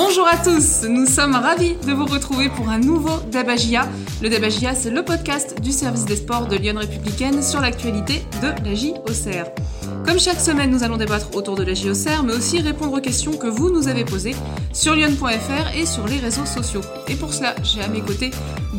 Bonjour 0.00 0.28
à 0.28 0.36
tous, 0.36 0.84
nous 0.88 1.06
sommes 1.06 1.34
ravis 1.34 1.74
de 1.74 1.92
vous 1.92 2.06
retrouver 2.06 2.48
pour 2.50 2.68
un 2.68 2.78
nouveau 2.78 3.18
Dabagia. 3.32 3.88
Le 4.22 4.28
Dabagia, 4.28 4.76
c'est 4.76 4.90
le 4.90 5.04
podcast 5.04 5.60
du 5.60 5.72
service 5.72 6.04
des 6.04 6.14
sports 6.14 6.46
de 6.46 6.54
Lyon 6.54 6.76
Républicaine 6.78 7.42
sur 7.42 7.60
l'actualité 7.60 8.22
de 8.40 8.64
la 8.64 8.76
JOCR. 8.76 9.50
Comme 10.08 10.18
chaque 10.18 10.40
semaine, 10.40 10.70
nous 10.70 10.82
allons 10.82 10.96
débattre 10.96 11.36
autour 11.36 11.54
de 11.54 11.62
la 11.62 11.74
JOCR, 11.74 12.22
mais 12.24 12.32
aussi 12.32 12.62
répondre 12.62 12.94
aux 12.94 13.00
questions 13.00 13.36
que 13.36 13.46
vous 13.46 13.68
nous 13.70 13.88
avez 13.88 14.06
posées 14.06 14.34
sur 14.72 14.94
lyon.fr 14.94 15.76
et 15.76 15.84
sur 15.84 16.06
les 16.06 16.16
réseaux 16.16 16.46
sociaux. 16.46 16.80
Et 17.08 17.14
pour 17.14 17.34
cela, 17.34 17.54
j'ai 17.62 17.82
à 17.82 17.88
mes 17.88 18.00
côtés 18.00 18.30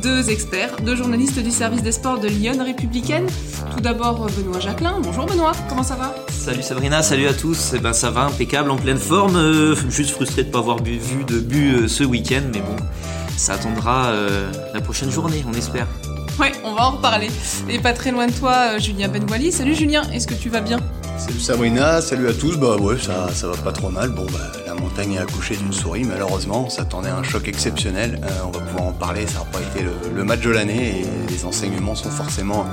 deux 0.02 0.32
experts, 0.32 0.78
deux 0.84 0.96
journalistes 0.96 1.38
du 1.38 1.52
service 1.52 1.84
des 1.84 1.92
sports 1.92 2.18
de 2.18 2.28
Lyon 2.28 2.64
Républicaine. 2.66 3.28
Tout 3.76 3.80
d'abord, 3.80 4.26
Benoît 4.26 4.60
Jacquelin. 4.60 4.96
Bonjour 5.04 5.28
Benoît, 5.28 5.52
comment 5.70 5.84
ça 5.84 5.96
va? 5.96 6.16
Salut 6.30 6.64
Sabrina, 6.64 7.04
salut 7.04 7.28
à 7.28 7.34
tous. 7.36 7.74
Eh 7.76 7.80
ben 7.80 7.94
ça 7.94 8.10
va, 8.10 8.22
impeccable, 8.22 8.72
en 8.72 8.78
pleine 8.78 8.98
forme. 8.98 9.36
Euh, 9.36 9.76
juste 9.92 10.10
frustré 10.10 10.42
de 10.42 10.48
ne 10.48 10.52
pas 10.54 10.60
avoir 10.60 10.82
vu 10.82 11.26
de 11.28 11.40
but 11.42 11.74
euh, 11.76 11.88
ce 11.88 12.04
week-end, 12.04 12.42
mais 12.52 12.62
bon, 12.62 12.76
ça 13.38 13.54
attendra 13.54 14.08
euh, 14.08 14.52
la 14.74 14.82
prochaine 14.82 15.12
journée, 15.12 15.46
on 15.48 15.54
espère. 15.54 15.86
Ouais, 16.40 16.54
on 16.64 16.74
va 16.74 16.88
en 16.88 16.92
reparler. 16.94 17.30
Et 17.70 17.78
pas 17.78 17.94
très 17.94 18.10
loin 18.10 18.26
de 18.26 18.32
toi, 18.32 18.80
Julien 18.80 19.10
Benwali. 19.10 19.52
Salut 19.52 19.76
Julien, 19.76 20.10
est-ce 20.12 20.26
que 20.26 20.34
tu 20.34 20.50
vas 20.50 20.62
bien? 20.62 20.80
Salut 21.20 21.42
Sabrina, 21.42 22.02
salut 22.02 22.30
à 22.30 22.34
tous. 22.34 22.58
Bah 22.58 22.78
ouais, 22.78 22.98
ça, 22.98 23.28
ça 23.34 23.48
va 23.48 23.58
pas 23.58 23.74
trop 23.74 23.90
mal. 23.90 24.10
Bon, 24.10 24.26
bah, 24.32 24.40
la 24.66 24.74
montagne 24.74 25.18
a 25.18 25.24
accouché 25.24 25.58
d'une 25.58 25.74
souris, 25.74 26.06
malheureusement. 26.06 26.64
On 26.68 26.70
s'attendait 26.70 27.10
à 27.10 27.18
un 27.18 27.24
choc 27.24 27.46
exceptionnel. 27.50 28.22
Euh, 28.24 28.30
on 28.46 28.52
va 28.52 28.60
pouvoir 28.62 28.88
en 28.88 28.94
parler. 28.94 29.28
Ça 29.28 29.40
n'a 29.40 29.46
pas 29.46 29.60
été 29.60 29.86
le, 30.16 30.24
match 30.24 30.40
de 30.40 30.50
l'année 30.50 31.02
et 31.02 31.30
les 31.30 31.44
enseignements 31.44 31.94
sont 31.94 32.10
forcément 32.10 32.66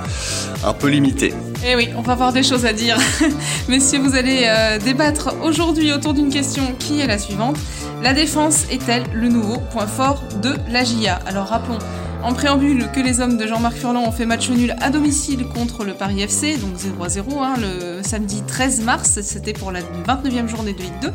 un 0.64 0.72
peu 0.72 0.86
limités. 0.86 1.34
Eh 1.66 1.74
oui, 1.74 1.88
on 1.96 2.02
va 2.02 2.12
avoir 2.12 2.32
des 2.32 2.44
choses 2.44 2.64
à 2.66 2.72
dire. 2.72 2.96
Messieurs, 3.68 3.98
vous 3.98 4.14
allez 4.14 4.44
euh, 4.44 4.78
débattre 4.78 5.34
aujourd'hui 5.42 5.92
autour 5.92 6.14
d'une 6.14 6.30
question 6.30 6.62
qui 6.78 7.00
est 7.00 7.06
la 7.08 7.18
suivante. 7.18 7.56
La 8.00 8.14
défense 8.14 8.66
est-elle 8.70 9.04
le 9.12 9.28
nouveau 9.28 9.58
point 9.58 9.88
fort 9.88 10.22
de 10.40 10.54
la 10.70 10.84
GIA 10.84 11.18
Alors 11.26 11.48
rappelons 11.48 11.78
en 12.22 12.34
préambule, 12.34 12.90
que 12.92 13.00
les 13.00 13.20
hommes 13.20 13.36
de 13.36 13.46
Jean-Marc 13.46 13.76
Furlan 13.76 14.02
ont 14.02 14.12
fait 14.12 14.26
match 14.26 14.50
nul 14.50 14.74
à 14.80 14.90
domicile 14.90 15.46
contre 15.46 15.84
le 15.84 15.94
Paris 15.94 16.20
FC, 16.20 16.56
donc 16.56 16.76
0 16.76 17.04
à 17.04 17.08
0, 17.08 17.42
hein, 17.42 17.54
le 17.58 18.02
samedi 18.02 18.42
13 18.46 18.82
mars, 18.82 19.20
c'était 19.22 19.52
pour 19.52 19.72
la 19.72 19.80
29e 19.80 20.48
journée 20.48 20.72
de 20.72 20.80
Ligue 20.80 21.00
2. 21.02 21.12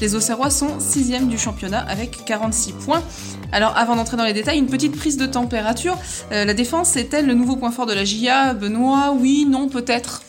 Les 0.00 0.14
Auxerrois 0.14 0.50
sont 0.50 0.78
6e 0.78 1.28
du 1.28 1.38
championnat 1.38 1.80
avec 1.80 2.24
46 2.24 2.72
points. 2.72 3.02
Alors 3.52 3.76
avant 3.76 3.96
d'entrer 3.96 4.16
dans 4.16 4.24
les 4.24 4.32
détails, 4.32 4.58
une 4.58 4.66
petite 4.66 4.96
prise 4.96 5.16
de 5.16 5.26
température. 5.26 5.96
Euh, 6.32 6.44
la 6.44 6.54
défense 6.54 6.96
est-elle 6.96 7.26
le 7.26 7.34
nouveau 7.34 7.56
point 7.56 7.70
fort 7.70 7.86
de 7.86 7.92
la 7.92 8.04
GIA 8.04 8.54
Benoît 8.54 9.14
Oui, 9.18 9.46
non, 9.48 9.68
peut-être? 9.68 10.22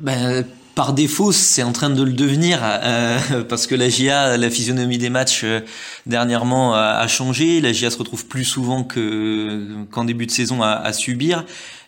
Ben, 0.00 0.44
par 0.74 0.92
défaut, 0.92 1.32
c'est 1.32 1.62
en 1.62 1.72
train 1.72 1.90
de 1.90 2.02
le 2.02 2.12
devenir 2.12 2.60
euh, 2.62 3.18
parce 3.48 3.66
que 3.66 3.74
la 3.74 3.88
GIA, 3.88 4.36
la 4.36 4.50
physionomie 4.50 4.98
des 4.98 5.10
matchs 5.10 5.42
euh, 5.44 5.60
dernièrement 6.06 6.74
a, 6.74 7.06
changé. 7.08 7.60
La 7.60 7.72
GIA 7.72 7.90
se 7.90 7.98
retrouve 7.98 8.26
plus 8.26 8.44
souvent 8.44 8.84
que 8.84 9.84
qu'en 9.90 10.04
début 10.04 10.26
de 10.26 10.30
saison 10.30 10.62
à, 10.62 10.70
à 10.70 10.92
subir. 10.92 11.44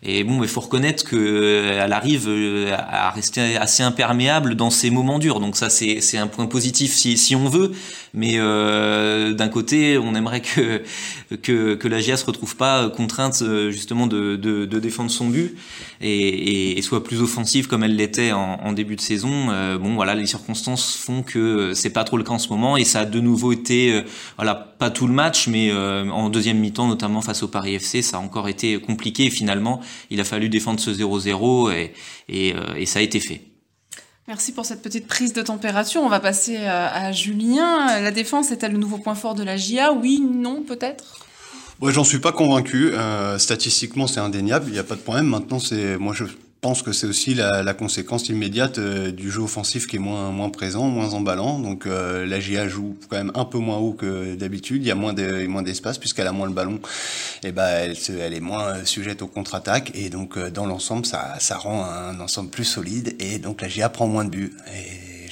Et 0.07 0.23
bon, 0.23 0.43
il 0.43 0.49
faut 0.49 0.61
reconnaître 0.61 1.03
que 1.05 1.17
euh, 1.17 1.83
elle 1.83 1.93
arrive 1.95 2.27
euh, 2.29 2.77
à 2.77 3.11
rester 3.11 3.57
assez 3.57 3.83
imperméable 3.83 4.55
dans 4.55 4.69
ces 4.69 4.91
moments 4.91 5.19
durs. 5.19 5.41
Donc 5.41 5.57
ça, 5.57 5.71
c'est 5.71 6.19
un 6.19 6.27
point 6.27 6.47
positif 6.47 6.93
si 6.93 7.17
si 7.17 7.35
on 7.35 7.49
veut. 7.49 7.73
Mais 8.13 8.35
euh, 8.37 9.33
d'un 9.33 9.49
côté, 9.49 9.99
on 9.99 10.15
aimerait 10.15 10.43
que 10.43 10.83
que 11.43 11.75
que 11.75 11.89
la 11.89 12.01
GIA 12.01 12.17
se 12.17 12.27
retrouve 12.27 12.55
pas 12.55 12.89
contrainte 12.91 13.41
euh, 13.43 13.71
justement 13.71 14.07
de 14.07 14.37
de, 14.37 14.67
de 14.67 14.79
défendre 14.79 15.11
son 15.11 15.29
but 15.29 15.57
et, 16.01 16.79
et, 16.79 16.83
soit 16.83 17.03
plus 17.03 17.23
offensive 17.23 17.67
comme 17.67 17.83
elle 17.83 17.97
l'était 17.97 18.31
en, 18.33 18.61
en, 18.63 18.73
début 18.73 18.95
de 18.95 19.01
saison. 19.01 19.47
bon, 19.81 19.95
voilà, 19.95 20.15
les 20.15 20.27
circonstances 20.27 20.97
font 20.97 21.23
que 21.23 21.73
c'est 21.75 21.91
pas 21.91 22.05
trop 22.05 22.19
le 22.19 22.25
cas 22.25 22.33
en 22.33 22.39
ce 22.39 22.49
moment 22.51 22.77
et 22.77 22.85
ça 22.85 23.01
a 23.01 23.05
de 23.07 23.21
nouveau 23.21 23.53
été 23.53 24.05
voilà 24.37 24.55
pas 24.55 24.91
tout 24.91 25.07
le 25.07 25.15
match, 25.15 25.49
mais 25.49 25.73
en 25.73 26.29
deuxième 26.29 26.59
mi-temps, 26.59 26.87
notamment 26.87 27.23
face 27.23 27.43
au 27.43 27.49
Paris 27.49 27.75
FC, 27.75 28.03
ça 28.03 28.19
a 28.19 28.21
encore 28.21 28.49
été 28.49 28.79
compliqué. 28.79 29.31
finalement, 29.31 29.81
il 30.11 30.21
a 30.21 30.25
fallu 30.25 30.49
défendre 30.49 30.81
ce 30.81 30.91
0-0 30.91 31.73
et, 31.73 31.93
euh, 32.55 32.75
et, 32.77 32.87
ça 32.87 32.99
a 32.99 33.03
été 33.03 33.21
fait. 33.21 33.43
Merci 34.27 34.53
pour 34.53 34.65
cette 34.65 34.83
petite 34.83 35.07
prise 35.07 35.33
de 35.33 35.43
température. 35.43 36.03
On 36.03 36.09
va 36.09 36.21
passer 36.21 36.57
euh, 36.59 36.89
à, 36.91 37.13
Julien. 37.13 38.01
La 38.01 38.11
défense 38.11 38.51
est-elle 38.51 38.73
le 38.73 38.79
nouveau 38.79 38.99
point 38.99 39.15
fort 39.15 39.35
de 39.35 39.43
la 39.43 39.57
GIA 39.57 39.93
Oui, 39.93 40.21
non, 40.21 40.63
peut-être? 40.63 41.27
Moi, 41.81 41.91
j'en 41.91 42.05
suis 42.05 42.21
pas 42.21 42.33
convaincu. 42.33 42.93
Euh, 42.93 43.39
statistiquement, 43.39 44.07
c'est 44.07 44.21
indéniable. 44.21 44.67
Il 44.69 44.73
n'y 44.73 44.79
a 44.79 44.85
pas 44.85 44.95
de 44.95 45.01
problème. 45.01 45.27
Maintenant, 45.27 45.59
c'est 45.59 45.99
moi, 45.99 46.15
je 46.15 46.25
pense 46.65 46.81
que 46.81 46.93
c'est 46.93 47.07
aussi 47.07 47.35
la, 47.35 47.75
conséquence 47.75 48.31
immédiate 48.31 48.79
euh, 48.79 49.11
du 49.11 49.31
jeu 49.31 49.43
offensif 49.43 49.87
qui 49.87 49.97
est 49.97 49.99
moins 49.99 50.31
moins 50.31 50.49
présent, 50.49 50.89
moins 50.89 51.13
emballant. 51.13 51.59
Donc 51.59 51.85
euh, 51.85 52.25
la 52.25 52.41
GIA 52.41 52.69
joue 52.69 52.97
quand 53.11 53.19
même 53.19 53.33
un 53.35 53.45
peu 53.45 53.59
moins 53.59 53.77
haut 53.77 53.93
que 53.93 54.35
d'habitude. 54.35 54.83
Il 54.83 54.89
y 54.89 54.91
a 54.91 54.95
moins 54.95 55.13
de 55.13 55.47
moins 55.47 55.61
d'espace 55.61 55.99
puisqu'elle 55.99 56.27
a 56.27 56.33
moins 56.33 56.47
le 56.47 56.55
ballon. 56.55 56.81
Et 57.43 57.53
ben 57.53 57.69
elle, 57.69 57.97
elle 58.19 58.33
est 58.33 58.41
moins 58.41 58.83
sujette 58.87 59.21
aux 59.21 59.27
contre-attaques 59.27 59.91
et 59.95 60.09
donc 60.09 60.39
euh, 60.39 60.51
dans 60.51 60.65
l'ensemble 60.65 61.05
ça 61.05 61.35
ça 61.39 61.59
rend 61.59 61.85
un 61.85 62.19
ensemble 62.19 62.49
plus 62.49 62.65
solide 62.65 63.15
et 63.19 63.39
donc 63.39 63.61
la 63.61 63.69
GIA 63.69 63.91
prend 63.91 64.07
moins 64.07 64.25
de 64.25 64.31
buts. 64.31 64.55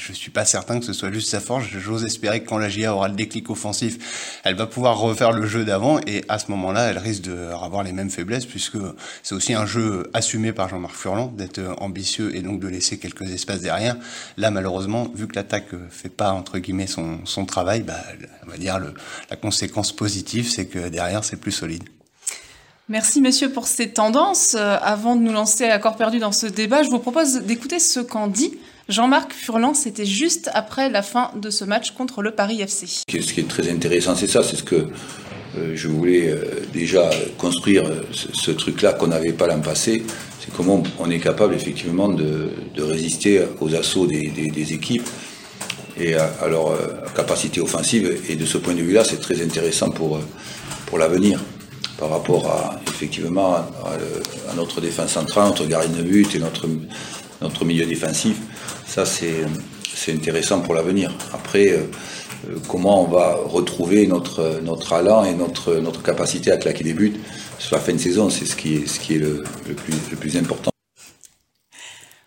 Je 0.07 0.13
suis 0.13 0.31
pas 0.31 0.45
certain 0.45 0.81
que 0.81 0.85
ce 0.85 0.93
soit 0.93 1.13
juste 1.13 1.31
sa 1.31 1.41
force. 1.41 1.65
J'ose 1.67 2.05
espérer 2.05 2.43
que 2.43 2.49
quand 2.49 2.59
la 2.59 2.69
GIA 2.69 2.95
aura 2.95 3.09
le 3.09 3.15
déclic 3.15 3.51
offensif, 3.51 4.41
elle 4.45 4.55
va 4.57 4.67
pouvoir 4.67 4.99
refaire 4.99 5.33
le 5.33 5.47
jeu 5.47 5.65
d'avant 5.65 6.01
et 6.07 6.25
à 6.29 6.39
ce 6.39 6.51
moment-là, 6.51 6.91
elle 6.91 6.99
risque 6.99 7.23
d'avoir 7.23 7.83
les 7.83 7.93
mêmes 7.93 8.11
faiblesses 8.11 8.47
puisque 8.47 8.79
c'est 9.23 9.35
aussi 9.35 9.55
un 9.55 9.67
jeu 9.67 10.11
assumé 10.15 10.53
par 10.53 10.69
Jean-Marc 10.69 10.95
Furlan 10.95 11.27
d'être 11.27 11.61
ambitieux 11.79 12.35
et 12.35 12.43
donc 12.43 12.61
de 12.61 12.69
laisser 12.69 12.99
quelques 12.99 13.31
espaces 13.31 13.61
derrière. 13.61 13.97
Là, 14.37 14.51
malheureusement, 14.51 15.09
vu 15.15 15.29
que 15.29 15.37
l'attaque 15.37 15.71
fait 15.91 16.09
pas 16.09 16.33
entre 16.33 16.59
guillemets 16.59 16.87
son, 16.87 17.47
travail, 17.47 17.83
bah, 17.83 18.01
on 18.47 18.51
va 18.51 18.57
dire 18.57 18.81
la 19.31 19.37
conséquence 19.37 19.93
positive, 19.93 20.49
c'est 20.49 20.67
que 20.67 20.89
derrière, 20.89 21.25
c'est 21.25 21.37
plus 21.37 21.53
solide. 21.53 21.84
Merci 22.89 23.21
messieurs 23.21 23.51
pour 23.51 23.69
ces 23.69 23.91
tendances. 23.93 24.55
Euh, 24.55 24.77
avant 24.83 25.17
de 25.17 25.23
nous 25.23 25.33
lancer 25.33 25.65
à 25.65 25.79
corps 25.79 25.97
perdu 25.97 26.19
dans 26.19 26.33
ce 26.33 26.47
débat, 26.47 26.83
je 26.83 26.91
vous 26.91 26.99
propose 26.99 27.37
d'écouter 27.43 27.79
ce 27.79 28.01
qu'en 28.01 28.27
dit 28.27 28.59
Jean-Marc 28.88 29.32
Furlan, 29.32 29.75
c'était 29.75 30.04
juste 30.04 30.50
après 30.54 30.91
la 30.91 31.03
fin 31.03 31.31
de 31.37 31.50
ce 31.50 31.65
match 31.65 31.93
contre 31.93 32.22
le 32.22 32.32
Paris 32.32 32.60
FC. 32.60 32.87
Ce 32.87 33.04
qui 33.06 33.41
est 33.41 33.48
très 33.48 33.70
intéressant, 33.70 34.16
c'est 34.16 34.26
ça, 34.26 34.43
c'est 34.43 34.56
ce 34.56 34.65
que 34.65 34.88
euh, 35.56 35.72
je 35.75 35.88
voulais 35.88 36.31
euh, 36.31 36.62
déjà 36.72 37.10
construire 37.38 37.84
euh, 37.84 38.03
ce, 38.12 38.50
truc-là 38.50 38.94
qu'on 38.94 39.09
n'avait 39.09 39.32
pas 39.32 39.47
l'an 39.47 39.60
passé. 39.60 40.03
C'est 40.41 40.53
comment 40.53 40.82
on 40.98 41.10
est 41.10 41.21
capable 41.21 41.54
effectivement 41.54 42.09
de, 42.09 42.50
résister 42.78 43.42
aux 43.60 43.75
assauts 43.75 44.06
des, 44.06 44.72
équipes 44.72 45.09
et 45.97 46.15
à, 46.15 46.48
leur 46.48 46.76
capacité 47.15 47.60
offensive. 47.60 48.21
Et 48.28 48.34
de 48.34 48.44
ce 48.44 48.59
point 48.59 48.75
de 48.75 48.81
vue-là, 48.81 49.04
c'est 49.04 49.21
très 49.21 49.41
intéressant 49.42 49.91
pour, 49.91 50.19
l'avenir 50.98 51.41
par 51.98 52.10
rapport 52.10 52.47
à 52.48 52.81
effectivement 52.88 53.54
à, 53.54 53.65
notre 54.56 54.81
défense 54.81 55.12
centrale, 55.12 55.48
notre 55.48 55.66
gardien 55.66 55.97
de 55.97 56.03
but 56.03 56.34
et 56.34 56.41
notre 56.41 57.65
milieu 57.65 57.87
défensif. 57.87 58.37
Ça, 58.94 59.06
c'est 59.06 60.12
intéressant 60.12 60.60
pour 60.60 60.75
l'avenir. 60.75 61.16
Après, 61.32 61.70
euh, 61.70 61.78
euh, 62.50 62.58
comment 62.69 63.03
on 63.03 63.08
va 63.08 63.36
retrouver 63.42 64.06
notre, 64.06 64.60
notre 64.62 64.92
allant 64.92 65.25
et 65.25 65.32
notre, 65.32 65.76
notre 65.76 66.03
capacité 66.03 66.53
à 66.53 66.58
claquer 66.58 66.84
des 66.84 66.92
buts 66.92 67.14
sur 67.58 67.75
la 67.75 67.80
fin 67.80 67.94
de 67.94 67.98
saison, 67.98 68.28
c'est 68.28 68.44
ce 68.44 68.54
qui 68.54 68.75
est, 68.75 68.86
ce 68.86 69.00
qui 69.00 69.14
est 69.14 69.19
le, 69.19 69.44
plus, 69.75 69.94
le 70.10 70.16
plus 70.19 70.36
important. 70.36 70.72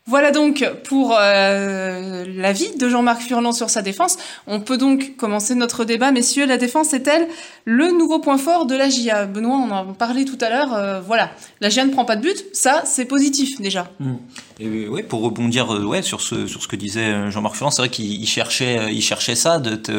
Voilà 0.08 0.30
donc 0.30 0.64
pour 0.84 1.18
euh, 1.20 2.26
l'avis 2.28 2.78
de 2.78 2.90
Jean-Marc 2.90 3.22
Furlan 3.22 3.54
sur 3.54 3.72
sa 3.72 3.82
défense. 3.82 4.18
On 4.46 4.60
peut 4.60 4.78
donc 4.78 5.16
commencer 5.18 5.56
notre 5.56 5.84
débat. 5.84 6.12
Messieurs, 6.12 6.46
la 6.46 6.58
défense 6.58 6.94
est-elle 6.94 7.28
le 7.66 7.90
nouveau 7.90 8.20
point 8.20 8.38
fort 8.38 8.68
de 8.68 8.76
la 8.76 8.88
GIA 8.88 9.26
Benoît, 9.26 9.56
on 9.56 9.72
en 9.72 9.94
parlait 9.94 10.26
tout 10.26 10.38
à 10.42 10.50
l'heure. 10.52 10.76
Euh, 10.76 11.02
voilà, 11.02 11.32
la 11.60 11.70
GIA 11.70 11.86
ne 11.86 11.92
prend 11.92 12.06
pas 12.06 12.18
de 12.18 12.22
but, 12.22 12.46
ça 12.54 12.84
c'est 12.86 13.06
positif 13.06 13.60
déjà. 13.60 13.92
Mmh. 14.00 14.14
Et 14.60 14.88
ouais, 14.88 15.02
pour 15.02 15.22
rebondir 15.22 15.74
euh, 15.74 15.84
ouais, 15.84 16.04
sur, 16.04 16.22
ce, 16.22 16.68
que 16.68 16.76
disait 16.76 17.32
Jean-Marc 17.32 17.56
Furlan, 17.56 17.72
c'est 17.72 17.82
vrai 17.82 17.90
qu'il 17.90 18.28
cherchait, 18.28 18.94
il 18.94 19.02
cherchait 19.02 19.36
ça, 19.36 19.58
d'être 19.58 19.92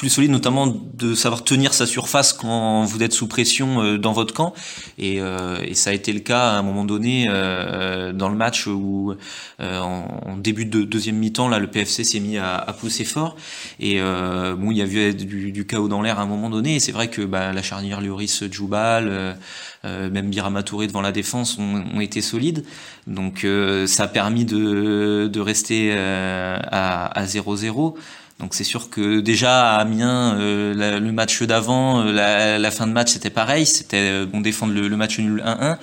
plus 0.00 0.08
solide, 0.08 0.30
notamment 0.30 0.66
de 0.66 1.14
savoir 1.14 1.44
tenir 1.44 1.74
sa 1.74 1.84
surface 1.84 2.32
quand 2.32 2.84
vous 2.84 3.02
êtes 3.02 3.12
sous 3.12 3.26
pression 3.26 3.82
euh, 3.82 3.98
dans 3.98 4.14
votre 4.14 4.32
camp. 4.32 4.54
Et, 4.96 5.20
euh, 5.20 5.58
et 5.62 5.74
ça 5.74 5.90
a 5.90 5.92
été 5.92 6.14
le 6.14 6.20
cas 6.20 6.52
à 6.52 6.58
un 6.58 6.62
moment 6.62 6.86
donné 6.86 7.26
euh, 7.28 8.10
dans 8.14 8.30
le 8.30 8.34
match 8.34 8.66
où, 8.66 9.14
en, 9.60 10.38
début 10.38 10.64
de 10.64 10.84
deuxième 10.84 11.16
mi-temps, 11.16 11.48
là, 11.48 11.58
le 11.58 11.66
PFC 11.66 12.02
s'est 12.02 12.20
mis 12.20 12.38
à, 12.38 12.56
à, 12.56 12.72
pousser 12.72 13.04
fort. 13.04 13.36
Et 13.78 14.00
bon, 14.00 14.70
il 14.70 14.78
y 14.78 14.82
a 14.82 14.86
eu 14.86 15.12
du, 15.12 15.52
du 15.52 15.66
chaos 15.66 15.88
dans 15.88 16.00
l'air 16.00 16.18
à 16.18 16.22
un 16.22 16.26
moment 16.26 16.48
donné. 16.48 16.76
Et 16.76 16.80
c'est 16.80 16.92
vrai 16.92 17.08
que 17.08 17.20
bah, 17.20 17.52
la 17.52 17.60
charnière 17.60 18.00
Lloris 18.00 18.44
Djoubal, 18.50 19.36
même 19.84 20.30
Birama 20.30 20.62
Touré 20.62 20.86
devant 20.86 21.02
la 21.02 21.12
défense 21.12 21.58
ont, 21.58 21.84
ont 21.94 22.00
été 22.00 22.22
solides. 22.22 22.64
Donc 23.06 23.46
ça 23.86 24.04
a 24.04 24.08
permis 24.08 24.46
de, 24.46 25.28
de 25.30 25.40
rester 25.40 25.92
à 25.92 27.24
0-0. 27.26 27.96
Donc 28.40 28.54
c'est 28.54 28.64
sûr 28.64 28.88
que 28.88 29.20
déjà 29.20 29.76
à 29.76 29.80
Amiens, 29.80 30.34
euh, 30.38 30.98
le 30.98 31.12
match 31.12 31.42
d'avant, 31.42 32.00
euh, 32.00 32.58
la, 32.58 32.70
fin 32.70 32.86
de 32.86 32.92
match 32.92 33.12
c'était 33.12 33.30
pareil, 33.30 33.66
c'était 33.66 33.98
euh, 33.98 34.26
bon 34.26 34.40
défendre 34.40 34.72
le, 34.72 34.96
match 34.96 35.18
nul 35.18 35.42
1-1. 35.44 35.76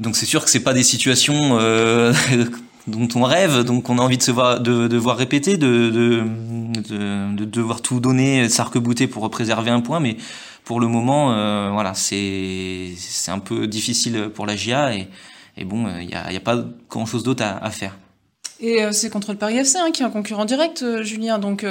Donc 0.00 0.16
c'est 0.16 0.26
sûr 0.26 0.42
que 0.42 0.50
c'est 0.50 0.60
pas 0.60 0.72
des 0.72 0.82
situations 0.82 1.58
dont 2.86 3.08
on 3.14 3.22
rêve, 3.22 3.62
donc 3.62 3.90
on 3.90 3.98
a 3.98 4.02
envie 4.02 4.16
de 4.16 4.22
se 4.22 4.30
voir, 4.30 4.60
de, 4.60 4.88
de 4.88 4.96
voir 4.96 5.18
répéter, 5.18 5.58
de, 5.58 5.90
de, 5.90 7.44
devoir 7.44 7.82
tout 7.82 8.00
donner, 8.00 8.48
s'arc-bouter 8.48 9.06
pour 9.06 9.28
préserver 9.30 9.70
un 9.70 9.80
point, 9.80 10.00
mais 10.00 10.16
pour 10.64 10.80
le 10.80 10.86
moment, 10.88 11.32
euh, 11.32 11.70
voilà, 11.72 11.94
c'est 11.94 12.92
c'est 12.96 13.30
un 13.30 13.38
peu 13.38 13.66
difficile 13.66 14.30
pour 14.34 14.46
la 14.46 14.56
GIA 14.56 14.94
et, 14.94 15.08
et 15.58 15.64
bon, 15.64 15.86
il 16.00 16.06
n'y 16.06 16.14
a, 16.14 16.32
y 16.32 16.36
a 16.36 16.40
pas 16.40 16.64
grand 16.88 17.06
chose 17.06 17.22
d'autre 17.22 17.44
à, 17.44 17.62
à 17.64 17.70
faire. 17.70 17.96
Et 18.60 18.80
c'est 18.92 19.10
contre 19.10 19.32
le 19.32 19.38
Paris 19.38 19.58
FC 19.58 19.76
hein, 19.76 19.90
qui 19.92 20.02
est 20.02 20.06
un 20.06 20.10
concurrent 20.10 20.46
direct, 20.46 20.84
Julien. 21.02 21.38
Donc 21.38 21.64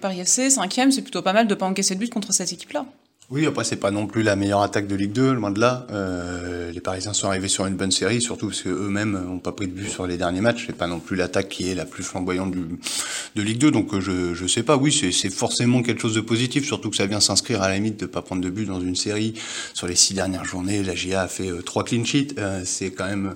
Paris 0.00 0.20
FC, 0.20 0.50
cinquième, 0.50 0.90
c'est 0.90 1.02
plutôt 1.02 1.22
pas 1.22 1.32
mal 1.32 1.46
de 1.46 1.54
pas 1.54 1.66
encaisser 1.66 1.94
de 1.94 2.00
but 2.00 2.12
contre 2.12 2.32
cette 2.32 2.52
équipe-là. 2.52 2.86
Oui, 3.30 3.44
après 3.44 3.62
c'est 3.62 3.76
pas 3.76 3.90
non 3.90 4.06
plus 4.06 4.22
la 4.22 4.36
meilleure 4.36 4.62
attaque 4.62 4.86
de 4.86 4.96
Ligue 4.96 5.12
2, 5.12 5.34
loin 5.34 5.50
de 5.50 5.60
là. 5.60 5.86
Euh, 5.90 6.72
les 6.72 6.80
Parisiens 6.80 7.12
sont 7.12 7.26
arrivés 7.26 7.48
sur 7.48 7.66
une 7.66 7.76
bonne 7.76 7.90
série, 7.90 8.22
surtout 8.22 8.46
parce 8.46 8.62
qu'eux-mêmes 8.62 9.22
n'ont 9.22 9.38
pas 9.38 9.52
pris 9.52 9.66
de 9.66 9.72
but 9.72 9.90
sur 9.90 10.06
les 10.06 10.16
derniers 10.16 10.40
matchs. 10.40 10.64
C'est 10.66 10.76
pas 10.76 10.86
non 10.86 10.98
plus 10.98 11.14
l'attaque 11.14 11.50
qui 11.50 11.70
est 11.70 11.74
la 11.74 11.84
plus 11.84 12.02
flamboyante 12.02 12.54
de 12.54 13.42
Ligue 13.42 13.58
2, 13.58 13.70
donc 13.70 13.92
euh, 13.92 14.00
je 14.00 14.32
je 14.32 14.46
sais 14.46 14.62
pas. 14.62 14.78
Oui, 14.78 14.92
c'est 14.92 15.28
forcément 15.28 15.82
quelque 15.82 16.00
chose 16.00 16.14
de 16.14 16.22
positif, 16.22 16.64
surtout 16.64 16.88
que 16.88 16.96
ça 16.96 17.04
vient 17.04 17.20
s'inscrire 17.20 17.60
à 17.60 17.68
la 17.68 17.74
limite 17.74 18.00
de 18.00 18.06
pas 18.06 18.22
prendre 18.22 18.40
de 18.40 18.48
but 18.48 18.64
dans 18.64 18.80
une 18.80 18.96
série. 18.96 19.34
Sur 19.74 19.88
les 19.88 19.96
six 19.96 20.14
dernières 20.14 20.46
journées, 20.46 20.82
la 20.82 20.94
GA 20.94 21.20
a 21.20 21.28
fait 21.28 21.50
euh, 21.50 21.60
trois 21.60 21.84
clean 21.84 22.06
sheets. 22.06 22.34
Euh, 22.38 22.62
c'est 22.64 22.92
quand 22.92 23.08
même 23.08 23.34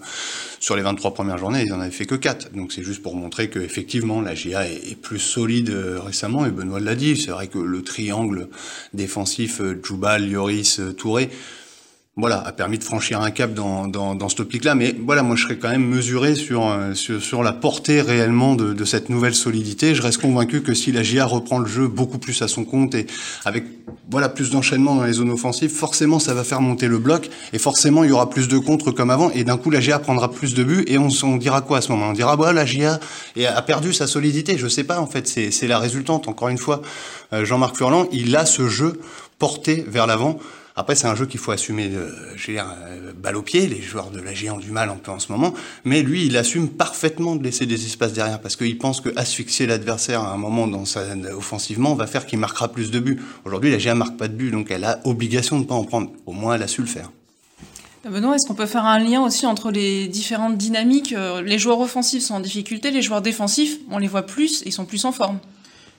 sur 0.63 0.77
les 0.77 0.83
23 0.83 1.13
premières 1.13 1.39
journées, 1.39 1.65
ils 1.67 1.73
en 1.73 1.81
avaient 1.81 1.91
fait 1.91 2.07
que 2.07 2.15
quatre. 2.15 2.53
Donc 2.53 2.73
c'est 2.73 2.85
juste 2.85 3.03
pour 3.03 3.17
montrer 3.17 3.51
que 3.51 3.59
effectivement 3.59 4.21
la 4.21 4.35
GA 4.35 4.65
est, 4.65 4.95
plus 4.95 5.19
solide 5.19 5.71
récemment. 6.05 6.47
Et 6.47 6.53
Benoît 6.53 6.79
l'a 6.79 6.95
dit, 6.95 7.17
c'est 7.17 7.33
vrai 7.33 7.49
que 7.49 7.59
le 7.59 7.83
triangle 7.83 8.49
défensif 8.95 9.61
Djoubal, 9.83 10.31
Lloris, 10.31 10.79
euh, 10.79 10.93
Touré, 10.93 11.31
voilà, 12.15 12.47
a 12.47 12.53
permis 12.53 12.77
de 12.77 12.85
franchir 12.85 13.23
un 13.23 13.31
cap 13.31 13.55
dans, 13.55 13.87
dans, 13.87 14.15
dans 14.15 14.29
cette 14.29 14.41
optique-là. 14.41 14.75
Mais 14.75 14.95
voilà, 15.03 15.23
moi, 15.23 15.35
je 15.35 15.45
serais 15.45 15.57
quand 15.57 15.71
même 15.71 15.87
mesuré 15.87 16.35
sur, 16.35 16.69
euh, 16.69 16.93
sur, 16.93 17.23
sur 17.23 17.43
la 17.43 17.53
portée 17.53 18.03
réellement 18.03 18.55
de, 18.55 18.75
de, 18.75 18.85
cette 18.85 19.09
nouvelle 19.09 19.35
solidité. 19.35 19.95
Je 19.95 20.03
reste 20.03 20.21
convaincu 20.21 20.61
que 20.61 20.75
si 20.75 20.93
la 20.93 21.03
GIA 21.03 21.25
reprend 21.25 21.59
le 21.59 21.67
jeu 21.67 21.89
beaucoup 21.89 22.19
plus 22.19 22.43
à 22.43 22.49
son 22.49 22.65
compte 22.65 22.95
et 22.95 23.07
avec 23.47 23.65
voilà 24.11 24.29
plus 24.29 24.51
d'enchaînement 24.51 24.95
dans 24.95 25.05
les 25.05 25.15
zones 25.15 25.31
offensives, 25.31 25.71
forcément, 25.71 26.19
ça 26.19 26.35
va 26.35 26.45
faire 26.45 26.61
monter 26.61 26.87
le 26.87 26.99
bloc 26.99 27.31
et 27.55 27.59
forcément, 27.59 28.05
il 28.05 28.11
y 28.11 28.13
aura 28.13 28.29
plus 28.29 28.47
de 28.47 28.59
contre 28.59 28.91
comme 28.91 29.09
avant. 29.09 29.31
Et 29.31 29.43
d'un 29.43 29.57
coup, 29.57 29.71
la 29.71 29.81
GIA 29.81 29.99
prendra 29.99 30.31
plus 30.31 30.53
de 30.53 30.63
buts 30.65 30.85
et 30.89 30.99
on, 30.99 31.09
on 31.23 31.37
dira 31.39 31.63
quoi 31.63 31.79
à 31.79 31.81
ce 31.81 31.91
moment 31.93 32.09
On 32.09 32.13
dira, 32.13 32.37
bah, 32.37 32.53
la 32.53 32.67
GIA 32.67 33.01
a 33.39 33.63
perdu 33.63 33.95
sa 33.95 34.07
solidité. 34.07 34.59
Je 34.59 34.69
sais 34.69 34.85
pas, 34.85 35.01
en 35.01 35.07
fait, 35.07 35.27
c'est 35.27 35.67
la 35.67 35.79
résultante. 35.79 36.29
Encore 36.29 36.51
une 36.51 36.59
fois, 36.59 36.83
euh, 37.33 37.47
Jean-Marc 37.47 37.75
Furlan, 37.75 38.07
il 38.13 38.37
a 38.37 38.45
ce 38.45 38.69
jeu 38.69 39.01
porté 39.39 39.83
vers 39.89 40.07
l'avant. 40.07 40.39
Après, 40.75 40.95
c'est 40.95 41.07
un 41.07 41.15
jeu 41.15 41.27
qu'il 41.27 41.39
faut 41.39 41.53
assumer, 41.53 41.91
euh, 41.93 42.11
je 42.35 42.53
dire, 42.53 42.67
euh, 42.87 43.13
balle 43.15 43.37
au 43.37 43.43
pied. 43.43 43.67
Les 43.67 43.83
joueurs 43.83 44.11
de 44.11 44.21
la 44.21 44.33
G 44.33 44.51
ont 44.51 44.59
du 44.59 44.71
mal 44.71 44.89
un 44.89 44.97
peu 44.97 45.11
en 45.11 45.19
ce 45.19 45.31
moment. 45.31 45.53
Mais 45.85 46.03
lui, 46.03 46.25
il 46.25 46.37
assume 46.37 46.69
parfaitement 46.69 47.37
de 47.37 47.45
laisser 47.45 47.67
des 47.67 47.85
espaces 47.85 48.13
derrière 48.13 48.41
parce 48.41 48.57
qu'il 48.57 48.79
pense 48.79 49.01
que 49.01 49.11
asphyxier 49.17 49.67
l'adversaire 49.67 50.23
à 50.23 50.33
un 50.33 50.39
moment 50.39 50.67
dans 50.67 50.85
sa, 50.85 51.03
offensivement 51.37 51.95
va 51.95 52.07
faire 52.07 52.25
qu'il 52.25 52.39
marquera 52.39 52.69
plus 52.69 52.91
de 52.91 53.01
buts. 53.01 53.21
Aujourd'hui, 53.45 53.71
la 53.71 53.79
GA 53.79 53.95
marque 53.95 54.17
pas 54.17 54.29
de 54.29 54.35
buts, 54.35 54.51
donc 54.51 54.71
elle 54.71 54.85
a 54.85 55.01
obligation 55.05 55.57
de 55.57 55.65
ne 55.65 55.69
pas 55.69 55.75
en 55.75 55.85
prendre. 55.85 56.11
Au 56.27 56.33
moins, 56.33 56.55
elle 56.55 56.63
a 56.63 56.69
su 56.69 56.81
le 56.81 56.87
faire. 56.87 57.11
Benoît, 58.11 58.35
est-ce 58.35 58.49
qu'on 58.49 58.55
peut 58.55 58.67
faire 58.67 58.85
un 58.85 58.99
lien 58.99 59.23
aussi 59.23 59.47
entre 59.47 59.71
les 59.71 60.09
différentes 60.09 60.57
dynamiques 60.57 61.13
euh, 61.13 61.41
Les 61.41 61.59
joueurs 61.59 61.79
offensifs 61.79 62.25
sont 62.25 62.35
en 62.35 62.41
difficulté, 62.41 62.91
les 62.91 63.03
joueurs 63.03 63.23
défensifs, 63.23 63.79
on 63.91 63.99
les 63.99 64.09
voit 64.09 64.23
plus, 64.23 64.63
ils 64.67 64.73
sont 64.73 64.87
plus 64.87 65.05
en 65.05 65.13
forme. 65.13 65.39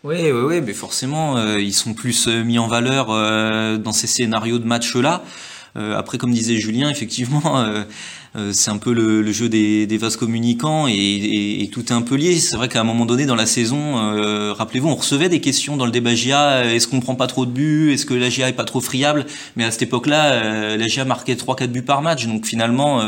Oui, 0.04 0.18
oui, 0.22 0.32
oui, 0.32 0.62
mais 0.62 0.74
forcément, 0.74 1.38
euh, 1.38 1.62
ils 1.62 1.74
sont 1.74 1.94
plus 1.94 2.28
euh, 2.28 2.44
mis 2.44 2.60
en 2.60 2.68
valeur 2.68 3.08
euh, 3.10 3.78
dans 3.78 3.94
ces 3.94 4.06
scénarios 4.06 4.60
de 4.60 4.66
match-là. 4.66 5.24
après, 5.76 6.18
comme 6.18 6.34
disait 6.34 6.58
Julien, 6.58 6.90
effectivement, 6.90 7.66
c'est 8.52 8.70
un 8.70 8.78
peu 8.78 8.94
le, 8.94 9.32
jeu 9.32 9.48
des, 9.48 9.88
des 9.88 9.98
vases 9.98 10.18
communicants 10.18 10.88
et, 10.88 11.70
tout 11.72 11.86
est 11.86 11.94
un 11.94 12.02
peu 12.02 12.16
lié. 12.16 12.38
C'est 12.38 12.58
vrai 12.58 12.68
qu'à 12.68 12.82
un 12.82 12.84
moment 12.84 13.06
donné 13.06 13.26
dans 13.26 13.36
la 13.36 13.46
saison, 13.46 13.96
rappelez-vous, 14.54 14.90
on 14.90 14.96
recevait 14.96 15.30
des 15.30 15.40
questions 15.40 15.78
dans 15.78 15.86
le 15.86 15.92
débat 15.92 16.14
GIA. 16.14 16.66
Est-ce 16.66 16.88
qu'on 16.88 17.00
prend 17.00 17.16
pas 17.16 17.28
trop 17.28 17.46
de 17.46 17.52
buts 17.52 17.92
Est-ce 17.94 18.06
que 18.06 18.14
la 18.14 18.30
GIA 18.30 18.50
est 18.50 18.54
pas 18.54 18.66
trop 18.66 18.82
friable? 18.82 19.26
Mais 19.56 19.64
à 19.64 19.72
cette 19.72 19.84
époque-là, 19.84 20.76
la 20.78 20.88
GIA 20.88 21.06
marquait 21.06 21.36
3-4 21.36 21.68
buts 21.68 21.82
par 21.82 22.02
match. 22.04 22.28
Donc 22.28 22.46
finalement, 22.46 23.02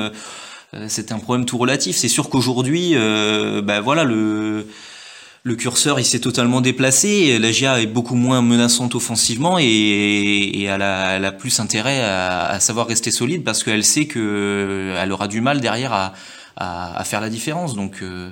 c'était 0.88 1.14
un 1.14 1.20
problème 1.20 1.46
tout 1.46 1.60
relatif. 1.60 1.96
C'est 1.98 2.08
sûr 2.08 2.30
qu'aujourd'hui, 2.30 2.96
ben 2.96 3.82
voilà, 3.82 4.06
le 4.06 4.66
le 5.46 5.56
curseur 5.56 6.00
il 6.00 6.06
s'est 6.06 6.20
totalement 6.20 6.60
déplacé. 6.60 7.38
La 7.38 7.52
GIA 7.52 7.80
est 7.80 7.86
beaucoup 7.86 8.16
moins 8.16 8.42
menaçante 8.42 8.96
offensivement 8.96 9.58
et, 9.60 10.64
elle, 10.64 10.82
a, 10.82 11.32
plus 11.32 11.60
intérêt 11.60 12.02
à, 12.04 12.60
savoir 12.60 12.88
rester 12.88 13.12
solide 13.12 13.44
parce 13.44 13.64
qu'elle 13.64 13.86
sait 13.86 14.08
que 14.08 14.96
elle 14.98 15.12
aura 15.12 15.28
du 15.28 15.42
mal 15.42 15.62
derrière 15.62 15.94
à, 16.58 17.04
faire 17.06 17.22
la 17.22 17.30
différence. 17.30 17.76
Donc 17.76 18.02
euh, 18.02 18.32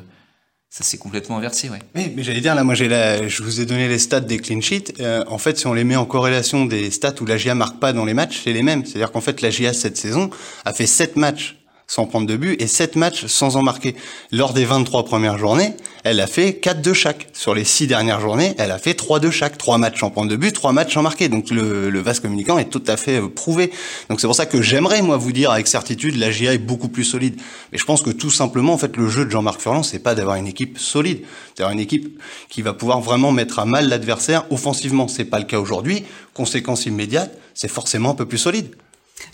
ça 0.72 0.84
s'est 0.84 0.98
complètement 0.98 1.38
inversé, 1.38 1.70
ouais. 1.70 1.78
Mais, 1.94 2.12
mais 2.16 2.24
j'allais 2.24 2.42
dire 2.42 2.56
là, 2.56 2.64
moi 2.64 2.74
j'ai 2.74 2.90
je 2.90 3.44
vous 3.44 3.62
ai 3.62 3.68
donné 3.68 3.88
les 3.88 4.00
stats 4.00 4.22
des 4.22 4.40
clean 4.40 4.62
sheets. 4.62 4.96
Euh, 5.00 5.24
en 5.28 5.38
fait, 5.38 5.60
si 5.60 5.68
on 5.68 5.74
les 5.74 5.84
met 5.84 5.96
en 5.96 6.06
corrélation 6.06 6.66
des 6.66 6.90
stats 6.90 7.14
où 7.22 7.28
la 7.28 7.38
GIA 7.38 7.54
marque 7.54 7.80
pas 7.80 7.94
dans 7.94 8.06
les 8.06 8.16
matchs, 8.16 8.42
c'est 8.44 8.54
les 8.54 8.64
mêmes. 8.64 8.84
C'est-à-dire 8.86 9.12
qu'en 9.12 9.22
fait, 9.22 9.42
la 9.42 9.52
GIA 9.52 9.74
cette 9.74 9.98
saison 9.98 10.32
a 10.66 10.74
fait 10.74 10.88
7 10.88 11.16
matchs 11.16 11.63
sans 11.94 12.08
prendre 12.08 12.26
de 12.26 12.36
but 12.36 12.60
et 12.60 12.66
7 12.66 12.96
matchs 12.96 13.28
sans 13.28 13.56
en 13.56 13.62
marquer. 13.62 13.96
Lors 14.32 14.54
des 14.54 14.66
23 14.66 15.06
premières 15.06 15.38
journées, 15.38 15.76
elle 16.04 16.22
a 16.22 16.26
fait 16.26 16.56
4 16.56 16.82
de 16.82 16.92
chaque. 16.92 17.28
Sur 17.34 17.54
les 17.54 17.64
6 17.64 17.86
dernières 17.86 18.20
journées, 18.20 18.56
elle 18.58 18.72
a 18.72 18.80
fait 18.80 18.96
3 18.96 19.20
de 19.20 19.30
chaque. 19.30 19.60
3 19.60 19.78
matchs 19.78 20.00
sans 20.00 20.10
prendre 20.10 20.32
de 20.32 20.36
but, 20.36 20.54
3 20.54 20.74
matchs 20.74 20.96
sans 20.96 21.04
marquer. 21.04 21.30
Donc 21.30 21.52
le, 21.52 21.92
le 21.92 22.00
vase 22.00 22.20
communicant 22.20 22.58
est 22.58 22.72
tout 22.72 22.82
à 22.88 22.98
fait 22.98 23.22
euh, 23.22 23.28
prouvé. 23.28 23.72
Donc 24.10 24.20
c'est 24.20 24.26
pour 24.26 24.36
ça 24.36 24.48
que 24.48 24.60
j'aimerais, 24.60 25.04
moi, 25.04 25.18
vous 25.18 25.32
dire 25.32 25.52
avec 25.52 25.68
certitude, 25.68 26.16
la 26.16 26.32
GIA 26.32 26.56
est 26.56 26.58
beaucoup 26.58 26.88
plus 26.88 27.04
solide. 27.04 27.40
Mais 27.72 27.78
je 27.78 27.86
pense 27.86 28.02
que 28.02 28.10
tout 28.10 28.32
simplement, 28.32 28.74
en 28.74 28.80
fait, 28.80 28.98
le 28.98 29.08
jeu 29.08 29.26
de 29.26 29.30
Jean-Marc 29.30 29.62
Furlan, 29.62 29.84
c'est 29.84 30.00
pas 30.00 30.16
d'avoir 30.16 30.38
une 30.38 30.48
équipe 30.48 30.80
solide. 30.80 31.20
C'est 31.50 31.60
d'avoir 31.60 31.74
une 31.74 31.80
équipe 31.80 32.20
qui 32.50 32.64
va 32.64 32.74
pouvoir 32.74 33.02
vraiment 33.02 33.32
mettre 33.32 33.60
à 33.60 33.66
mal 33.66 33.88
l'adversaire 33.88 34.46
offensivement. 34.50 35.08
C'est 35.08 35.26
pas 35.26 35.38
le 35.38 35.46
cas 35.46 35.60
aujourd'hui. 35.60 36.06
Conséquence 36.34 36.88
immédiate, 36.88 37.38
c'est 37.54 37.68
forcément 37.68 38.10
un 38.10 38.16
peu 38.16 38.26
plus 38.26 38.40
solide. 38.40 38.74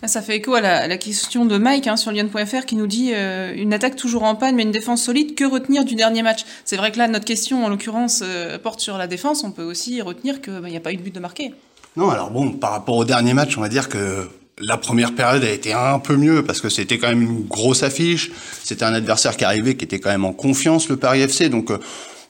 Ça 0.06 0.22
fait 0.22 0.38
écho 0.38 0.54
à 0.54 0.62
la, 0.62 0.98
question 0.98 1.46
de 1.46 1.58
Mike 1.58 1.88
hein, 1.88 1.98
sur 1.98 2.12
Lyon.fr 2.12 2.66
qui 2.66 2.76
nous 2.76 2.88
dit 2.88 3.12
euh, 3.14 3.54
une 3.56 3.74
attaque 3.74 3.96
toujours 3.96 4.24
en 4.24 4.36
panne 4.36 4.56
mais 4.56 4.64
une 4.64 4.72
défense 4.72 5.04
solide, 5.04 5.36
que 5.36 5.44
retenir 5.44 5.84
du 5.84 5.96
dernier 5.96 6.22
match? 6.22 6.46
C'est 6.64 6.78
vrai 6.78 6.92
que 6.92 6.98
là, 6.98 7.08
notre 7.08 7.26
question 7.26 7.66
en 7.66 7.70
l'occurrence 7.70 8.22
euh, 8.24 8.58
porte 8.58 8.80
sur 8.80 8.98
la 8.98 9.08
défense, 9.08 9.44
on 9.44 9.52
peut 9.52 9.64
aussi 9.64 10.02
retenir 10.02 10.42
qu'il 10.42 10.60
bah, 10.60 10.70
n'y 10.70 10.78
a 10.78 10.82
pas 10.82 10.94
eu 10.94 10.98
de 10.98 11.02
but 11.02 11.14
de 11.14 11.20
marqué. 11.20 11.54
Non, 11.98 12.10
alors 12.10 12.30
bon, 12.30 12.52
par 12.52 12.72
rapport 12.72 12.96
au 12.96 13.06
dernier 13.06 13.34
match, 13.34 13.58
on 13.58 13.62
va 13.62 13.70
dire 13.70 13.90
que 13.90 14.30
la 14.60 14.78
première 14.78 15.16
période 15.16 15.44
a 15.44 15.50
été 15.50 15.74
un 15.74 16.00
peu 16.00 16.16
mieux 16.16 16.44
parce 16.44 16.62
que 16.62 16.70
c'était 16.70 16.98
quand 16.98 17.08
même 17.08 17.22
une 17.22 17.46
grosse 17.48 17.84
affiche. 17.84 18.32
C'était 18.64 18.84
un 18.84 18.94
adversaire 18.94 19.38
qui 19.38 19.46
arrivait 19.46 19.76
qui 19.76 19.86
était 19.86 20.00
quand 20.00 20.10
même 20.10 20.26
en 20.26 20.34
confiance, 20.34 20.90
le 20.90 20.98
Paris 20.98 21.22
FC. 21.22 21.50
Donc 21.50 21.72
euh, 21.72 21.80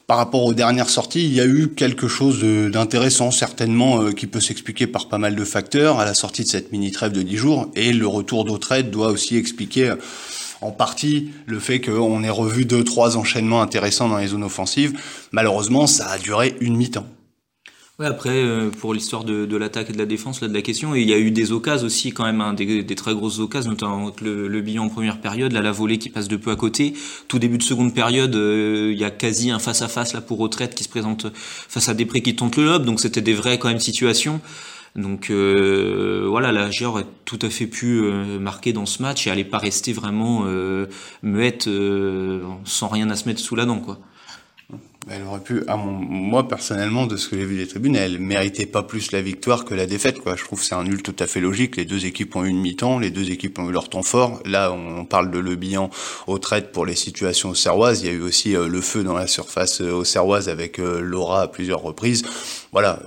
par 0.10 0.18
rapport 0.18 0.44
aux 0.44 0.56
dernières 0.56 0.90
sorties, 0.90 1.24
il 1.24 1.36
y 1.36 1.40
a 1.40 1.46
eu 1.46 1.68
quelque 1.68 2.08
chose 2.08 2.44
d'intéressant, 2.44 3.30
certainement, 3.30 4.02
euh, 4.02 4.12
qui 4.12 4.26
peut 4.26 4.40
s'expliquer 4.40 4.88
par 4.88 5.08
pas 5.08 5.20
mal 5.20 5.36
de 5.36 5.44
facteurs 5.44 6.00
à 6.00 6.06
la 6.06 6.16
sortie 6.16 6.42
de 6.42 6.48
cette 6.48 6.72
mini-trêve 6.72 7.12
de 7.12 7.22
10 7.22 7.38
jours. 7.38 7.72
Et 7.76 7.94
le 7.94 8.08
retour 8.08 8.44
d'Autrette 8.44 8.90
doit 8.90 9.10
aussi 9.10 9.38
expliquer 9.38 9.90
euh, 9.92 9.96
en 10.62 10.72
partie 10.72 11.30
le 11.46 11.60
fait 11.60 11.80
qu'on 11.80 12.24
ait 12.24 12.30
revu 12.32 12.66
deux, 12.66 12.84
trois 12.84 13.18
enchaînements 13.18 13.62
intéressants 13.62 14.10
dans 14.10 14.18
les 14.18 14.26
zones 14.26 14.44
offensives. 14.44 15.00
Malheureusement, 15.32 15.86
ça 15.86 16.08
a 16.08 16.18
duré 16.18 16.56
une 16.60 16.76
mi-temps. 16.76 17.06
Ouais, 18.00 18.06
après, 18.06 18.30
euh, 18.30 18.70
pour 18.70 18.94
l'histoire 18.94 19.26
de, 19.26 19.46
de 19.46 19.58
l'attaque 19.58 19.90
et 19.90 19.94
de 19.94 19.98
la 19.98 20.06
défense, 20.06 20.40
là, 20.40 20.48
de 20.48 20.54
la 20.54 20.62
question, 20.62 20.96
il 20.96 21.06
y 21.06 21.12
a 21.12 21.20
eu 21.20 21.32
des 21.32 21.52
occasions 21.52 21.88
aussi, 21.88 22.14
quand 22.14 22.24
même, 22.24 22.40
hein, 22.40 22.54
des, 22.54 22.82
des, 22.82 22.96
très 22.96 23.14
grosses 23.14 23.40
occasions, 23.40 23.72
notamment 23.72 24.14
le, 24.22 24.48
le 24.48 24.62
bilan 24.62 24.86
en 24.86 24.90
première 24.90 25.20
période, 25.20 25.52
là, 25.52 25.62
la 25.62 25.74
volée 25.74 25.98
qui 25.98 26.08
passe 26.08 26.30
de 26.30 26.38
peu 26.38 26.50
à 26.50 26.56
côté. 26.56 26.94
Tout 27.28 27.40
début 27.40 27.58
de 27.58 27.64
seconde 27.64 27.94
période, 27.94 28.34
euh, 28.36 28.92
il 28.94 28.98
y 28.98 29.04
a 29.04 29.12
quasi 29.12 29.52
un 29.52 29.60
face-à-face, 29.60 30.14
là, 30.14 30.22
pour 30.22 30.38
retraite, 30.38 30.76
qui 30.76 30.86
se 30.86 30.90
présente 30.90 31.28
face 31.34 31.90
à 31.90 31.94
Després 31.94 32.22
qui 32.22 32.38
tente 32.38 32.56
le 32.56 32.64
lob, 32.64 32.86
donc 32.86 33.02
c'était 33.02 33.20
des 33.20 33.34
vraies, 33.34 33.60
quand 33.60 33.68
même, 33.68 33.80
situations. 33.80 34.40
Donc 34.96 35.30
euh, 35.30 36.26
voilà, 36.30 36.54
la 36.54 36.72
Géor 36.72 37.00
a 37.00 37.04
tout 37.26 37.40
à 37.42 37.50
fait 37.50 37.68
pu 37.68 38.02
marquer 38.40 38.74
dans 38.74 38.86
ce 38.86 39.02
match 39.02 39.28
et 39.28 39.30
elle 39.30 39.38
n'est 39.38 39.44
pas 39.44 39.60
rester 39.60 39.94
vraiment 39.94 40.46
muette 41.22 41.70
sans 42.64 42.88
rien 42.88 43.10
à 43.10 43.16
se 43.16 43.28
mettre 43.28 43.40
sous 43.40 43.56
la 43.56 43.66
dent, 43.66 43.80
quoi. 43.80 44.00
Elle 45.12 45.24
aurait 45.24 45.40
pu, 45.40 45.64
à 45.68 45.76
moi 45.76 46.48
personnellement, 46.48 47.08
de 47.08 47.18
ce 47.18 47.30
que 47.30 47.36
j'ai 47.36 47.46
vu 47.46 47.58
des 47.58 47.68
tribunes, 47.68 47.96
elle 47.96 48.20
méritait 48.20 48.68
pas 48.68 48.84
plus 48.84 49.12
la 49.12 49.22
victoire 49.22 49.66
que 49.66 49.74
la 49.74 49.88
défaite. 49.88 50.20
Quoi. 50.20 50.36
Je 50.36 50.44
trouve 50.44 50.62
c'est 50.64 50.76
un 50.76 50.84
nul 50.84 51.02
tout 51.02 51.16
à 51.18 51.26
fait 51.26 51.40
logique. 51.40 51.78
Les 51.78 51.86
deux 51.86 52.06
équipes 52.06 52.36
ont 52.36 52.46
eu 52.46 52.50
une 52.50 52.60
mi-temps, 52.60 53.00
les 53.00 53.10
deux 53.10 53.32
équipes 53.32 53.58
ont 53.58 53.68
eu 53.68 53.72
leur 53.72 53.90
temps 53.90 54.04
fort. 54.04 54.40
Là, 54.46 54.72
on 54.72 55.06
parle 55.06 55.32
de 55.32 55.40
Le 55.40 55.56
Bihan 55.56 55.90
au 56.28 56.38
trade 56.38 56.72
pour 56.72 56.86
les 56.86 56.96
situations 56.96 57.56
serroises. 57.56 58.02
Il 58.02 58.06
y 58.06 58.10
a 58.10 58.14
eu 58.14 58.22
aussi 58.22 58.56
euh, 58.56 58.68
le 58.68 58.82
feu 58.82 59.04
dans 59.04 59.16
la 59.16 59.26
surface 59.26 59.82
euh, 59.82 59.92
au 59.92 60.04
serroise 60.04 60.48
avec 60.48 60.80
euh, 60.80 61.00
Laura 61.00 61.42
à 61.42 61.48
plusieurs 61.48 61.82
reprises. 61.82 62.24
Voilà, 62.72 63.00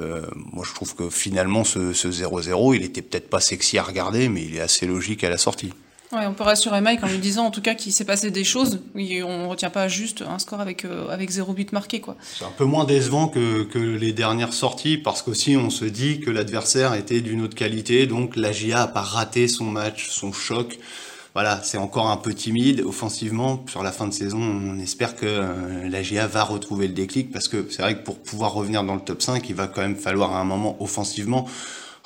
moi 0.52 0.64
je 0.68 0.74
trouve 0.74 0.96
que 0.96 1.08
finalement 1.08 1.62
ce 1.62 1.92
0-0, 1.92 2.74
il 2.74 2.82
était 2.84 3.00
peut-être 3.00 3.30
pas 3.30 3.40
sexy 3.40 3.78
à 3.78 3.84
regarder, 3.84 4.28
mais 4.28 4.42
il 4.42 4.56
est 4.56 4.60
assez 4.60 4.88
logique 4.88 5.22
à 5.22 5.30
la 5.30 5.38
sortie. 5.38 5.72
Ouais, 6.12 6.26
on 6.26 6.34
peut 6.34 6.44
rassurer 6.44 6.82
Mike 6.82 7.02
en 7.02 7.06
lui 7.06 7.18
disant 7.18 7.46
en 7.46 7.50
tout 7.50 7.62
cas 7.62 7.74
qu'il 7.74 7.90
s'est 7.90 8.04
passé 8.04 8.30
des 8.30 8.44
choses. 8.44 8.80
Oui, 8.94 9.22
on 9.22 9.48
retient 9.48 9.70
pas 9.70 9.88
juste 9.88 10.22
un 10.22 10.38
score 10.38 10.60
avec 10.60 10.84
euh, 10.84 11.08
avec 11.08 11.30
zéro 11.30 11.54
but 11.54 11.72
marqué 11.72 12.00
quoi. 12.00 12.16
C'est 12.36 12.44
un 12.44 12.50
peu 12.50 12.66
moins 12.66 12.84
décevant 12.84 13.28
que, 13.28 13.62
que 13.62 13.78
les 13.78 14.12
dernières 14.12 14.52
sorties 14.52 14.98
parce 14.98 15.22
qu'aussi 15.22 15.56
on 15.56 15.70
se 15.70 15.86
dit 15.86 16.20
que 16.20 16.30
l'adversaire 16.30 16.92
était 16.92 17.22
d'une 17.22 17.40
autre 17.40 17.54
qualité, 17.54 18.06
donc 18.06 18.36
la 18.36 18.52
GIA 18.52 18.82
a 18.82 18.86
pas 18.88 19.00
raté 19.00 19.48
son 19.48 19.64
match, 19.64 20.10
son 20.10 20.34
choc. 20.34 20.78
voilà, 21.32 21.62
c'est 21.62 21.78
encore 21.78 22.10
un 22.10 22.18
peu 22.18 22.34
timide 22.34 22.82
offensivement. 22.82 23.64
Sur 23.70 23.82
la 23.82 23.90
fin 23.90 24.06
de 24.06 24.12
saison, 24.12 24.38
on 24.38 24.78
espère 24.80 25.16
que 25.16 25.24
euh, 25.24 25.88
la 25.88 26.02
GA 26.02 26.26
va 26.26 26.44
retrouver 26.44 26.88
le 26.88 26.94
déclic 26.94 27.32
parce 27.32 27.48
que 27.48 27.66
c'est 27.70 27.80
vrai 27.80 27.96
que 27.96 28.04
pour 28.04 28.18
pouvoir 28.18 28.52
revenir 28.52 28.84
dans 28.84 28.96
le 28.96 29.00
top 29.00 29.22
5, 29.22 29.48
il 29.48 29.54
va 29.54 29.66
quand 29.66 29.80
même 29.80 29.96
falloir 29.96 30.32
à 30.36 30.40
un 30.40 30.44
moment 30.44 30.76
offensivement 30.78 31.48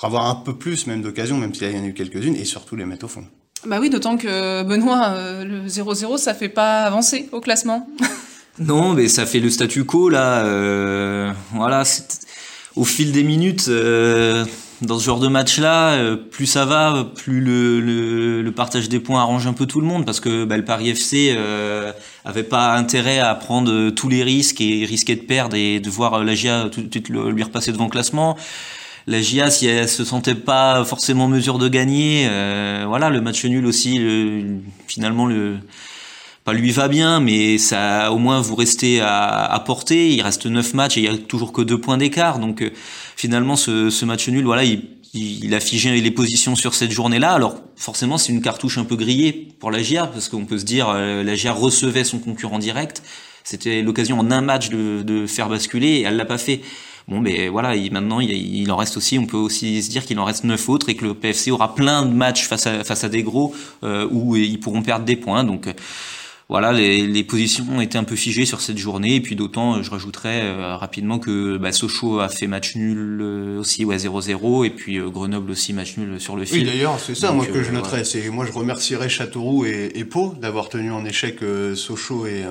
avoir 0.01 0.27
un 0.27 0.37
peu 0.37 0.55
plus 0.55 0.87
même 0.87 1.03
d'occasions, 1.03 1.39
même 1.39 1.55
s'il 1.55 1.73
y 1.73 1.77
en 1.77 1.83
a 1.83 1.87
eu 1.87 1.95
quelques-unes, 1.95 2.37
et 2.37 2.45
surtout 2.45 2.77
les 2.77 2.85
mettre 2.85 3.07
au 3.07 3.09
fond. 3.09 3.25
Bah 3.67 3.79
oui, 3.81 3.91
d'autant 3.91 4.17
que 4.17 4.63
Benoît, 4.63 5.09
euh, 5.09 5.45
le 5.45 5.67
0-0, 5.67 6.19
ça 6.19 6.35
fait 6.35 6.49
pas 6.49 6.83
avancer 6.83 7.29
au 7.33 7.41
classement. 7.41 7.89
non, 8.61 8.93
mais 8.93 9.09
ça 9.09 9.27
fait 9.27 9.41
le 9.41 9.51
statu 9.51 9.85
quo 9.85 10.09
là. 10.09 10.45
Euh, 10.45 11.33
voilà, 11.53 11.83
au 12.77 12.85
fil 12.85 13.11
des 13.11 13.25
minutes, 13.25 13.67
euh, 13.69 14.45
dans 14.83 15.01
ce 15.01 15.05
genre 15.05 15.19
de 15.19 15.27
match-là, 15.27 16.17
plus 16.31 16.47
ça 16.47 16.65
va, 16.65 17.09
plus 17.17 17.41
le, 17.41 18.53
partage 18.55 18.89
des 18.89 19.01
points 19.01 19.21
arrange 19.21 19.49
un 19.49 19.53
peu 19.53 19.67
tout 19.67 19.81
le 19.81 19.87
monde, 19.87 20.07
parce 20.07 20.21
que 20.21 20.45
bah, 20.45 20.57
le 20.57 20.65
Paris 20.65 20.91
FC 20.91 21.37
avait 22.25 22.45
pas 22.45 22.77
intérêt 22.77 23.19
à 23.19 23.35
prendre 23.35 23.91
tous 23.91 24.09
les 24.09 24.23
risques 24.23 24.61
et 24.61 24.85
risquer 24.85 25.17
de 25.17 25.23
perdre 25.23 25.57
et 25.57 25.81
de 25.81 25.91
voir 25.91 26.23
la 26.23 26.35
GIA 26.35 26.69
tout 26.71 26.83
de 26.83 26.91
suite 26.91 27.09
lui 27.09 27.43
repasser 27.43 27.73
devant 27.73 27.85
le 27.85 27.91
classement. 27.91 28.37
La 29.09 29.23
GIA, 29.23 29.51
si 29.51 29.67
elle 29.67 29.89
se 29.89 30.05
sentait 30.05 30.35
pas 30.35 30.85
forcément 30.85 31.25
en 31.25 31.29
mesure 31.29 31.59
de 31.59 31.69
gagner, 31.69 32.27
euh, 32.29 32.85
voilà, 32.89 33.09
le 33.09 33.21
match 33.21 33.45
nul 33.45 33.65
aussi, 33.67 33.99
le, 33.99 34.59
finalement 34.89 35.27
le 35.27 35.59
pas 36.45 36.53
lui 36.53 36.71
va 36.71 36.87
bien, 36.87 37.19
mais 37.19 37.59
ça 37.59 38.13
au 38.13 38.19
moins 38.19 38.41
vous 38.41 38.55
restez 38.55 39.01
à, 39.01 39.45
à 39.45 39.61
portée. 39.61 40.13
Il 40.13 40.23
reste 40.23 40.47
neuf 40.47 40.75
matchs 40.75 40.97
et 40.97 41.01
il 41.01 41.05
y 41.05 41.09
a 41.09 41.19
toujours 41.19 41.53
que 41.53 41.61
deux 41.61 41.81
points 41.81 41.99
d'écart. 41.99 42.39
Donc 42.39 42.63
euh, 42.63 42.71
finalement, 43.17 43.57
ce, 43.57 43.91
ce, 43.91 44.05
match 44.05 44.29
nul, 44.29 44.45
voilà, 44.45 44.63
il, 44.63 44.85
il, 45.13 45.55
a 45.55 45.61
figé 45.61 46.01
les 46.01 46.11
positions 46.13 46.55
sur 46.55 46.75
cette 46.75 46.93
journée-là. 46.93 47.33
Alors 47.33 47.61
forcément, 47.75 48.17
c'est 48.17 48.33
une 48.33 48.43
cartouche 48.43 48.79
un 48.79 48.85
peu 48.85 48.95
grillée 48.95 49.33
pour 49.59 49.73
la 49.73 49.83
GIA 49.83 50.07
parce 50.07 50.29
qu'on 50.29 50.47
peut 50.47 50.59
se 50.59 50.65
dire 50.65 50.89
euh, 50.89 51.25
la 51.25 51.35
GIA 51.35 51.53
recevait 51.53 52.05
son 52.05 52.21
concurrent 52.21 52.61
direct. 52.61 53.03
C'était 53.43 53.83
l'occasion 53.83 54.19
en 54.19 54.31
un 54.31 54.41
match 54.41 54.69
de, 54.69 55.03
de 55.03 55.27
faire 55.27 55.49
basculer 55.49 55.89
et 55.89 56.03
elle 56.03 56.17
l'a 56.17 56.25
pas 56.25 56.39
fait. 56.39 56.61
Bon, 57.09 57.21
mais 57.21 57.49
voilà, 57.49 57.77
il, 57.77 57.93
maintenant 57.93 58.19
il, 58.19 58.71
en 58.73 58.77
reste 58.77 58.97
aussi. 58.97 59.19
On 59.19 59.27
peut 59.27 59.37
aussi 59.37 59.83
se 59.83 59.91
dire 59.91 60.05
qu'il 60.05 60.19
en 60.19 60.25
reste 60.25 60.43
neuf 60.43 60.69
autres 60.69 60.89
et 60.89 60.97
que 60.97 61.05
le 61.05 61.15
PFC 61.15 61.53
aura 61.53 61.75
plein 61.75 62.05
de 62.05 62.13
matchs 62.13 62.49
face 62.49 62.67
à 62.67 62.83
face 62.83 63.05
à 63.05 63.09
des 63.09 63.23
gros 63.23 63.55
euh, 63.85 64.09
où 64.11 64.35
ils 64.35 64.59
pourront 64.59 64.83
perdre 64.83 65.05
des 65.05 65.15
points. 65.15 65.45
Donc 65.45 65.73
voilà, 66.49 66.73
les, 66.73 67.09
les, 67.09 67.25
positions 67.25 67.65
ont 67.73 67.81
été 67.81 67.99
un 67.99 68.05
peu 68.05 68.15
figées 68.15 68.47
sur 68.47 68.61
cette 68.61 68.79
journée. 68.79 69.17
Et 69.17 69.21
puis 69.21 69.35
d'autant, 69.35 69.83
je 69.83 69.91
rajouterais 69.91 70.43
euh, 70.45 70.77
rapidement 70.77 71.19
que 71.19 71.57
bah, 71.57 71.73
Sochaux 71.73 72.21
a 72.21 72.29
fait 72.29 72.47
match 72.47 72.77
nul 72.77 73.19
euh, 73.21 73.59
aussi, 73.59 73.85
ouais 73.85 73.97
0-0, 73.97 74.65
et 74.65 74.71
puis 74.71 74.99
euh, 74.99 75.09
Grenoble 75.09 75.51
aussi 75.51 75.73
match 75.73 75.97
nul 75.97 76.21
sur 76.21 76.37
le 76.37 76.45
fil. 76.45 76.59
Oui, 76.59 76.65
d'ailleurs, 76.65 77.01
c'est 77.01 77.17
ça, 77.17 77.33
moi 77.33 77.47
que 77.47 77.65
je 77.65 77.73
noterais. 77.73 78.05
C'est 78.05 78.29
moi, 78.31 78.47
je 78.47 78.53
remercierais 78.53 79.09
Châteauroux 79.09 79.65
et, 79.65 79.91
et 79.97 80.05
Pau 80.05 80.37
d'avoir 80.41 80.69
tenu 80.69 80.93
en 80.93 81.05
échec 81.05 81.41
Sochaux 81.75 82.27
et, 82.27 82.45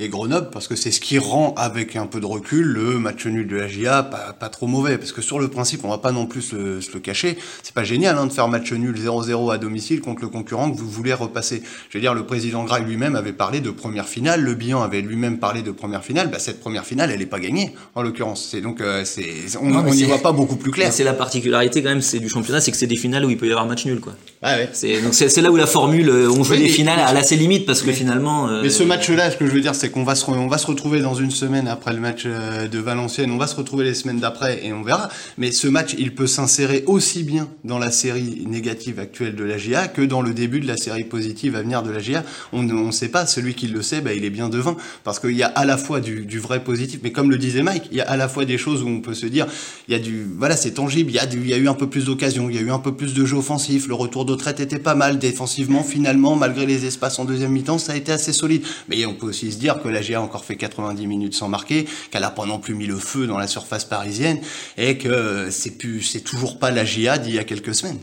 et 0.00 0.08
Grenoble, 0.08 0.50
parce 0.50 0.66
que 0.66 0.74
c'est 0.74 0.90
ce 0.90 1.00
qui 1.00 1.18
rend, 1.18 1.54
avec 1.56 1.94
un 1.94 2.06
peu 2.06 2.18
de 2.18 2.26
recul, 2.26 2.66
le 2.66 2.98
match 2.98 3.26
nul 3.26 3.46
de 3.46 3.56
la 3.56 3.68
GIA 3.68 4.02
pas, 4.02 4.32
pas 4.32 4.48
trop 4.48 4.66
mauvais. 4.66 4.98
Parce 4.98 5.12
que 5.12 5.22
sur 5.22 5.38
le 5.38 5.46
principe, 5.46 5.84
on 5.84 5.88
va 5.88 5.98
pas 5.98 6.10
non 6.10 6.26
plus 6.26 6.42
se, 6.42 6.56
le 6.56 7.00
cacher. 7.00 7.38
C'est 7.62 7.74
pas 7.74 7.84
génial 7.84 8.18
hein, 8.18 8.26
de 8.26 8.32
faire 8.32 8.48
match 8.48 8.72
nul 8.72 8.96
0-0 8.96 9.52
à 9.52 9.58
domicile 9.58 10.00
contre 10.00 10.22
le 10.22 10.28
concurrent 10.28 10.72
que 10.72 10.76
vous 10.76 10.90
voulez 10.90 11.12
repasser. 11.12 11.62
Je 11.90 11.98
veux 11.98 12.02
dire, 12.02 12.12
le 12.12 12.26
président 12.26 12.64
Gras 12.64 12.80
lui-même 12.80 13.14
avait 13.14 13.35
parlé 13.36 13.60
de 13.60 13.70
première 13.70 14.08
finale. 14.08 14.42
Le 14.42 14.54
bilan 14.54 14.82
avait 14.82 15.00
lui-même 15.00 15.38
parlé 15.38 15.62
de 15.62 15.70
première 15.70 16.04
finale. 16.04 16.28
Bah, 16.30 16.38
cette 16.38 16.60
première 16.60 16.84
finale, 16.84 17.10
elle 17.10 17.18
n'est 17.18 17.26
pas 17.26 17.38
gagnée, 17.38 17.72
en 17.94 18.02
l'occurrence. 18.02 18.48
C'est 18.50 18.60
donc, 18.60 18.80
euh, 18.80 19.04
c'est, 19.04 19.26
on 19.60 19.82
n'y 19.92 20.04
voit 20.04 20.18
pas 20.18 20.32
beaucoup 20.32 20.56
plus 20.56 20.70
clair. 20.70 20.92
C'est 20.92 21.04
la 21.04 21.14
particularité 21.14 21.82
quand 21.82 21.90
même, 21.90 22.02
c'est 22.02 22.18
du 22.18 22.28
championnat, 22.28 22.60
c'est 22.60 22.70
que 22.70 22.76
c'est 22.76 22.86
des 22.86 22.96
finales 22.96 23.24
où 23.24 23.30
il 23.30 23.36
peut 23.36 23.46
y 23.46 23.50
avoir 23.50 23.66
match 23.66 23.84
nul, 23.86 24.00
quoi. 24.00 24.14
Ah 24.42 24.56
ouais. 24.56 24.68
C'est, 24.72 25.00
donc 25.00 25.14
c'est, 25.14 25.40
là 25.40 25.50
où 25.50 25.56
la 25.56 25.66
formule, 25.66 26.08
euh, 26.08 26.30
on 26.30 26.42
joue 26.42 26.56
des 26.56 26.68
finales 26.68 26.98
à 26.98 27.16
assez 27.16 27.36
limite 27.36 27.66
parce 27.66 27.82
que 27.82 27.92
finalement. 27.92 28.48
Euh... 28.48 28.62
Mais 28.62 28.70
ce 28.70 28.82
match-là, 28.82 29.30
ce 29.30 29.36
que 29.36 29.46
je 29.46 29.52
veux 29.52 29.60
dire, 29.60 29.74
c'est 29.74 29.90
qu'on 29.90 30.04
va 30.04 30.14
se, 30.14 30.28
on 30.30 30.48
va 30.48 30.58
se 30.58 30.66
retrouver 30.66 31.00
dans 31.00 31.14
une 31.14 31.30
semaine 31.30 31.68
après 31.68 31.92
le 31.92 32.00
match 32.00 32.24
de 32.26 32.78
Valenciennes. 32.78 33.30
On 33.30 33.38
va 33.38 33.46
se 33.46 33.56
retrouver 33.56 33.84
les 33.84 33.94
semaines 33.94 34.20
d'après 34.20 34.64
et 34.64 34.72
on 34.72 34.82
verra. 34.82 35.08
Mais 35.38 35.52
ce 35.52 35.68
match, 35.68 35.94
il 35.98 36.14
peut 36.14 36.26
s'insérer 36.26 36.84
aussi 36.86 37.22
bien 37.22 37.48
dans 37.64 37.78
la 37.78 37.90
série 37.90 38.44
négative 38.46 38.98
actuelle 38.98 39.34
de 39.34 39.44
la 39.44 39.58
GIA 39.58 39.88
que 39.88 40.02
dans 40.02 40.22
le 40.22 40.34
début 40.34 40.60
de 40.60 40.66
la 40.66 40.76
série 40.76 41.04
positive 41.04 41.56
à 41.56 41.62
venir 41.62 41.82
de 41.82 41.90
la 41.90 41.98
GIA. 41.98 42.24
On 42.52 42.62
ne 42.62 42.90
sait 42.90 43.08
pas. 43.08 43.25
Celui 43.26 43.54
qui 43.54 43.66
le 43.66 43.82
sait, 43.82 44.00
bah, 44.00 44.12
il 44.12 44.24
est 44.24 44.30
bien 44.30 44.48
devin. 44.48 44.76
Parce 45.04 45.18
qu'il 45.18 45.32
y 45.32 45.42
a 45.42 45.48
à 45.48 45.64
la 45.64 45.76
fois 45.76 46.00
du, 46.00 46.24
du, 46.24 46.38
vrai 46.38 46.62
positif, 46.62 47.00
mais 47.02 47.12
comme 47.12 47.30
le 47.30 47.38
disait 47.38 47.62
Mike, 47.62 47.88
il 47.90 47.98
y 47.98 48.00
a 48.00 48.08
à 48.08 48.16
la 48.16 48.28
fois 48.28 48.44
des 48.44 48.58
choses 48.58 48.82
où 48.82 48.88
on 48.88 49.00
peut 49.00 49.14
se 49.14 49.26
dire, 49.26 49.46
il 49.88 49.92
y 49.92 49.94
a 49.94 49.98
du, 49.98 50.26
voilà, 50.38 50.56
c'est 50.56 50.72
tangible, 50.72 51.10
il 51.10 51.14
y, 51.14 51.18
a 51.18 51.26
du, 51.26 51.40
il 51.40 51.48
y 51.48 51.54
a 51.54 51.56
eu 51.56 51.68
un 51.68 51.74
peu 51.74 51.88
plus 51.88 52.04
d'occasions, 52.04 52.48
il 52.48 52.56
y 52.56 52.58
a 52.58 52.62
eu 52.62 52.70
un 52.70 52.78
peu 52.78 52.94
plus 52.94 53.14
de 53.14 53.24
jeu 53.24 53.36
offensif, 53.36 53.88
le 53.88 53.94
retour 53.94 54.24
de 54.24 54.34
traite 54.34 54.60
était 54.60 54.78
pas 54.78 54.94
mal, 54.94 55.18
défensivement, 55.18 55.82
finalement, 55.82 56.36
malgré 56.36 56.66
les 56.66 56.84
espaces 56.86 57.18
en 57.18 57.24
deuxième 57.24 57.52
mi-temps, 57.52 57.78
ça 57.78 57.92
a 57.92 57.96
été 57.96 58.12
assez 58.12 58.32
solide. 58.32 58.64
Mais 58.88 59.04
on 59.06 59.14
peut 59.14 59.26
aussi 59.26 59.52
se 59.52 59.58
dire 59.58 59.80
que 59.82 59.88
la 59.88 60.02
GA 60.02 60.18
a 60.18 60.20
encore 60.20 60.44
fait 60.44 60.56
90 60.56 61.06
minutes 61.06 61.34
sans 61.34 61.48
marquer, 61.48 61.86
qu'elle 62.10 62.24
a 62.24 62.30
pas 62.30 62.46
non 62.46 62.58
plus 62.58 62.74
mis 62.74 62.86
le 62.86 62.96
feu 62.96 63.26
dans 63.26 63.38
la 63.38 63.46
surface 63.46 63.84
parisienne, 63.84 64.38
et 64.76 64.98
que 64.98 65.48
c'est 65.50 65.78
plus, 65.78 66.02
c'est 66.02 66.20
toujours 66.20 66.58
pas 66.58 66.70
la 66.70 66.84
GA 66.84 67.18
d'il 67.18 67.34
y 67.34 67.38
a 67.38 67.44
quelques 67.44 67.74
semaines. 67.74 67.98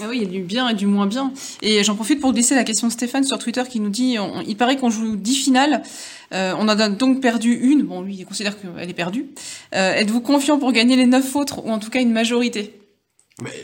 Ah 0.00 0.06
oui, 0.08 0.18
il 0.18 0.22
y 0.22 0.26
a 0.26 0.30
du 0.30 0.42
bien 0.42 0.68
et 0.68 0.74
du 0.74 0.86
moins 0.86 1.06
bien. 1.06 1.32
Et 1.60 1.82
j'en 1.82 1.96
profite 1.96 2.20
pour 2.20 2.32
glisser 2.32 2.54
la 2.54 2.64
question 2.64 2.86
de 2.86 2.92
Stéphane 2.92 3.24
sur 3.24 3.38
Twitter 3.38 3.62
qui 3.68 3.80
nous 3.80 3.90
dit 3.90 4.16
il 4.46 4.56
paraît 4.56 4.76
qu'on 4.76 4.90
joue 4.90 5.16
10 5.16 5.34
finales. 5.34 5.82
Euh, 6.32 6.54
on 6.58 6.68
a 6.68 6.88
donc 6.88 7.20
perdu 7.20 7.52
une. 7.52 7.82
Bon, 7.82 8.02
lui, 8.02 8.16
il 8.16 8.24
considère 8.24 8.60
qu'elle 8.60 8.88
est 8.88 8.94
perdue. 8.94 9.26
Euh, 9.74 9.94
êtes-vous 9.94 10.20
confiant 10.20 10.58
pour 10.58 10.72
gagner 10.72 10.96
les 10.96 11.06
9 11.06 11.36
autres 11.36 11.64
ou 11.64 11.70
en 11.70 11.78
tout 11.78 11.90
cas 11.90 12.00
une 12.00 12.12
majorité? 12.12 12.74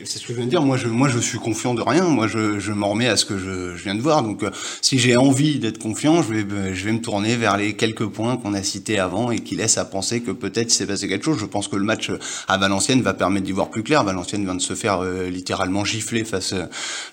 C'est 0.04 0.18
ce 0.18 0.26
que 0.26 0.32
je 0.32 0.34
viens 0.34 0.44
de 0.44 0.50
dire. 0.50 0.62
Moi, 0.62 0.76
je, 0.76 0.86
moi, 0.86 1.08
je 1.08 1.18
suis 1.18 1.38
confiant 1.38 1.74
de 1.74 1.82
rien. 1.82 2.04
Moi, 2.04 2.28
je, 2.28 2.60
je 2.60 2.70
m'en 2.70 2.90
remets 2.90 3.08
à 3.08 3.16
ce 3.16 3.24
que 3.24 3.38
je, 3.38 3.74
je 3.76 3.82
viens 3.82 3.96
de 3.96 4.00
voir. 4.00 4.22
Donc, 4.22 4.44
euh, 4.44 4.50
si 4.80 5.00
j'ai 5.00 5.16
envie 5.16 5.58
d'être 5.58 5.78
confiant, 5.78 6.22
je 6.22 6.32
vais, 6.32 6.74
je 6.74 6.84
vais 6.84 6.92
me 6.92 7.00
tourner 7.00 7.34
vers 7.34 7.56
les 7.56 7.74
quelques 7.74 8.06
points 8.06 8.36
qu'on 8.36 8.54
a 8.54 8.62
cités 8.62 9.00
avant 9.00 9.32
et 9.32 9.40
qui 9.40 9.56
laissent 9.56 9.76
à 9.76 9.84
penser 9.84 10.20
que 10.20 10.30
peut-être 10.30 10.70
s'est 10.70 10.86
passé 10.86 11.08
quelque 11.08 11.24
chose. 11.24 11.38
Je 11.40 11.46
pense 11.46 11.66
que 11.66 11.74
le 11.74 11.82
match 11.82 12.12
à 12.46 12.56
Valenciennes 12.56 13.02
va 13.02 13.14
permettre 13.14 13.46
d'y 13.46 13.52
voir 13.52 13.68
plus 13.68 13.82
clair. 13.82 14.04
Valenciennes 14.04 14.44
vient 14.44 14.54
de 14.54 14.60
se 14.60 14.74
faire 14.74 15.00
euh, 15.00 15.28
littéralement 15.28 15.84
gifler 15.84 16.24
face 16.24 16.52
euh, 16.52 16.66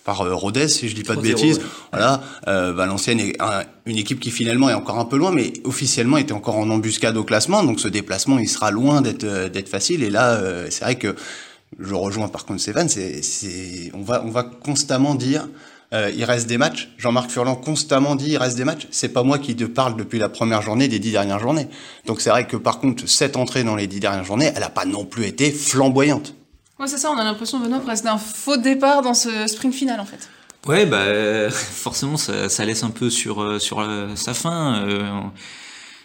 par 0.03 0.19
Rodez, 0.19 0.67
si 0.67 0.87
je 0.87 0.93
dis 0.93 1.03
pas 1.03 1.15
de 1.15 1.21
bêtises. 1.21 1.57
Ouais. 1.57 1.63
Voilà. 1.93 2.21
Valenciennes 2.45 3.19
est 3.19 3.41
un, 3.41 3.63
une 3.87 3.97
équipe 3.97 4.19
qui 4.19 4.29
finalement 4.29 4.69
est 4.69 4.75
encore 4.75 4.99
un 4.99 5.05
peu 5.05 5.17
loin, 5.17 5.31
mais 5.31 5.53
officiellement 5.63 6.17
était 6.17 6.33
encore 6.33 6.57
en 6.57 6.69
embuscade 6.69 7.17
au 7.17 7.23
classement. 7.23 7.63
Donc, 7.63 7.79
ce 7.79 7.87
déplacement, 7.87 8.37
il 8.37 8.47
sera 8.47 8.69
loin 8.69 9.01
d'être 9.01 9.49
d'être 9.49 9.69
facile. 9.69 10.03
Et 10.03 10.09
là, 10.09 10.39
c'est 10.69 10.83
vrai 10.83 10.95
que 10.95 11.15
je 11.79 11.93
rejoins 11.93 12.27
par 12.27 12.45
contre 12.45 12.61
Stéphane, 12.61 12.89
c'est, 12.89 13.21
c'est, 13.21 13.91
on 13.93 14.01
va, 14.01 14.23
on 14.25 14.29
va 14.29 14.43
constamment 14.43 15.15
dire, 15.15 15.47
euh, 15.93 16.11
il 16.15 16.23
reste 16.23 16.47
des 16.47 16.57
matchs. 16.57 16.89
Jean-Marc 16.97 17.29
Furlan 17.29 17.55
constamment 17.55 18.15
dit, 18.15 18.31
il 18.31 18.37
reste 18.37 18.55
des 18.55 18.63
matchs. 18.63 18.87
C'est 18.91 19.09
pas 19.09 19.23
moi 19.23 19.39
qui 19.39 19.55
te 19.55 19.65
parle 19.65 19.97
depuis 19.97 20.19
la 20.19 20.29
première 20.29 20.61
journée 20.61 20.87
des 20.87 20.99
dix 20.99 21.11
dernières 21.11 21.39
journées. 21.39 21.67
Donc 22.05 22.21
c'est 22.21 22.29
vrai 22.29 22.47
que 22.47 22.55
par 22.55 22.79
contre, 22.79 23.07
cette 23.07 23.35
entrée 23.35 23.63
dans 23.63 23.75
les 23.75 23.87
dix 23.87 23.99
dernières 23.99 24.23
journées, 24.23 24.51
elle 24.55 24.63
a 24.63 24.69
pas 24.69 24.85
non 24.85 25.05
plus 25.05 25.25
été 25.25 25.51
flamboyante. 25.51 26.33
Ouais, 26.79 26.87
c'est 26.87 26.97
ça. 26.97 27.11
On 27.11 27.17
a 27.17 27.23
l'impression, 27.23 27.59
Benoît, 27.59 27.79
presque 27.79 28.05
d'un 28.05 28.17
faux 28.17 28.57
départ 28.57 29.01
dans 29.01 29.13
ce 29.13 29.47
sprint 29.47 29.73
final, 29.73 29.99
en 29.99 30.05
fait. 30.05 30.29
Ouais, 30.65 30.85
bah 30.85 31.49
forcément, 31.51 32.17
ça, 32.17 32.47
ça 32.47 32.63
laisse 32.63 32.83
un 32.83 32.89
peu 32.89 33.09
sur 33.09 33.61
sur 33.61 33.81
euh, 33.81 34.15
sa 34.15 34.33
fin. 34.33 34.83
Euh, 34.87 35.21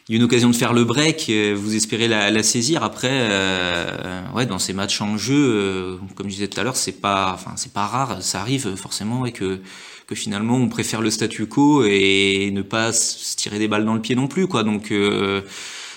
il 0.08 0.12
y 0.12 0.14
a 0.14 0.18
une 0.18 0.24
occasion 0.24 0.48
de 0.50 0.54
faire 0.54 0.72
le 0.72 0.84
break, 0.84 1.30
vous 1.56 1.74
espérez 1.74 2.06
la, 2.06 2.30
la 2.30 2.42
saisir. 2.44 2.84
Après, 2.84 3.10
euh, 3.12 4.22
ouais, 4.34 4.46
dans 4.46 4.60
ces 4.60 4.72
matchs 4.72 5.00
en 5.00 5.16
jeu, 5.16 5.34
euh, 5.36 5.96
comme 6.14 6.28
je 6.28 6.34
disais 6.34 6.48
tout 6.48 6.60
à 6.60 6.62
l'heure, 6.62 6.76
c'est 6.76 7.00
pas, 7.00 7.32
enfin, 7.34 7.52
c'est 7.56 7.72
pas 7.72 7.86
rare, 7.86 8.22
ça 8.22 8.40
arrive 8.40 8.76
forcément 8.76 9.26
et 9.26 9.32
que 9.32 9.60
que 10.06 10.14
finalement 10.14 10.54
on 10.54 10.68
préfère 10.68 11.00
le 11.00 11.10
statu 11.10 11.46
quo 11.46 11.82
et 11.84 12.50
ne 12.52 12.62
pas 12.62 12.92
se 12.92 13.34
tirer 13.34 13.58
des 13.58 13.66
balles 13.66 13.84
dans 13.84 13.94
le 13.94 14.00
pied 14.00 14.14
non 14.14 14.28
plus, 14.28 14.46
quoi. 14.46 14.62
Donc 14.62 14.92
euh, 14.92 15.42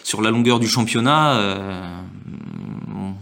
sur 0.04 0.22
la 0.22 0.32
longueur 0.32 0.60
du 0.60 0.68
championnat, 0.68 1.38
euh, 1.38 2.02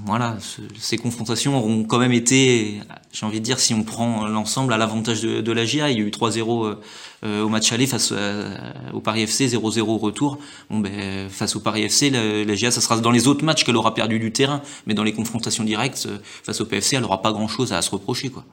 voilà, 0.05 0.37
ce, 0.39 0.61
ces 0.79 0.97
confrontations 0.97 1.57
auront 1.57 1.83
quand 1.83 1.99
même 1.99 2.13
été, 2.13 2.79
j'ai 3.17 3.25
envie 3.25 3.39
de 3.39 3.45
dire, 3.45 3.59
si 3.59 3.73
on 3.73 3.81
prend 3.81 4.27
l'ensemble 4.27 4.71
à 4.73 4.77
l'avantage 4.77 5.21
de, 5.21 5.41
de 5.41 5.51
la 5.51 5.65
GIA, 5.65 5.89
il 5.89 5.97
y 5.97 6.01
a 6.01 6.05
eu 6.05 6.11
3-0 6.11 6.77
euh, 7.23 7.41
au 7.41 7.49
match 7.49 7.71
aller 7.71 7.87
face 7.87 8.11
euh, 8.11 8.55
au 8.93 8.99
Paris 8.99 9.23
FC, 9.23 9.47
0-0 9.47 9.79
au 9.79 9.97
retour. 9.97 10.37
Bon, 10.69 10.77
ben, 10.77 11.27
face 11.27 11.55
au 11.55 11.59
Paris 11.59 11.81
FC, 11.81 12.11
la, 12.11 12.53
GIA, 12.53 12.69
ça 12.69 12.79
sera 12.79 12.99
dans 12.99 13.09
les 13.09 13.27
autres 13.27 13.43
matchs 13.43 13.63
qu'elle 13.63 13.75
aura 13.75 13.95
perdu 13.95 14.19
du 14.19 14.31
terrain, 14.31 14.61
mais 14.85 14.93
dans 14.93 15.03
les 15.03 15.13
confrontations 15.13 15.63
directes 15.63 16.07
face 16.43 16.61
au 16.61 16.65
PFC, 16.65 16.97
elle 16.97 17.05
aura 17.05 17.23
pas 17.23 17.31
grand-chose 17.31 17.73
à 17.73 17.81
se 17.81 17.89
reprocher, 17.89 18.29
quoi. 18.29 18.45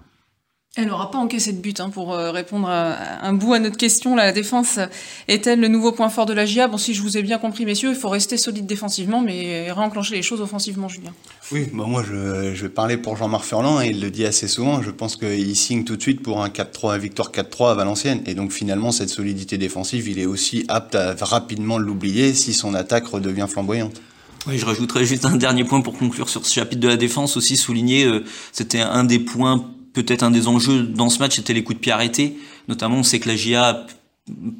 Elle 0.76 0.88
n'aura 0.88 1.12
pas 1.12 1.18
encaissé 1.18 1.52
de 1.52 1.60
but 1.60 1.78
hein, 1.78 1.88
pour 1.88 2.14
euh, 2.14 2.32
répondre 2.32 2.68
à 2.68 3.24
un 3.24 3.32
bout 3.32 3.54
à 3.54 3.60
notre 3.60 3.76
question. 3.76 4.16
la 4.16 4.32
défense 4.32 4.80
est-elle 5.28 5.60
le 5.60 5.68
nouveau 5.68 5.92
point 5.92 6.08
fort 6.08 6.26
de 6.26 6.32
la 6.32 6.46
GIA 6.46 6.66
Bon, 6.66 6.78
si 6.78 6.94
je 6.94 7.02
vous 7.02 7.16
ai 7.16 7.22
bien 7.22 7.38
compris, 7.38 7.64
messieurs, 7.64 7.90
il 7.90 7.94
faut 7.94 8.08
rester 8.08 8.36
solide 8.36 8.66
défensivement, 8.66 9.20
mais 9.20 9.70
réenclencher 9.70 10.16
les 10.16 10.22
choses 10.22 10.40
offensivement, 10.40 10.88
Julien. 10.88 11.12
Oui, 11.52 11.68
bah 11.72 11.84
moi 11.86 12.02
je, 12.04 12.54
je 12.54 12.62
vais 12.62 12.68
parler 12.68 12.96
pour 12.96 13.16
Jean-Marc 13.16 13.44
Furlan 13.44 13.82
et 13.82 13.90
il 13.90 14.00
le 14.00 14.10
dit 14.10 14.24
assez 14.24 14.48
souvent. 14.48 14.82
Je 14.82 14.90
pense 14.90 15.14
qu'il 15.14 15.54
signe 15.54 15.84
tout 15.84 15.94
de 15.94 16.02
suite 16.02 16.22
pour 16.22 16.42
un 16.42 16.48
4-3, 16.48 16.98
victoire 16.98 17.30
4-3 17.30 17.70
à 17.70 17.74
Valenciennes. 17.74 18.22
Et 18.26 18.34
donc 18.34 18.50
finalement, 18.50 18.90
cette 18.90 19.10
solidité 19.10 19.58
défensive, 19.58 20.08
il 20.08 20.18
est 20.18 20.26
aussi 20.26 20.64
apte 20.66 20.96
à 20.96 21.14
rapidement 21.20 21.78
l'oublier 21.78 22.34
si 22.34 22.52
son 22.52 22.74
attaque 22.74 23.06
redevient 23.06 23.46
flamboyante. 23.48 24.00
Oui, 24.46 24.58
je 24.58 24.66
rajouterais 24.66 25.06
juste 25.06 25.24
un 25.24 25.36
dernier 25.36 25.64
point 25.64 25.80
pour 25.80 25.96
conclure 25.96 26.28
sur 26.28 26.44
ce 26.44 26.52
chapitre 26.52 26.80
de 26.80 26.88
la 26.88 26.96
défense 26.96 27.36
aussi 27.36 27.56
souligner, 27.56 28.04
euh, 28.04 28.24
c'était 28.52 28.80
un 28.80 29.04
des 29.04 29.18
points 29.18 29.64
peut-être 29.94 30.22
un 30.22 30.30
des 30.30 30.48
enjeux 30.48 30.82
dans 30.82 31.08
ce 31.08 31.18
match, 31.20 31.36
c'était 31.36 31.54
les 31.54 31.64
coups 31.64 31.78
de 31.78 31.80
pied 31.80 31.92
arrêtés. 31.92 32.36
Notamment, 32.68 32.98
on 32.98 33.02
sait 33.02 33.20
que 33.20 33.28
la 33.28 33.36
GIA 33.36 33.86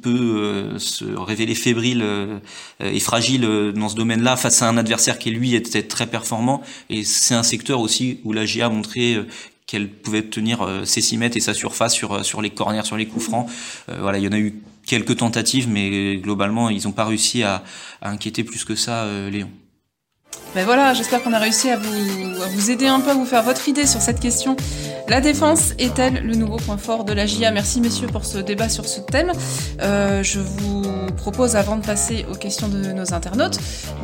peut 0.01 0.09
euh, 0.09 0.79
se 0.79 1.05
révéler 1.05 1.55
fébrile 1.55 2.01
euh, 2.03 2.39
et 2.79 2.99
fragile 2.99 3.45
euh, 3.45 3.71
dans 3.71 3.89
ce 3.89 3.95
domaine-là 3.95 4.35
face 4.35 4.61
à 4.61 4.69
un 4.69 4.77
adversaire 4.77 5.17
qui 5.17 5.31
lui 5.31 5.55
était 5.55 5.83
très 5.83 6.05
performant 6.05 6.61
et 6.89 7.03
c'est 7.03 7.33
un 7.33 7.41
secteur 7.41 7.79
aussi 7.79 8.19
où 8.23 8.33
la 8.33 8.45
GIA 8.45 8.67
a 8.67 8.69
montré 8.69 9.17
qu'elle 9.65 9.89
pouvait 9.89 10.21
tenir 10.21 10.81
ses 10.85 11.01
6 11.01 11.17
mètres 11.17 11.37
et 11.37 11.39
sa 11.39 11.55
surface 11.55 11.95
sur 11.95 12.23
sur 12.23 12.43
les 12.43 12.51
corners, 12.51 12.85
sur 12.85 12.97
les 12.97 13.07
coups 13.07 13.25
francs. 13.25 13.49
voilà, 13.87 14.19
il 14.19 14.23
y 14.23 14.27
en 14.27 14.31
a 14.31 14.37
eu 14.37 14.61
quelques 14.85 15.17
tentatives 15.17 15.67
mais 15.67 16.17
globalement, 16.17 16.69
ils 16.69 16.83
n'ont 16.83 16.91
pas 16.91 17.05
réussi 17.05 17.41
à, 17.41 17.63
à, 18.03 18.11
inquiéter 18.11 18.43
plus 18.43 18.63
que 18.63 18.75
ça 18.75 19.07
Léon. 19.31 19.49
Ben 20.53 20.63
voilà, 20.63 20.93
j'espère 20.93 21.21
qu'on 21.21 21.33
a 21.33 21.39
réussi 21.39 21.69
à 21.69 21.77
vous, 21.77 22.71
aider 22.71 22.87
un 22.87 23.01
peu 23.01 23.11
à 23.11 23.13
vous 23.13 23.25
faire 23.25 23.43
votre 23.43 23.67
idée 23.67 23.85
sur 23.85 24.01
cette 24.01 24.19
question. 24.19 24.55
La 25.09 25.19
défense 25.19 25.73
est-elle 25.77 26.25
le 26.25 26.35
nouveau 26.35 26.57
point 26.57 26.77
fort 26.77 27.03
de 27.03 27.13
la 27.13 27.25
GIA 27.25 27.51
Merci 27.51 27.81
messieurs 27.81 28.07
pour 28.07 28.25
ce 28.25 28.37
débat 28.37 28.69
sur 28.69 28.85
ce 28.85 29.01
thème. 29.01 29.31
Euh, 29.81 30.23
je 30.23 30.39
vous 30.39 30.83
propose, 31.17 31.55
avant 31.55 31.75
de 31.75 31.85
passer 31.85 32.25
aux 32.31 32.35
questions 32.35 32.69
de 32.69 32.93
nos 32.93 33.13
internautes, 33.13 33.59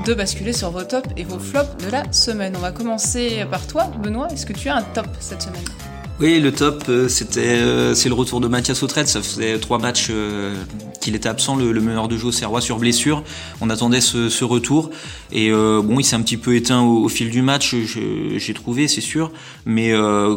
de 0.06 0.14
basculer 0.14 0.54
sur 0.54 0.72
vos 0.72 0.84
tops 0.84 1.10
et 1.16 1.24
vos 1.24 1.40
flops 1.40 1.84
de 1.86 1.90
la 1.90 2.04
semaine. 2.12 2.54
On 2.58 2.62
va 2.62 2.72
commencer 2.72 3.46
par 3.50 3.66
toi, 3.66 3.90
Benoît. 4.02 4.28
Est-ce 4.32 4.46
que 4.46 4.54
tu 4.54 4.70
as 4.70 4.76
un 4.76 4.84
top 4.84 5.08
cette 5.20 5.44
semaine? 5.44 5.91
Oui, 6.22 6.40
le 6.40 6.52
top, 6.52 6.84
euh, 6.88 7.10
c'était 7.10 7.40
euh, 7.40 7.96
c'est 7.96 8.08
le 8.08 8.14
retour 8.14 8.42
de 8.42 8.48
Mathias 8.48 8.84
Autrette. 8.84 9.08
Ça 9.08 9.24
faisait 9.24 9.58
trois 9.58 9.80
matchs 9.80 10.10
euh, 10.12 10.54
qu'il 11.02 11.16
était 11.16 11.28
absent, 11.28 11.56
le, 11.56 11.74
meneur 11.74 12.08
de 12.08 12.16
jeu 12.16 12.28
au 12.28 12.32
Serrois 12.32 12.62
sur 12.62 12.78
blessure. 12.78 13.24
On 13.60 13.72
attendait 13.72 14.02
ce, 14.02 14.44
retour 14.44 14.92
et 15.32 15.50
bon, 15.52 16.00
il 16.00 16.04
s'est 16.04 16.16
un 16.16 16.22
petit 16.22 16.38
peu 16.38 16.56
éteint 16.56 16.82
au, 16.82 17.10
fil 17.10 17.32
du 17.32 17.42
match. 17.42 17.76
J'ai 17.76 18.54
trouvé, 18.54 18.88
c'est 18.88 19.02
sûr, 19.02 19.32
mais 19.66 19.94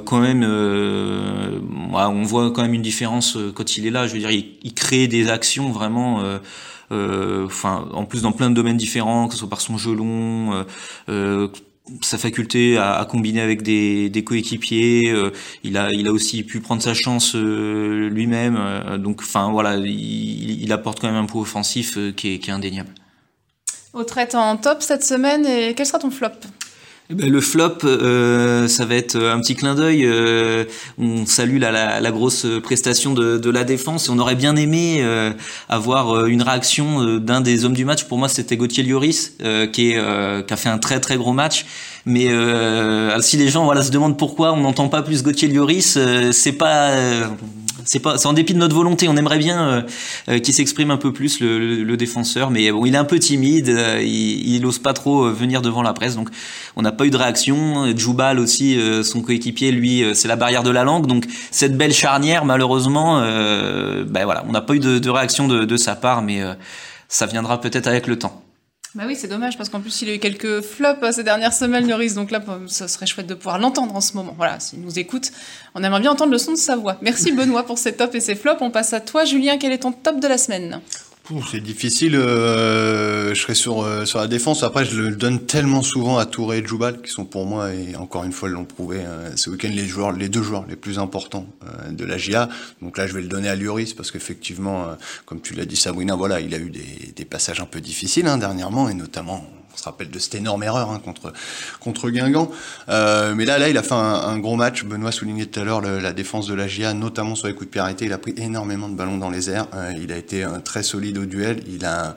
quand 0.07 0.21
même, 0.21 0.43
on 0.43 2.23
voit 2.23 2.51
quand 2.51 2.63
même 2.63 2.75
une 2.75 2.83
différence 2.83 3.37
quand 3.55 3.77
il 3.77 3.87
est 3.87 3.91
là. 3.91 4.07
Je 4.07 4.15
veux 4.15 4.21
dire, 4.21 4.31
il, 4.31 4.75
crée 4.75 5.07
des 5.07 5.29
actions 5.29 5.71
vraiment. 5.71 6.23
Enfin, 6.91 7.89
en 7.93 8.05
plus 8.05 8.23
dans 8.23 8.33
plein 8.33 8.49
de 8.49 8.55
domaines 8.55 8.79
différents, 8.79 9.27
que 9.29 9.35
ce 9.35 9.41
soit 9.41 9.51
par 9.51 9.61
son 9.61 9.77
jeu 9.77 9.95
long, 9.95 10.65
sa 12.01 12.19
faculté 12.19 12.79
à, 12.79 13.07
combiner 13.09 13.41
avec 13.41 13.63
des, 13.63 14.25
coéquipiers. 14.25 15.13
Euh, 15.13 15.31
il 15.63 15.77
a, 15.77 15.91
il 15.93 16.09
a 16.09 16.13
aussi 16.13 16.43
pu 16.43 16.61
prendre 16.61 16.83
sa 16.83 16.95
chance 16.95 17.35
euh, 17.35 18.09
lui-même. 18.09 18.57
Euh, 18.59 18.99
donc, 18.99 19.21
enfin 19.21 19.51
voilà, 19.51 19.77
il, 19.77 20.73
apporte 20.73 21.01
quand 21.01 21.09
même 21.09 21.23
un 21.23 21.27
poids 21.27 21.43
offensif 21.43 21.99
qui 22.17 22.35
est, 22.35 22.39
qui, 22.39 22.51
est, 22.51 22.53
indéniable. 22.53 22.91
Au 23.93 24.05
traite 24.05 24.35
en 24.35 24.57
top 24.57 24.83
cette 24.83 25.05
semaine, 25.05 25.47
et 25.47 25.75
quel 25.75 25.87
sera 25.87 25.99
ton 25.99 26.11
flop? 26.11 26.31
Eh 27.11 27.15
ben, 27.15 27.31
le 27.31 27.41
flop, 27.43 27.85
euh, 27.85 28.67
ça 28.67 28.87
va 28.87 28.95
être 28.95 29.17
un 29.17 29.39
petit 29.41 29.55
clin 29.55 29.75
d'œil. 29.75 30.07
Euh, 30.07 30.65
on 30.97 31.27
salue 31.27 31.59
la, 31.59 31.71
la, 31.71 32.01
la, 32.01 32.11
grosse 32.11 32.47
prestation 32.63 33.13
de, 33.13 33.37
de, 33.37 33.51
la 33.51 33.65
défense. 33.65 34.09
On 34.09 34.19
aurait 34.19 34.37
bien 34.37 34.57
aimé 34.57 35.01
euh, 35.01 35.31
avoir 35.69 36.25
une 36.25 36.41
réaction 36.41 37.19
d'un 37.19 37.43
des 37.43 37.67
hommes 37.67 37.75
du 37.75 37.85
match. 37.85 38.05
Pour 38.05 38.17
moi, 38.17 38.31
c'était 38.31 38.57
Gauthier 38.57 38.85
Lloris, 38.85 39.37
qui, 39.73 39.91
est, 39.91 40.47
qui 40.47 40.55
a 40.55 40.57
fait 40.57 40.71
un 40.71 40.79
très 40.79 40.99
très 40.99 41.19
gros 41.19 41.35
match. 41.35 41.67
Mais 42.07 42.29
si 43.21 43.37
les 43.37 43.49
gens 43.49 43.67
voilà 43.67 43.83
se 43.83 43.91
demandent 43.91 44.19
pourquoi 44.19 44.55
on 44.55 44.61
n'entend 44.61 44.89
pas 44.89 45.03
plus 45.03 45.23
Gauthier 45.23 45.49
Lloris, 45.49 45.99
c'est 46.33 46.53
pas 46.53 46.97
c'est 47.85 48.01
pas, 48.01 48.19
c'est 48.19 48.27
en 48.27 48.33
dépit 48.33 48.55
de 48.55 48.59
notre 48.59 48.75
volonté. 48.75 49.09
On 49.09 49.17
aimerait 49.17 49.39
bien 49.39 49.69
euh, 49.69 49.83
euh, 50.29 50.39
qu'il 50.39 50.55
s'exprime 50.55 50.91
un 50.91 50.97
peu 50.97 51.13
plus 51.13 51.41
le, 51.41 51.83
le, 51.83 51.97
défenseur, 51.97 52.51
mais 52.51 52.71
bon, 52.71 52.85
il 52.87 52.95
est 52.95 52.99
un 52.99 53.05
peu 53.05 53.19
timide. 53.19 53.69
Euh, 53.69 54.01
il, 54.03 54.55
il 54.55 54.67
ose 54.67 54.79
pas 54.79 54.93
trop 54.93 55.31
venir 55.31 55.63
devant 55.63 55.83
la 55.83 55.93
presse, 55.93 56.17
donc 56.17 56.29
on 56.77 56.83
n'a 56.83 56.93
pas 56.93 57.07
eu 57.07 57.11
de 57.11 57.17
réaction. 57.17 57.95
Djoubal 57.97 58.39
aussi, 58.39 58.79
son 59.03 59.21
coéquipier, 59.21 59.71
lui, 59.71 60.05
c'est 60.15 60.29
la 60.29 60.37
barrière 60.37 60.63
de 60.63 60.71
la 60.71 60.85
langue. 60.85 61.07
Donc 61.07 61.27
cette 61.51 61.77
belle 61.77 61.93
charnière, 61.93 62.45
malheureusement, 62.45 63.21
ben 63.21 64.25
voilà, 64.25 64.45
on 64.49 64.53
n'a 64.53 64.61
pas 64.61 64.75
eu 64.75 64.81
de, 64.81 64.99
de 64.99 65.11
réaction 65.11 65.49
de, 65.49 65.65
de, 65.65 65.77
sa 65.77 65.95
part, 65.95 66.23
mais 66.23 66.43
ça 67.09 67.27
viendra 67.27 67.61
peut-être 67.61 67.87
avec 67.87 68.07
le 68.07 68.19
temps. 68.19 68.44
Bah 68.95 69.03
oui, 69.09 69.17
c'est 69.17 69.27
dommage 69.27 69.59
parce 69.59 69.69
qu'en 69.71 69.81
plus 69.81 70.03
il 70.03 70.11
a 70.11 70.15
eu 70.15 70.19
quelques 70.21 70.61
flops 70.61 71.03
euh, 71.03 71.11
ces 71.11 71.25
dernières 71.25 71.53
semaines, 71.53 71.89
Lloris. 71.89 72.15
Donc 72.15 72.31
là, 72.31 72.41
ça 72.69 72.87
serait 72.87 73.07
chouette 73.07 73.27
de 73.27 73.35
pouvoir 73.35 73.59
l'entendre 73.59 73.93
en 73.97 74.01
ce 74.01 74.17
moment. 74.17 74.35
Voilà, 74.37 74.61
s'il 74.61 74.81
nous 74.83 75.01
écoute, 75.01 75.33
on 75.75 75.83
aimerait 75.83 76.01
bien 76.01 76.13
entendre 76.13 76.31
le 76.31 76.39
son 76.39 76.53
de 76.53 76.57
sa 76.57 76.77
voix. 76.77 76.97
Merci 77.03 77.33
Benoît 77.33 77.67
pour 77.67 77.77
ces 77.77 77.95
tops 77.95 78.15
et 78.15 78.21
ces 78.21 78.37
flops. 78.37 78.63
On 78.63 78.71
passe 78.71 78.93
à 78.93 79.01
toi, 79.01 79.25
Julien. 79.25 79.59
Quel 79.59 79.73
est 79.73 79.79
ton 79.79 79.91
top 79.91 80.21
de 80.21 80.29
la 80.29 80.39
semaine? 80.39 80.81
C'est 81.51 81.61
difficile. 81.61 82.17
Euh, 82.17 83.35
je 83.35 83.41
serai 83.41 83.55
sur 83.55 83.83
euh, 83.83 84.05
sur 84.05 84.19
la 84.19 84.27
défense. 84.27 84.63
Après, 84.63 84.85
je 84.85 85.01
le 85.01 85.17
donne 85.17 85.41
tellement 85.41 85.83
souvent 85.83 86.19
à 86.19 86.27
Touré 86.27 86.59
et 86.59 86.67
Djoubal, 86.67 87.01
qui 87.01 87.11
sont 87.11 87.25
pour 87.25 87.47
moi 87.47 87.73
et 87.73 87.97
encore 87.97 88.25
une 88.25 88.33
fois 88.33 88.49
l'ont 88.49 88.65
prouvé 88.67 88.99
euh, 89.01 89.35
ce 89.35 89.49
week-end 89.49 89.71
les 89.73 89.87
joueurs, 89.87 90.13
les 90.13 90.29
deux 90.29 90.43
joueurs 90.43 90.67
les 90.69 90.77
plus 90.77 90.99
importants 90.99 91.47
de 91.91 92.05
la 92.05 92.19
GIA. 92.19 92.49
Donc 92.83 92.99
là, 92.99 93.07
je 93.07 93.15
vais 93.15 93.23
le 93.23 93.29
donner 93.29 93.49
à 93.49 93.57
Lloris 93.57 93.95
parce 93.95 94.11
qu'effectivement, 94.11 94.97
comme 95.25 95.41
tu 95.41 95.55
l'as 95.55 95.65
dit, 95.65 95.77
Sabrina, 95.77 96.15
voilà, 96.15 96.41
il 96.41 96.55
a 96.55 96.59
eu 96.59 96.71
des, 96.71 97.13
des 97.15 97.25
passages 97.25 97.61
un 97.61 97.67
peu 97.67 97.81
difficiles 97.81 98.27
hein, 98.27 98.39
dernièrement 98.39 98.89
et 98.89 98.95
notamment 98.95 99.45
on 99.75 99.77
se 99.77 99.85
rappelle 99.85 100.11
de 100.11 100.19
cette 100.19 100.35
énorme 100.37 100.63
erreur 100.63 100.91
hein, 100.91 101.01
contre 101.05 101.33
contre 101.81 102.11
Guingamp. 102.11 102.51
Euh, 102.89 103.35
mais 103.35 103.45
là, 103.45 103.59
là, 103.59 103.69
il 103.69 103.77
a 103.77 103.83
fait 103.83 103.95
un, 103.95 104.39
gros 104.39 104.57
match. 104.57 104.85
Benoît 104.85 105.13
soulignait 105.13 105.47
tout 105.47 105.61
à 105.61 105.65
l'heure 105.65 105.81
la 105.81 106.13
défense 106.13 106.47
de 106.47 106.55
la 106.55 106.67
GIA, 106.67 106.95
notamment 106.95 107.35
sur 107.35 107.49
les 107.49 107.55
coups 107.55 107.67
de 107.67 107.71
pied 107.71 107.81
arrêtés. 107.81 108.05
Il 108.05 108.13
a 108.13 108.19
pris 108.19 108.35
énormément 108.37 108.89
de 108.89 108.95
ballons 108.95 109.19
dans 109.19 109.31
les 109.31 109.51
airs. 109.51 109.67
Euh, 109.75 109.93
il 110.01 110.13
a 110.13 110.17
été 110.17 110.45
euh, 110.45 110.61
très 110.61 110.83
solide 110.83 111.19
au 111.19 111.27
duel. 111.27 111.63
Il 111.67 111.85
a 111.85 112.15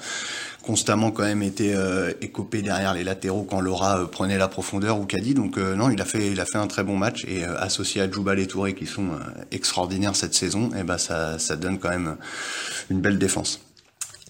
constamment 0.61 1.11
quand 1.11 1.23
même 1.23 1.43
été 1.43 1.73
écopé 2.19 2.61
derrière 2.61 2.93
les 2.93 3.05
latéraux 3.05 3.43
quand 3.49 3.61
Laura 3.61 4.05
prenait 4.11 4.37
la 4.37 4.49
profondeur 4.49 4.99
ou 4.99 5.05
Caddy. 5.05 5.33
Donc 5.33 5.55
non, 5.55 5.89
il 5.89 6.01
a 6.01 6.03
fait 6.03 6.29
il 6.29 6.41
a 6.41 6.45
fait 6.45 6.57
un 6.57 6.67
très 6.67 6.83
bon 6.83 6.97
match 6.97 7.23
et 7.25 7.45
associé 7.45 8.01
à 8.01 8.11
Djoubal 8.11 8.37
et 8.37 8.47
Touré 8.47 8.75
qui 8.75 8.85
sont 8.85 9.11
extraordinaires 9.51 10.17
cette 10.17 10.33
saison, 10.33 10.69
et 10.75 10.79
eh 10.81 10.83
ben 10.83 10.97
ça 10.97 11.39
ça 11.39 11.55
donne 11.55 11.79
quand 11.79 11.87
même 11.87 12.17
une 12.89 12.99
belle 12.99 13.17
défense. 13.17 13.61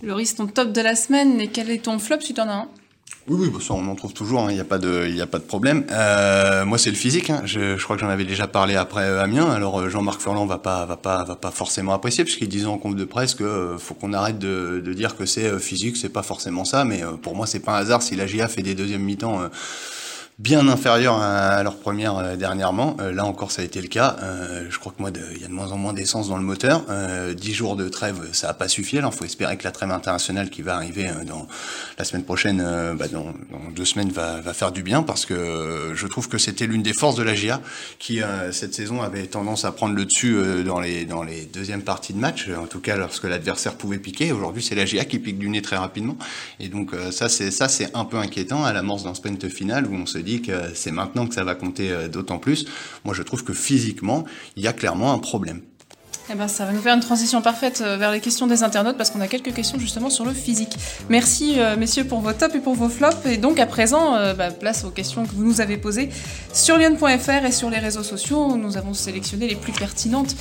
Loris, 0.03 0.35
ton 0.35 0.45
top 0.45 0.73
de 0.73 0.81
la 0.81 0.95
semaine, 0.95 1.41
et 1.41 1.47
quel 1.47 1.71
est 1.71 1.85
ton 1.85 1.97
flop 1.97 2.21
si 2.21 2.35
tu 2.35 2.41
en 2.41 2.47
as 2.47 2.53
un? 2.53 2.67
Oui, 3.29 3.35
oui, 3.41 3.49
bah, 3.51 3.59
ça, 3.61 3.73
on 3.73 3.85
en 3.89 3.95
trouve 3.95 4.13
toujours, 4.13 4.43
il 4.43 4.51
hein, 4.51 4.53
n'y 4.53 4.59
a, 4.61 4.63
pas 4.63 4.77
de, 4.77 5.21
a 5.21 5.27
pas 5.27 5.39
de 5.39 5.43
problème. 5.43 5.85
Euh, 5.91 6.63
moi, 6.63 6.77
c'est 6.77 6.89
le 6.89 6.95
physique. 6.95 7.29
Hein. 7.29 7.41
Je, 7.43 7.75
crois 7.83 7.97
que 7.97 8.01
j'en 8.01 8.07
avais 8.07 8.23
déjà 8.23 8.47
parlé 8.47 8.77
après 8.77 9.03
euh, 9.03 9.21
Amiens. 9.21 9.49
Alors, 9.49 9.81
euh, 9.81 9.89
Jean-Marc 9.89 10.21
Furlan 10.21 10.45
va 10.45 10.59
pas, 10.59 10.85
va 10.85 10.95
pas, 10.95 11.25
va 11.25 11.35
pas 11.35 11.51
forcément 11.51 11.91
apprécier, 11.91 12.23
puisqu'il 12.23 12.47
disait 12.47 12.67
en 12.67 12.77
compte 12.77 12.95
de 12.95 13.03
presse 13.03 13.35
que 13.35 13.43
euh, 13.43 13.77
faut 13.77 13.95
qu'on 13.95 14.13
arrête 14.13 14.39
de, 14.39 14.81
de, 14.83 14.93
dire 14.93 15.17
que 15.17 15.25
c'est 15.25 15.59
physique, 15.59 15.97
c'est 15.97 16.07
pas 16.07 16.23
forcément 16.23 16.63
ça. 16.63 16.85
Mais 16.85 17.01
pour 17.21 17.35
moi, 17.35 17.45
c'est 17.47 17.59
pas 17.59 17.73
un 17.73 17.81
hasard 17.81 18.01
si 18.01 18.15
la 18.15 18.27
GIA 18.27 18.47
fait 18.47 18.61
des 18.61 18.75
deuxièmes 18.75 19.03
mi-temps 19.03 19.41
bien 20.39 20.67
inférieur 20.67 21.19
à 21.19 21.63
leur 21.63 21.79
première 21.79 22.17
euh, 22.17 22.35
dernièrement. 22.35 22.95
Euh, 22.99 23.11
là 23.11 23.25
encore, 23.25 23.51
ça 23.51 23.63
a 23.63 23.65
été 23.65 23.81
le 23.81 23.87
cas. 23.87 24.17
Euh, 24.21 24.67
je 24.69 24.77
crois 24.77 24.93
que 24.95 25.01
moi, 25.01 25.09
il 25.33 25.41
y 25.41 25.43
a 25.43 25.47
de 25.47 25.53
moins 25.53 25.71
en 25.71 25.77
moins 25.77 25.93
d'essence 25.93 26.29
dans 26.29 26.37
le 26.37 26.43
moteur. 26.43 26.85
Dix 27.35 27.53
jours 27.53 27.75
de 27.75 27.89
trêve, 27.89 28.29
ça 28.33 28.47
n'a 28.47 28.53
pas 28.53 28.67
suffi. 28.67 28.97
Alors, 28.97 29.11
il 29.13 29.17
faut 29.17 29.25
espérer 29.25 29.57
que 29.57 29.63
la 29.63 29.71
trêve 29.71 29.91
internationale 29.91 30.49
qui 30.49 30.61
va 30.61 30.75
arriver 30.75 31.09
dans 31.25 31.47
la 31.97 32.05
semaine 32.05 32.23
prochaine, 32.23 32.57
bah, 32.97 33.07
dans, 33.07 33.33
deux 33.75 33.85
semaines, 33.85 34.09
va, 34.09 34.39
va, 34.41 34.53
faire 34.53 34.71
du 34.71 34.83
bien 34.83 35.03
parce 35.03 35.25
que 35.25 35.93
je 35.95 36.07
trouve 36.07 36.27
que 36.27 36.37
c'était 36.37 36.67
l'une 36.67 36.83
des 36.83 36.93
forces 36.93 37.15
de 37.15 37.23
la 37.23 37.35
GIA 37.35 37.61
qui 37.99 38.21
cette 38.51 38.73
saison 38.73 39.01
avait 39.01 39.25
tendance 39.27 39.65
à 39.65 39.71
prendre 39.71 39.95
le 39.95 40.05
dessus 40.05 40.63
dans 40.65 40.79
les 40.79 41.05
dans 41.05 41.23
les 41.23 41.45
deuxièmes 41.45 41.83
parties 41.83 42.13
de 42.13 42.19
match. 42.19 42.49
En 42.49 42.67
tout 42.67 42.79
cas, 42.79 42.95
lorsque 42.95 43.23
l'adversaire 43.23 43.75
pouvait 43.75 43.99
piquer. 43.99 44.31
Aujourd'hui, 44.31 44.63
c'est 44.63 44.75
la 44.75 44.85
GIA 44.85 45.05
qui 45.05 45.19
pique 45.19 45.39
du 45.39 45.49
nez 45.49 45.61
très 45.61 45.77
rapidement. 45.77 46.17
Et 46.59 46.69
donc 46.69 46.91
ça, 47.11 47.29
c'est 47.29 47.51
ça, 47.51 47.67
c'est 47.67 47.95
un 47.95 48.05
peu 48.05 48.17
inquiétant 48.17 48.63
à 48.65 48.73
l'amorce 48.73 49.03
d'un 49.03 49.13
sprint 49.13 49.49
final 49.49 49.87
où 49.87 49.93
on 49.93 50.05
se 50.05 50.19
que 50.35 50.73
c'est 50.73 50.91
maintenant 50.91 51.27
que 51.27 51.33
ça 51.33 51.43
va 51.43 51.55
compter 51.55 51.91
euh, 51.91 52.07
d'autant 52.07 52.37
plus. 52.37 52.65
Moi, 53.05 53.13
je 53.13 53.23
trouve 53.23 53.43
que 53.43 53.53
physiquement, 53.53 54.25
il 54.55 54.63
y 54.63 54.67
a 54.67 54.73
clairement 54.73 55.13
un 55.13 55.19
problème. 55.19 55.61
Eh 56.29 56.35
ben, 56.35 56.49
ça 56.49 56.65
va 56.65 56.73
nous 56.73 56.81
faire 56.81 56.93
une 56.93 56.99
transition 56.99 57.41
parfaite 57.41 57.81
euh, 57.85 57.95
vers 57.95 58.11
les 58.11 58.19
questions 58.19 58.47
des 58.47 58.61
internautes 58.61 58.97
parce 58.97 59.11
qu'on 59.11 59.21
a 59.21 59.27
quelques 59.27 59.53
questions 59.53 59.79
justement 59.79 60.09
sur 60.09 60.25
le 60.25 60.33
physique. 60.33 60.75
Merci 61.07 61.53
euh, 61.57 61.77
messieurs 61.77 62.03
pour 62.03 62.19
vos 62.19 62.33
tops 62.33 62.53
et 62.53 62.59
pour 62.59 62.73
vos 62.73 62.89
flops. 62.89 63.25
Et 63.27 63.37
donc 63.37 63.61
à 63.61 63.65
présent, 63.65 64.15
euh, 64.15 64.33
bah, 64.33 64.51
place 64.51 64.83
aux 64.83 64.89
questions 64.89 65.25
que 65.25 65.31
vous 65.31 65.45
nous 65.45 65.61
avez 65.61 65.77
posées 65.77 66.09
sur 66.51 66.77
lyon.fr 66.77 67.45
et 67.45 67.53
sur 67.53 67.69
les 67.69 67.79
réseaux 67.79 68.03
sociaux. 68.03 68.57
Nous 68.57 68.75
avons 68.75 68.93
sélectionné 68.93 69.47
les 69.47 69.55
plus 69.55 69.71
pertinentes 69.71 70.35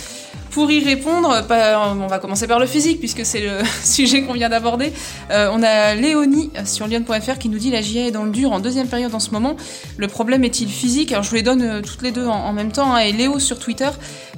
pour 0.50 0.72
y 0.72 0.82
répondre. 0.82 1.46
on 1.48 2.06
va 2.08 2.18
commencer 2.18 2.48
par 2.48 2.58
le 2.58 2.66
physique 2.66 2.98
puisque 2.98 3.24
c'est 3.24 3.40
le 3.40 3.58
sujet 3.84 4.22
qu'on 4.22 4.32
vient 4.32 4.48
d'aborder. 4.48 4.92
on 5.30 5.62
a 5.62 5.94
Léonie 5.94 6.50
sur 6.64 6.88
lyon.fr 6.88 7.38
qui 7.38 7.48
nous 7.48 7.58
dit 7.58 7.70
la 7.70 7.82
GIA 7.82 8.06
est 8.06 8.10
dans 8.10 8.24
le 8.24 8.30
dur 8.30 8.52
en 8.52 8.58
deuxième 8.58 8.88
période 8.88 9.14
en 9.14 9.20
ce 9.20 9.30
moment. 9.30 9.56
Le 9.98 10.08
problème 10.08 10.42
est-il 10.44 10.68
physique? 10.68 11.12
Alors 11.12 11.22
je 11.22 11.28
vous 11.28 11.36
les 11.36 11.42
donne 11.42 11.82
toutes 11.82 12.02
les 12.02 12.10
deux 12.10 12.26
en, 12.26 12.52
même 12.52 12.72
temps. 12.72 12.94
Hein. 12.94 13.00
et 13.00 13.12
Léo 13.12 13.38
sur 13.38 13.58
Twitter 13.58 13.90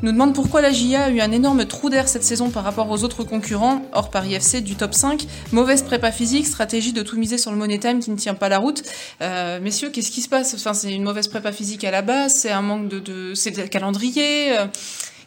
nous 0.02 0.12
demande 0.12 0.34
pourquoi 0.34 0.60
la 0.60 0.72
GIA 0.72 1.04
a 1.04 1.10
eu 1.10 1.20
un 1.20 1.32
énorme 1.38 1.66
trou 1.66 1.88
d'air 1.88 2.08
cette 2.08 2.24
saison 2.24 2.50
par 2.50 2.64
rapport 2.64 2.90
aux 2.90 3.04
autres 3.04 3.22
concurrents, 3.22 3.82
hors 3.92 4.10
Paris 4.10 4.34
FC 4.34 4.60
du 4.60 4.74
top 4.74 4.92
5. 4.92 5.24
Mauvaise 5.52 5.84
prépa 5.84 6.10
physique, 6.10 6.46
stratégie 6.46 6.92
de 6.92 7.02
tout 7.02 7.16
miser 7.16 7.38
sur 7.38 7.52
le 7.52 7.56
Money 7.56 7.78
Time 7.78 8.00
qui 8.00 8.10
ne 8.10 8.16
tient 8.16 8.34
pas 8.34 8.48
la 8.48 8.58
route. 8.58 8.82
Euh, 9.22 9.60
messieurs, 9.60 9.90
qu'est-ce 9.90 10.10
qui 10.10 10.20
se 10.20 10.28
passe? 10.28 10.54
Enfin, 10.54 10.74
c'est 10.74 10.92
une 10.92 11.04
mauvaise 11.04 11.28
prépa 11.28 11.52
physique 11.52 11.84
à 11.84 11.92
la 11.92 12.02
base, 12.02 12.34
c'est 12.34 12.50
un 12.50 12.62
manque 12.62 12.88
de, 12.88 12.98
de 12.98 13.34
c'est 13.34 13.56
le 13.56 13.68
calendrier. 13.68 14.58
Euh, 14.58 14.66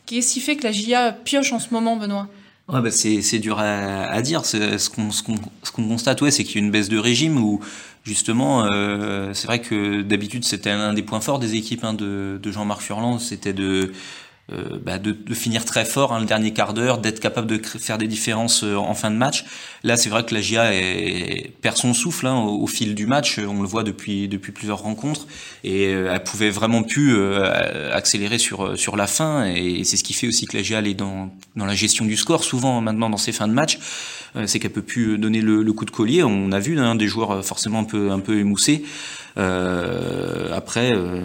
qu'est-ce 0.06 0.34
qui 0.34 0.42
fait 0.42 0.58
que 0.58 0.66
la 0.66 0.74
GIA 0.74 1.14
pioche 1.14 1.54
en 1.54 1.60
ce 1.60 1.70
moment, 1.72 1.96
Benoît? 1.96 2.28
Ouais, 2.68 2.82
bah 2.82 2.92
c'est 2.92 3.40
dur 3.40 3.60
à, 3.60 4.04
à 4.04 4.22
dire. 4.22 4.46
Ce 4.46 4.90
qu'on 4.90 5.12
ce 5.12 5.24
qu'on 5.24 5.88
constate, 5.88 6.22
ouais, 6.22 6.32
c'est 6.32 6.44
qu'il 6.44 6.56
y 6.56 6.64
a 6.64 6.66
une 6.66 6.72
baisse 6.72 6.90
de 6.90 6.98
régime 6.98 7.42
où 7.42 7.62
justement, 8.04 8.66
euh, 8.66 9.32
c'est 9.34 9.48
vrai 9.48 9.62
que 9.62 10.02
d'habitude 10.02 10.44
c'était 10.44 10.70
un 10.72 10.94
des 10.94 11.04
points 11.04 11.22
forts 11.22 11.40
des 11.40 11.56
équipes 11.56 11.84
hein, 11.84 11.94
de, 11.94 12.40
de 12.42 12.52
Jean-Marc 12.52 12.82
Furlan, 12.82 13.20
c'était 13.20 13.54
de 13.54 13.92
bah, 14.84 14.98
de, 14.98 15.12
de, 15.12 15.34
finir 15.34 15.66
très 15.66 15.86
fort 15.86 16.14
hein, 16.14 16.20
le 16.20 16.26
dernier 16.26 16.54
quart 16.54 16.74
d'heure, 16.74 16.98
d'être 16.98 17.20
capable 17.20 17.48
de 17.48 17.62
faire 17.66 17.98
des 17.98 18.08
différences 18.08 18.64
euh, 18.64 18.76
en 18.76 18.94
fin 18.94 19.12
de 19.12 19.16
match. 19.16 19.46
Là, 19.84 19.98
c'est 19.98 20.10
vrai 20.10 20.24
que 20.24 20.34
la 20.34 20.42
GIA 20.42 20.72
perd 21.62 21.78
son 21.78 21.94
souffle 21.94 22.28
hein, 22.28 22.36
au, 22.36 22.68
fil 22.68 22.94
du 22.96 23.08
match. 23.08 23.40
On 23.40 23.62
le 23.62 23.68
voit 23.68 23.84
depuis 23.84 24.28
depuis 24.28 24.52
plusieurs 24.52 24.80
rencontres 24.80 25.28
et 25.64 25.88
euh, 25.88 26.12
elle 26.14 26.24
pouvait 26.24 26.50
vraiment 26.52 26.84
plus 26.84 27.18
accélérer 27.92 28.38
sur 28.38 28.78
sur 28.78 28.96
la 28.96 29.08
fin 29.08 29.46
et, 29.46 29.84
c'est 29.84 29.98
ce 29.98 30.04
qui 30.04 30.14
fait 30.14 30.28
aussi 30.28 30.46
que 30.46 30.56
la 30.56 30.64
GIA 30.64 30.82
est 30.82 30.94
dans 30.94 31.32
dans 31.56 31.66
la 31.66 31.76
gestion 31.76 32.06
du 32.06 32.16
score 32.16 32.44
souvent 32.44 32.82
maintenant 32.82 33.10
dans 33.10 33.18
ces 33.18 33.32
fins 33.32 33.48
de 33.48 33.54
match. 33.54 33.80
c'est 34.46 34.60
qu'elle 34.60 34.72
peut 34.72 34.82
plus 34.82 35.18
donner 35.18 35.42
le, 35.42 35.64
le, 35.64 35.74
coup 35.74 35.86
de 35.86 35.92
collier. 35.92 36.24
On 36.24 36.52
a 36.52 36.60
vu 36.60 36.80
hein, 36.80 36.96
des 36.96 37.08
joueurs 37.08 37.44
forcément 37.44 37.80
un 37.80 37.84
peu 37.84 38.12
un 38.12 38.20
peu 38.20 38.38
émoussés. 38.38 38.84
Euh, 39.38 40.54
après, 40.56 40.92
euh, 40.94 41.22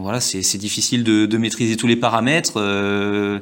voilà, 0.00 0.20
c'est 0.20 0.58
difficile 0.58 1.04
de, 1.04 1.26
de, 1.26 1.38
maîtriser 1.38 1.76
tous 1.76 1.86
les 1.86 1.96
paramètres. 1.96 2.54
Euh, 2.56 3.40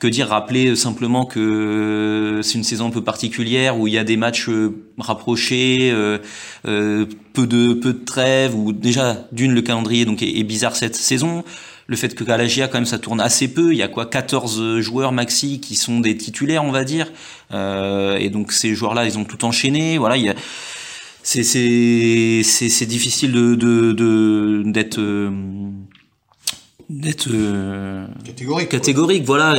que 0.00 0.06
dire 0.06 0.28
Rappeler 0.28 0.76
simplement 0.76 1.24
que 1.24 2.40
c'est 2.42 2.54
une 2.54 2.64
saison 2.64 2.88
un 2.88 2.90
peu 2.90 3.02
particulière 3.02 3.78
où 3.78 3.86
il 3.86 3.94
y 3.94 3.98
a 3.98 4.04
des 4.04 4.16
matchs 4.16 4.50
rapprochés, 4.98 5.90
euh, 5.92 6.18
peu 7.32 7.46
de 7.46 7.74
peu 7.74 7.92
de 7.92 8.04
trêves, 8.04 8.54
ou 8.54 8.72
déjà 8.72 9.26
d'une 9.32 9.52
le 9.52 9.62
calendrier 9.62 10.04
donc 10.04 10.22
est, 10.22 10.44
bizarre 10.44 10.76
cette 10.76 10.96
saison. 10.96 11.44
Le 11.86 11.96
fait 11.96 12.14
que 12.14 12.30
à 12.30 12.36
la 12.36 12.46
GIA 12.46 12.68
quand 12.68 12.78
même 12.78 12.86
ça 12.86 12.98
tourne 12.98 13.20
assez 13.20 13.48
peu, 13.48 13.72
il 13.72 13.78
y 13.78 13.82
a 13.82 13.88
quoi 13.88 14.06
14 14.06 14.80
joueurs 14.80 15.12
maxi 15.12 15.60
qui 15.60 15.74
sont 15.74 16.00
des 16.00 16.16
titulaires 16.16 16.64
on 16.64 16.70
va 16.70 16.84
dire, 16.84 17.10
et 17.52 18.30
donc 18.30 18.52
ces 18.52 18.74
joueurs-là 18.74 19.06
ils 19.06 19.18
ont 19.18 19.24
tout 19.24 19.44
enchaîné. 19.44 19.96
Voilà, 19.96 20.16
il 20.16 20.24
y 20.24 20.28
a 20.28 20.34
c'est 21.22 22.86
difficile 22.86 23.32
de 23.32 23.54
d'être 24.64 24.98
de, 25.00 25.30
d'être 26.88 27.28
euh, 27.30 28.06
catégorique. 28.24 28.68
Catégorique, 28.70 29.24
voilà. 29.24 29.54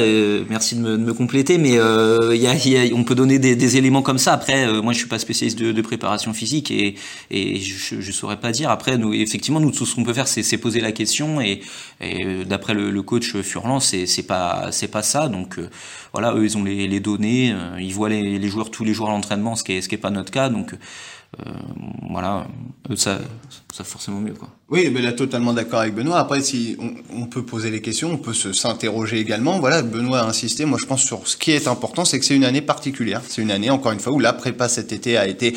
merci 0.49 0.75
de 0.75 0.81
me, 0.81 0.97
de 0.97 1.03
me, 1.03 1.13
compléter, 1.13 1.59
mais 1.59 1.77
euh, 1.77 2.35
y 2.35 2.47
a, 2.47 2.55
y 2.55 2.91
a, 2.91 2.95
on 2.95 3.03
peut 3.03 3.13
donner 3.13 3.37
des, 3.37 3.55
des, 3.55 3.77
éléments 3.77 4.01
comme 4.01 4.17
ça. 4.17 4.33
Après, 4.33 4.65
euh, 4.65 4.81
moi, 4.81 4.93
je 4.93 4.99
suis 4.99 5.07
pas 5.07 5.19
spécialiste 5.19 5.59
de, 5.59 5.71
de 5.71 5.81
préparation 5.81 6.33
physique 6.33 6.71
et, 6.71 6.95
et 7.29 7.59
je, 7.59 8.01
je 8.01 8.11
saurais 8.11 8.39
pas 8.39 8.51
dire. 8.51 8.71
Après, 8.71 8.97
nous, 8.97 9.13
effectivement, 9.13 9.59
nous 9.59 9.71
tout 9.71 9.85
ce 9.85 9.93
qu'on 9.93 10.03
peut 10.03 10.13
faire, 10.13 10.27
c'est 10.27 10.57
poser 10.57 10.81
la 10.81 10.91
question 10.91 11.39
et, 11.39 11.61
et 12.01 12.45
d'après 12.45 12.73
le, 12.73 12.89
le, 12.89 13.01
coach 13.03 13.35
Furlan, 13.41 13.79
c'est 13.79 14.23
pas 14.23 14.71
c'est 14.71 14.87
pas 14.87 15.03
ça. 15.03 15.27
Donc 15.29 15.59
euh, 15.59 15.69
voilà, 16.13 16.33
eux, 16.33 16.43
ils 16.43 16.57
ont 16.57 16.63
les, 16.63 16.87
les 16.87 16.99
données, 16.99 17.51
euh, 17.53 17.79
ils 17.79 17.93
voient 17.93 18.09
les, 18.09 18.39
les, 18.39 18.47
joueurs 18.47 18.71
tous 18.71 18.83
les 18.83 18.93
jours 18.93 19.09
à 19.09 19.11
l'entraînement, 19.11 19.55
ce 19.55 19.63
qui 19.63 19.73
est 19.73 19.81
ce 19.81 19.89
qui 19.89 19.95
est 19.95 19.99
pas 19.99 20.09
notre 20.09 20.31
cas. 20.31 20.49
Donc 20.49 20.73
euh, 21.37 21.51
voilà, 22.09 22.47
ça, 22.95 23.19
ça 23.71 23.83
forcément 23.83 24.19
mieux 24.19 24.33
quoi. 24.33 24.49
Oui, 24.69 24.89
mais 24.91 25.01
là 25.01 25.13
totalement 25.13 25.53
d'accord 25.53 25.79
avec 25.79 25.93
Benoît. 25.93 26.17
Après, 26.17 26.41
si 26.41 26.75
on, 27.11 27.25
peut 27.27 27.43
poser 27.43 27.69
les 27.69 27.81
questions, 27.81 28.11
on 28.11 28.17
peut 28.17 28.33
se 28.33 28.51
s'interroger 28.51 29.19
également. 29.19 29.59
Voilà, 29.59 29.83
Benoît 29.83 30.21
a 30.21 30.25
insisté. 30.25 30.65
Moi, 30.65 30.79
je 30.81 30.87
pense 30.87 31.03
sur 31.03 31.27
ce 31.27 31.37
qui 31.37 31.51
est 31.51 31.67
important, 31.67 32.03
c'est 32.03 32.19
que 32.19 32.25
c'est 32.25 32.35
une 32.35 32.45
année 32.45 32.61
particulière. 32.61 33.21
C'est 33.27 33.43
une 33.43 33.51
année, 33.51 33.69
encore 33.69 33.91
une 33.91 33.99
fois, 33.99 34.11
où 34.11 34.19
la 34.19 34.33
prépa 34.33 34.67
cet 34.69 34.91
été 34.91 35.17
a 35.17 35.27
été 35.27 35.55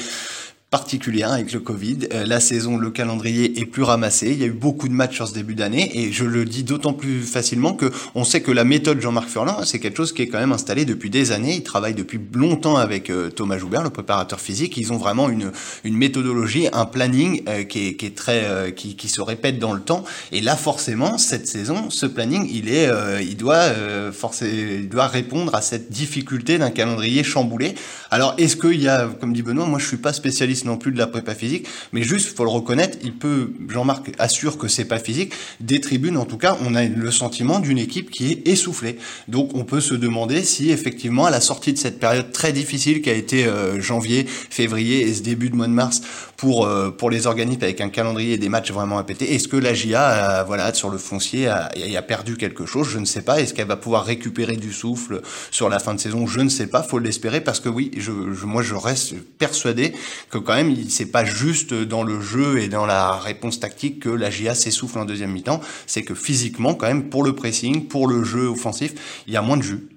particulière 0.72 1.30
avec 1.30 1.52
le 1.52 1.60
Covid. 1.60 1.98
Euh, 2.14 2.24
la 2.24 2.40
saison, 2.40 2.78
le 2.78 2.90
calendrier 2.90 3.60
est 3.60 3.66
plus 3.66 3.82
ramassé. 3.82 4.30
Il 4.32 4.38
y 4.38 4.42
a 4.42 4.46
eu 4.46 4.52
beaucoup 4.52 4.88
de 4.88 4.94
matchs 4.94 5.16
sur 5.16 5.28
ce 5.28 5.34
début 5.34 5.54
d'année 5.54 5.90
et 5.94 6.12
je 6.12 6.24
le 6.24 6.46
dis 6.46 6.64
d'autant 6.64 6.94
plus 6.94 7.20
facilement 7.20 7.74
que 7.74 7.92
on 8.14 8.24
sait 8.24 8.40
que 8.40 8.50
la 8.50 8.64
méthode 8.64 8.98
Jean-Marc 8.98 9.28
Furlan, 9.28 9.64
c'est 9.64 9.78
quelque 9.80 9.98
chose 9.98 10.14
qui 10.14 10.22
est 10.22 10.28
quand 10.28 10.40
même 10.40 10.50
installé 10.50 10.86
depuis 10.86 11.10
des 11.10 11.30
années. 11.30 11.56
Il 11.56 11.62
travaille 11.62 11.92
depuis 11.92 12.18
longtemps 12.34 12.76
avec 12.76 13.10
euh, 13.10 13.28
Thomas 13.28 13.58
Joubert, 13.58 13.82
le 13.82 13.90
préparateur 13.90 14.40
physique. 14.40 14.78
Ils 14.78 14.94
ont 14.94 14.96
vraiment 14.96 15.28
une, 15.28 15.52
une 15.84 15.96
méthodologie, 15.96 16.68
un 16.72 16.86
planning 16.86 17.42
euh, 17.48 17.64
qui, 17.64 17.88
est, 17.88 17.94
qui 17.94 18.06
est 18.06 18.16
très 18.16 18.72
qui, 18.74 18.96
qui, 18.96 19.08
se 19.08 19.20
répète 19.20 19.58
dans 19.58 19.74
le 19.74 19.80
temps. 19.80 20.04
Et 20.32 20.40
là, 20.40 20.56
forcément, 20.56 21.18
cette 21.18 21.46
saison, 21.46 21.90
ce 21.90 22.06
planning, 22.06 22.48
il 22.50 22.70
est, 22.70 22.88
il 23.20 23.36
doit 23.36 23.66
forcer, 24.10 24.78
il 24.80 24.88
doit 24.88 25.06
répondre 25.06 25.54
à 25.54 25.60
cette 25.60 25.92
difficulté 25.92 26.56
d'un 26.56 26.70
calendrier 26.70 27.22
chamboulé. 27.24 27.74
Alors, 28.10 28.34
est-ce 28.38 28.56
qu'il 28.56 28.80
y 28.80 28.88
a, 28.88 29.08
comme 29.20 29.34
dit 29.34 29.42
Benoît, 29.42 29.66
moi 29.66 29.78
je 29.78 29.86
suis 29.86 29.98
pas 29.98 30.12
spécialiste 30.12 30.61
non 30.64 30.76
plus 30.76 30.92
de 30.92 30.98
la 30.98 31.06
prépa 31.06 31.34
physique, 31.34 31.66
mais 31.92 32.02
juste, 32.02 32.36
faut 32.36 32.44
le 32.44 32.50
reconnaître, 32.50 32.98
il 33.02 33.14
peut, 33.14 33.52
Jean-Marc 33.68 34.12
assure 34.18 34.58
que 34.58 34.68
c'est 34.68 34.84
pas 34.84 34.98
physique. 34.98 35.32
Des 35.60 35.80
tribunes, 35.80 36.16
en 36.16 36.24
tout 36.24 36.38
cas, 36.38 36.56
on 36.64 36.74
a 36.74 36.84
le 36.84 37.10
sentiment 37.10 37.60
d'une 37.60 37.78
équipe 37.78 38.10
qui 38.10 38.32
est 38.32 38.48
essoufflée. 38.48 38.98
Donc, 39.28 39.54
on 39.54 39.64
peut 39.64 39.80
se 39.80 39.94
demander 39.94 40.42
si 40.42 40.70
effectivement, 40.70 41.26
à 41.26 41.30
la 41.30 41.40
sortie 41.40 41.72
de 41.72 41.78
cette 41.78 41.98
période 41.98 42.32
très 42.32 42.52
difficile 42.52 43.02
qui 43.02 43.10
a 43.10 43.14
été 43.14 43.46
euh, 43.46 43.80
janvier, 43.80 44.26
février 44.26 45.02
et 45.02 45.14
ce 45.14 45.22
début 45.22 45.50
de 45.50 45.56
mois 45.56 45.66
de 45.66 45.72
mars 45.72 46.02
pour 46.36 46.66
euh, 46.66 46.90
pour 46.90 47.10
les 47.10 47.26
organismes 47.26 47.62
avec 47.62 47.80
un 47.80 47.88
calendrier 47.88 48.34
et 48.34 48.38
des 48.38 48.48
matchs 48.48 48.72
vraiment 48.72 48.98
à 48.98 49.04
péter, 49.04 49.34
est-ce 49.34 49.48
que 49.48 49.56
la 49.56 49.74
GIA, 49.74 50.40
euh, 50.40 50.44
voilà, 50.44 50.72
sur 50.74 50.90
le 50.90 50.98
foncier, 50.98 51.46
a, 51.46 51.70
a 51.96 52.02
perdu 52.02 52.36
quelque 52.36 52.66
chose? 52.66 52.88
Je 52.88 52.98
ne 52.98 53.04
sais 53.04 53.22
pas. 53.22 53.40
Est-ce 53.40 53.54
qu'elle 53.54 53.68
va 53.68 53.76
pouvoir 53.76 54.04
récupérer 54.04 54.56
du 54.56 54.72
souffle 54.72 55.22
sur 55.50 55.68
la 55.68 55.78
fin 55.78 55.94
de 55.94 56.00
saison? 56.00 56.26
Je 56.26 56.40
ne 56.40 56.48
sais 56.48 56.66
pas. 56.66 56.82
Faut 56.82 56.98
l'espérer 56.98 57.40
parce 57.40 57.60
que 57.60 57.68
oui, 57.68 57.90
je, 57.96 58.10
moi, 58.44 58.62
je 58.62 58.74
reste 58.74 59.14
persuadé 59.38 59.92
que 60.30 60.38
quand 60.38 60.51
c'est 60.88 61.06
pas 61.06 61.24
juste 61.24 61.74
dans 61.74 62.02
le 62.02 62.20
jeu 62.20 62.60
et 62.60 62.68
dans 62.68 62.86
la 62.86 63.16
réponse 63.16 63.60
tactique 63.60 64.00
que 64.00 64.08
la 64.08 64.30
GIA 64.30 64.54
s'essouffle 64.54 64.98
en 64.98 65.04
deuxième 65.04 65.32
mi-temps. 65.32 65.60
C'est 65.86 66.02
que 66.02 66.14
physiquement, 66.14 66.74
quand 66.74 66.86
même, 66.86 67.10
pour 67.10 67.24
le 67.24 67.34
pressing, 67.34 67.86
pour 67.86 68.08
le 68.08 68.24
jeu 68.24 68.46
offensif, 68.46 69.22
il 69.26 69.32
y 69.32 69.36
a 69.36 69.42
moins 69.42 69.56
de 69.56 69.62
jus. 69.62 69.88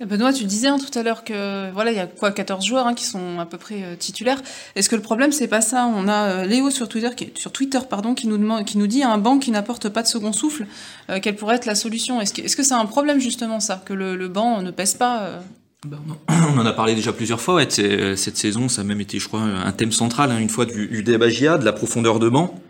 Benoît, 0.00 0.32
tu 0.32 0.44
disais 0.44 0.68
hein, 0.68 0.78
tout 0.78 0.96
à 0.96 1.02
l'heure 1.02 1.24
que 1.24 1.70
voilà, 1.72 1.90
il 1.90 1.96
y 1.96 2.00
a 2.00 2.06
quoi 2.06 2.30
14 2.30 2.64
joueurs 2.64 2.86
hein, 2.86 2.94
qui 2.94 3.04
sont 3.04 3.40
à 3.40 3.46
peu 3.46 3.58
près 3.58 3.82
euh, 3.82 3.96
titulaires. 3.96 4.40
Est-ce 4.76 4.88
que 4.88 4.96
le 4.96 5.02
problème 5.02 5.32
c'est 5.32 5.48
pas 5.48 5.60
ça? 5.60 5.90
On 5.92 6.06
a 6.06 6.30
euh, 6.30 6.44
Léo 6.44 6.70
sur 6.70 6.88
Twitter 6.88 7.10
qui 7.16 7.32
sur 7.34 7.50
Twitter 7.50 7.80
pardon 7.88 8.14
qui 8.14 8.28
nous 8.28 8.38
demande 8.38 8.64
qui 8.64 8.78
nous 8.78 8.86
dit 8.86 9.02
un 9.02 9.18
banc 9.18 9.38
qui 9.38 9.50
n'apporte 9.50 9.88
pas 9.88 10.02
de 10.02 10.06
second 10.06 10.32
souffle, 10.32 10.66
euh, 11.10 11.18
quelle 11.20 11.34
pourrait 11.34 11.56
être 11.56 11.66
la 11.66 11.74
solution? 11.74 12.20
Est-ce 12.20 12.56
que 12.56 12.62
c'est 12.62 12.74
un 12.74 12.86
problème 12.86 13.20
justement 13.20 13.58
ça? 13.58 13.82
Que 13.84 13.92
le, 13.92 14.16
le 14.16 14.28
banc 14.28 14.62
ne 14.62 14.70
pèse 14.70 14.94
pas 14.94 15.40
ben 15.86 16.00
on 16.28 16.58
en 16.58 16.66
a 16.66 16.72
parlé 16.72 16.94
déjà 16.94 17.12
plusieurs 17.12 17.40
fois. 17.40 17.54
Ouais, 17.54 17.68
euh, 17.78 18.16
cette 18.16 18.36
saison, 18.36 18.68
ça 18.68 18.80
a 18.80 18.84
même 18.84 19.00
été, 19.00 19.18
je 19.18 19.28
crois, 19.28 19.40
un 19.40 19.72
thème 19.72 19.92
central 19.92 20.32
hein, 20.32 20.38
une 20.38 20.48
fois 20.48 20.66
du, 20.66 20.88
du 20.88 21.02
de 21.04 21.64
la 21.64 21.72
profondeur 21.72 22.18
de 22.18 22.28
banc. 22.28 22.60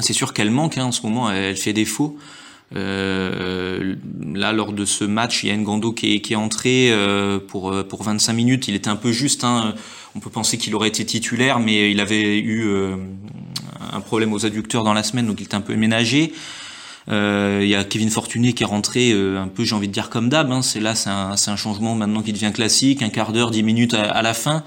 C'est 0.00 0.12
sûr 0.12 0.34
qu'elle 0.34 0.50
manque 0.50 0.76
hein, 0.76 0.84
en 0.84 0.92
ce 0.92 1.02
moment, 1.02 1.30
elle, 1.30 1.56
fait 1.56 1.72
défaut. 1.72 2.18
Euh, 2.74 3.94
là, 4.34 4.52
lors 4.52 4.72
de 4.72 4.84
ce 4.84 5.04
match, 5.04 5.44
il 5.44 5.48
y 5.48 5.52
a 5.52 5.56
Ngando 5.56 5.92
qui 5.92 6.14
est, 6.14 6.20
qui 6.20 6.32
est 6.32 6.36
entré 6.36 6.90
euh, 6.90 7.38
pour 7.38 7.72
euh, 7.72 7.84
pour 7.84 8.02
25 8.02 8.32
minutes. 8.32 8.68
Il 8.68 8.74
était 8.74 8.90
un 8.90 8.96
peu 8.96 9.12
juste. 9.12 9.44
Hein. 9.44 9.74
On 10.14 10.20
peut 10.20 10.30
penser 10.30 10.58
qu'il 10.58 10.74
aurait 10.74 10.88
été 10.88 11.06
titulaire, 11.06 11.60
mais 11.60 11.90
il 11.90 12.00
avait 12.00 12.38
eu 12.38 12.70
un 13.92 14.00
problème 14.00 14.32
aux 14.32 14.46
adducteurs 14.46 14.82
dans 14.82 14.94
la 14.94 15.02
semaine, 15.02 15.26
donc 15.26 15.40
il 15.40 15.44
était 15.44 15.54
un 15.54 15.60
peu 15.60 15.76
ménagé. 15.76 16.32
Euh, 17.08 17.60
il 17.62 17.68
y 17.68 17.74
a 17.74 17.84
Kevin 17.84 18.10
Fortuné 18.10 18.52
qui 18.52 18.62
est 18.62 18.66
rentré 18.66 19.12
euh, 19.12 19.40
un 19.40 19.48
peu, 19.48 19.64
j'ai 19.64 19.74
envie 19.74 19.88
de 19.88 19.92
dire 19.92 20.10
comme 20.10 20.28
d'hab. 20.28 20.50
Hein. 20.50 20.62
C'est 20.62 20.80
là, 20.80 20.94
c'est 20.94 21.10
un, 21.10 21.56
changement 21.56 21.94
maintenant 21.94 22.22
qui 22.22 22.32
devient 22.32 22.52
classique, 22.52 23.02
un 23.02 23.08
quart 23.08 23.32
d'heure, 23.32 23.50
dix 23.50 23.62
minutes 23.62 23.94
à, 23.94 24.02
à 24.04 24.22
la 24.22 24.34
fin. 24.34 24.64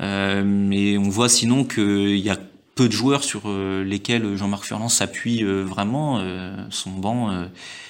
Euh, 0.00 0.70
et 0.72 0.98
on 0.98 1.08
voit 1.08 1.28
sinon 1.28 1.64
qu'il 1.64 2.18
y 2.18 2.30
a 2.30 2.36
peu 2.74 2.88
de 2.88 2.92
joueurs 2.92 3.24
sur 3.24 3.48
lesquels 3.48 4.36
Jean-Marc 4.36 4.64
Furlan 4.64 4.90
s'appuie 4.90 5.42
vraiment. 5.42 6.22
son 6.68 6.90
banc 6.90 7.46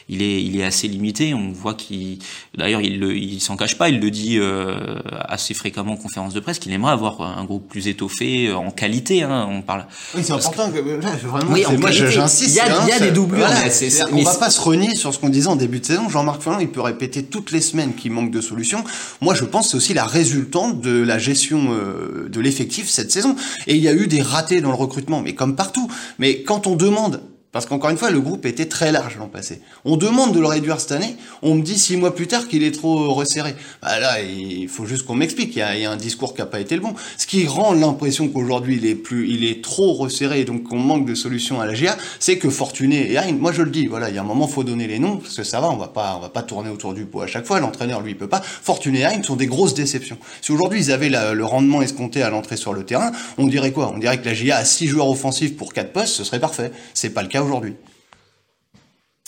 il 0.09 0.23
est, 0.23 0.43
il 0.43 0.59
est 0.59 0.65
assez 0.65 0.89
limité. 0.89 1.35
On 1.35 1.51
voit 1.53 1.75
qu'il, 1.75 2.19
d'ailleurs, 2.57 2.81
il, 2.81 3.03
il 3.03 3.41
s'en 3.41 3.57
cache 3.57 3.77
pas. 3.77 3.89
Il 3.89 4.01
le 4.01 4.11
dit 4.11 4.39
euh, 4.39 4.99
assez 5.29 5.55
fréquemment 5.55 5.95
en 5.95 5.97
conférence 5.97 6.33
de 6.33 6.41
presse 6.41 6.59
qu'il 6.59 6.73
aimerait 6.73 6.93
avoir 6.93 7.21
un 7.21 7.45
groupe 7.45 7.69
plus 7.69 7.89
étoffé 7.89 8.49
euh, 8.49 8.57
en 8.57 8.71
qualité. 8.71 9.23
Hein, 9.23 9.49
on 9.51 9.63
parle. 9.63 9.87
Oui, 10.15 10.23
c'est 10.25 10.33
important. 10.33 10.71
Que, 10.71 10.79
vraiment, 11.27 11.53
oui, 11.53 11.65
moi, 11.79 11.91
j'insiste. 11.91 12.51
Il 12.51 12.57
y 12.57 12.61
a, 12.61 12.81
hein, 12.81 12.85
il 12.87 12.89
y 12.89 12.93
a 12.93 13.01
des 13.01 13.11
doublures. 13.11 13.47
Voilà, 13.47 13.69
on 14.13 14.23
va 14.23 14.35
pas 14.35 14.51
se 14.51 14.61
renier 14.61 14.95
sur 14.95 15.13
ce 15.13 15.19
qu'on 15.19 15.29
disait 15.29 15.49
en 15.49 15.57
début 15.57 15.81
de 15.81 15.87
saison. 15.87 16.09
Jean-Marc 16.09 16.43
Furlan, 16.43 16.61
il 16.61 16.69
peut 16.69 16.81
répéter 16.81 17.25
toutes 17.25 17.51
les 17.51 17.61
semaines 17.61 17.95
qu'il 17.95 18.13
manque 18.13 18.31
de 18.31 18.41
solutions. 18.41 18.85
Moi, 19.21 19.35
je 19.35 19.45
pense 19.45 19.67
que 19.67 19.71
c'est 19.73 19.77
aussi 19.77 19.95
la 19.95 20.07
résultante 20.07 20.81
de 20.81 21.03
la 21.03 21.19
gestion 21.19 21.69
euh, 21.71 22.29
de 22.29 22.41
l'effectif 22.41 22.89
cette 22.89 23.11
saison. 23.11 23.37
Et 23.67 23.75
il 23.75 23.83
y 23.83 23.89
a 23.89 23.93
eu 23.93 24.07
des 24.07 24.23
ratés 24.23 24.61
dans 24.61 24.71
le 24.71 24.77
recrutement, 24.77 25.21
mais 25.21 25.35
comme 25.35 25.57
partout. 25.57 25.91
Mais 26.19 26.43
quand 26.43 26.67
on 26.67 26.77
demande 26.77 27.23
parce 27.57 27.65
qu'encore 27.65 27.89
une 27.89 27.97
fois, 27.97 28.11
le 28.11 28.21
groupe 28.21 28.45
était 28.45 28.67
très 28.67 28.93
large 28.93 29.17
l'an 29.17 29.29
passé. 29.29 29.63
On 29.87 29.97
demande 29.97 30.35
de 30.35 30.41
le 30.41 30.47
réduire 30.47 30.79
cette 30.79 30.93
année. 30.93 31.17
On 31.41 31.55
me 31.55 31.63
dit 31.63 31.79
six 31.79 31.97
mois 31.97 32.15
plus 32.15 32.27
tard 32.27 32.49
qu'il 32.49 32.63
est 32.63 32.71
trop 32.71 33.15
resserré. 33.15 33.55
Bah 33.81 33.99
là, 33.99 34.21
il 34.21 34.69
faut 34.69 34.85
juste 34.85 35.07
qu'on 35.07 35.15
m'explique. 35.15 35.57
Il, 35.57 35.65
il, 35.75 35.81
y 35.81 35.87
a 35.87 35.91
un 35.91 35.97
discours 35.97 36.35
qui 36.35 36.43
n'a 36.43 36.47
pas 36.47 36.61
été 36.61 36.75
le 36.75 36.83
bon. 36.83 36.93
Ce 37.17 37.27
qui 37.27 37.47
rend 37.47 37.73
l'impression 37.73 38.29
qu'aujourd'hui 38.29 38.77
il 38.77 38.85
est 38.85 39.03
il 39.11 39.47
est 39.47 39.65
trop 39.65 39.95
resserré, 39.95 40.45
donc 40.45 40.65
qu'on 40.65 40.79
manque 40.79 41.07
de 41.07 41.15
solutions 41.15 41.59
à 41.59 41.65
la 41.65 41.73
GA, 41.73 41.97
c'est 42.21 42.37
que 42.37 42.51
Fortuné 42.51 43.11
et 43.11 43.17
Hein, 43.17 43.33
moi 43.41 43.53
je 43.53 43.63
le 43.63 43.71
dis, 43.71 43.87
voilà, 43.87 44.11
il 44.11 44.15
y 44.15 44.19
a 44.19 44.21
un 44.21 44.25
moment 44.25 44.47
faut 44.47 44.63
donner 44.63 44.87
les 44.87 44.99
noms 44.99 45.17
parce 45.17 45.37
que 45.37 45.43
ça 45.43 45.59
va, 45.59 45.71
on 45.71 45.79
va 45.79 45.89
pas, 45.89 46.17
on 46.19 46.21
va 46.21 46.29
pas 46.29 46.43
tourner 46.43 46.69
autour 46.69 46.93
du 46.93 47.07
pot 47.07 47.23
à 47.23 47.27
chaque 47.27 47.47
fois. 47.47 47.59
L'entraîneur 47.59 48.03
lui 48.03 48.11
il 48.11 48.19
peut 48.19 48.29
pas. 48.29 48.43
Fortuné 48.43 48.99
et 48.99 49.05
Hein 49.07 49.23
sont 49.23 49.37
des 49.37 49.47
grosses 49.47 49.73
déceptions. 49.73 50.19
Si 50.43 50.53
aujourd'hui 50.53 50.81
ils 50.81 50.93
avaient 50.93 51.09
le 51.09 51.45
rendement 51.47 51.81
escompté 51.81 52.23
à 52.23 52.29
l'entrée 52.29 52.59
sur 52.59 52.75
le 52.75 52.85
terrain, 52.85 53.13
on 53.39 53.47
dirait 53.47 53.73
quoi? 53.73 53.91
On 53.95 53.99
dirait 53.99 54.21
que 54.21 54.27
la 54.27 54.35
GA 54.35 54.59
a 54.59 54.65
six 54.67 54.89
joueurs 54.89 55.09
offensifs 55.09 55.57
pour 55.57 55.73
quatre 55.73 55.95
postes, 55.95 56.17
ce 56.17 56.23
serait 56.23 56.39
parfait. 56.39 56.71
C'est 56.93 57.09
pas 57.09 57.23
le 57.23 57.29
cas 57.29 57.46
aujourd'hui. 57.47 57.75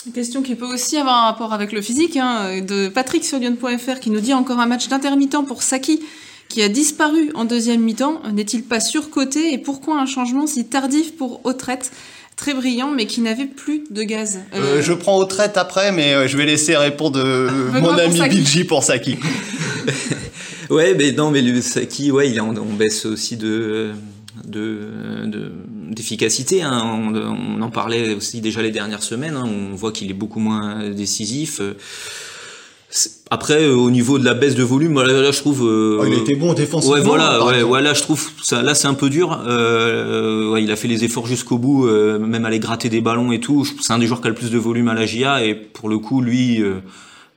Une 0.07 0.13
question 0.13 0.43
qui 0.43 0.55
peut 0.55 0.67
aussi 0.67 0.97
avoir 0.97 1.25
un 1.25 1.31
rapport 1.31 1.53
avec 1.53 1.73
le 1.73 1.83
physique, 1.83 2.17
hein, 2.17 2.61
de 2.61 2.89
Patrick 2.89 3.25
sur 3.25 3.39
Lyon.fr 3.39 4.01
qui 4.01 4.11
nous 4.11 4.21
dit 4.21 4.33
encore 4.33 4.59
un 4.61 4.67
match 4.67 4.89
d'intermittent 4.89 5.45
pour 5.47 5.63
Saki 5.63 6.01
qui 6.49 6.63
a 6.63 6.69
disparu 6.69 7.31
en 7.35 7.45
deuxième 7.45 7.83
mi-temps. 7.83 8.23
N'est-il 8.33 8.63
pas 8.63 8.81
surcoté 8.81 9.53
et 9.53 9.59
pourquoi 9.59 10.01
un 10.01 10.07
changement 10.07 10.47
si 10.47 10.67
tardif 10.67 11.17
pour 11.17 11.45
Autrette 11.45 11.91
très 12.37 12.55
brillant, 12.55 12.93
mais 12.93 13.07
qui 13.07 13.21
n'avait 13.21 13.47
plus 13.47 13.83
de 13.91 14.03
gaz. 14.05 14.39
Euh, 14.55 14.81
je 14.81 14.93
prends 14.93 15.19
aux 15.19 15.25
traites 15.25 15.57
après, 15.57 15.91
mais 15.91 16.29
je 16.29 16.37
vais 16.37 16.47
laisser 16.47 16.77
répondre 16.77 17.21
mon 17.81 17.99
ami 17.99 18.21
Bilji 18.29 18.65
pour 18.65 18.85
Saki. 18.85 19.19
ouais, 20.71 20.95
mais 20.95 21.11
non, 21.11 21.33
mais 21.33 21.43
le 21.43 21.61
Saki, 21.61 22.13
ouais, 22.13 22.31
il 22.31 22.41
on 22.41 22.53
baisse 22.75 23.05
aussi 23.05 23.37
de 23.37 23.91
de 24.47 25.53
d'efficacité. 25.89 26.63
Hein. 26.63 26.83
On, 27.15 27.61
en 27.61 27.71
parlait 27.71 28.15
aussi 28.15 28.41
déjà 28.41 28.63
les 28.63 28.71
dernières 28.71 29.03
semaines. 29.03 29.37
Hein. 29.37 29.49
On 29.49 29.75
voit 29.75 29.93
qu'il 29.93 30.11
est 30.11 30.15
beaucoup 30.15 30.41
moins 30.41 30.89
décisif. 30.91 31.61
Après, 33.31 33.65
euh, 33.65 33.75
au 33.75 33.91
niveau 33.91 34.19
de 34.19 34.25
la 34.25 34.33
baisse 34.33 34.55
de 34.55 34.63
volume, 34.63 35.03
là, 35.03 35.31
je 35.31 35.39
trouve. 35.39 35.63
Euh, 35.67 35.99
oh, 36.01 36.05
il 36.07 36.15
était 36.15 36.35
bon 36.35 36.55
défensivement. 36.55 36.97
Ouais, 36.97 37.03
voilà, 37.03 37.45
ouais, 37.45 37.63
ouais, 37.63 37.83
là, 37.83 37.93
je 37.93 38.01
trouve 38.01 38.31
ça, 38.43 38.63
là, 38.63 38.75
c'est 38.75 38.89
un 38.89 38.95
peu 38.95 39.11
dur. 39.11 39.45
Euh, 39.47 40.51
ouais, 40.51 40.63
il 40.63 40.71
a 40.73 40.77
fait 40.77 40.89
les 40.89 41.05
efforts 41.05 41.27
jusqu'au 41.27 41.59
bout, 41.59 41.87
euh, 41.87 42.19
même 42.19 42.47
aller 42.47 42.59
gratter 42.59 42.89
des 42.89 43.03
ballons 43.03 43.31
et 43.31 43.41
tout. 43.41 43.67
C'est 43.83 43.93
un 43.93 43.99
des 43.99 44.07
joueurs 44.07 44.23
qui 44.23 44.29
a 44.29 44.31
le 44.31 44.35
plus 44.35 44.51
de 44.51 44.57
volume 44.57 44.89
à 44.89 44.95
la 44.95 45.05
GIA 45.05 45.45
et 45.45 45.55
pour 45.55 45.91
le 45.91 45.99
coup, 45.99 46.23
lui, 46.23 46.63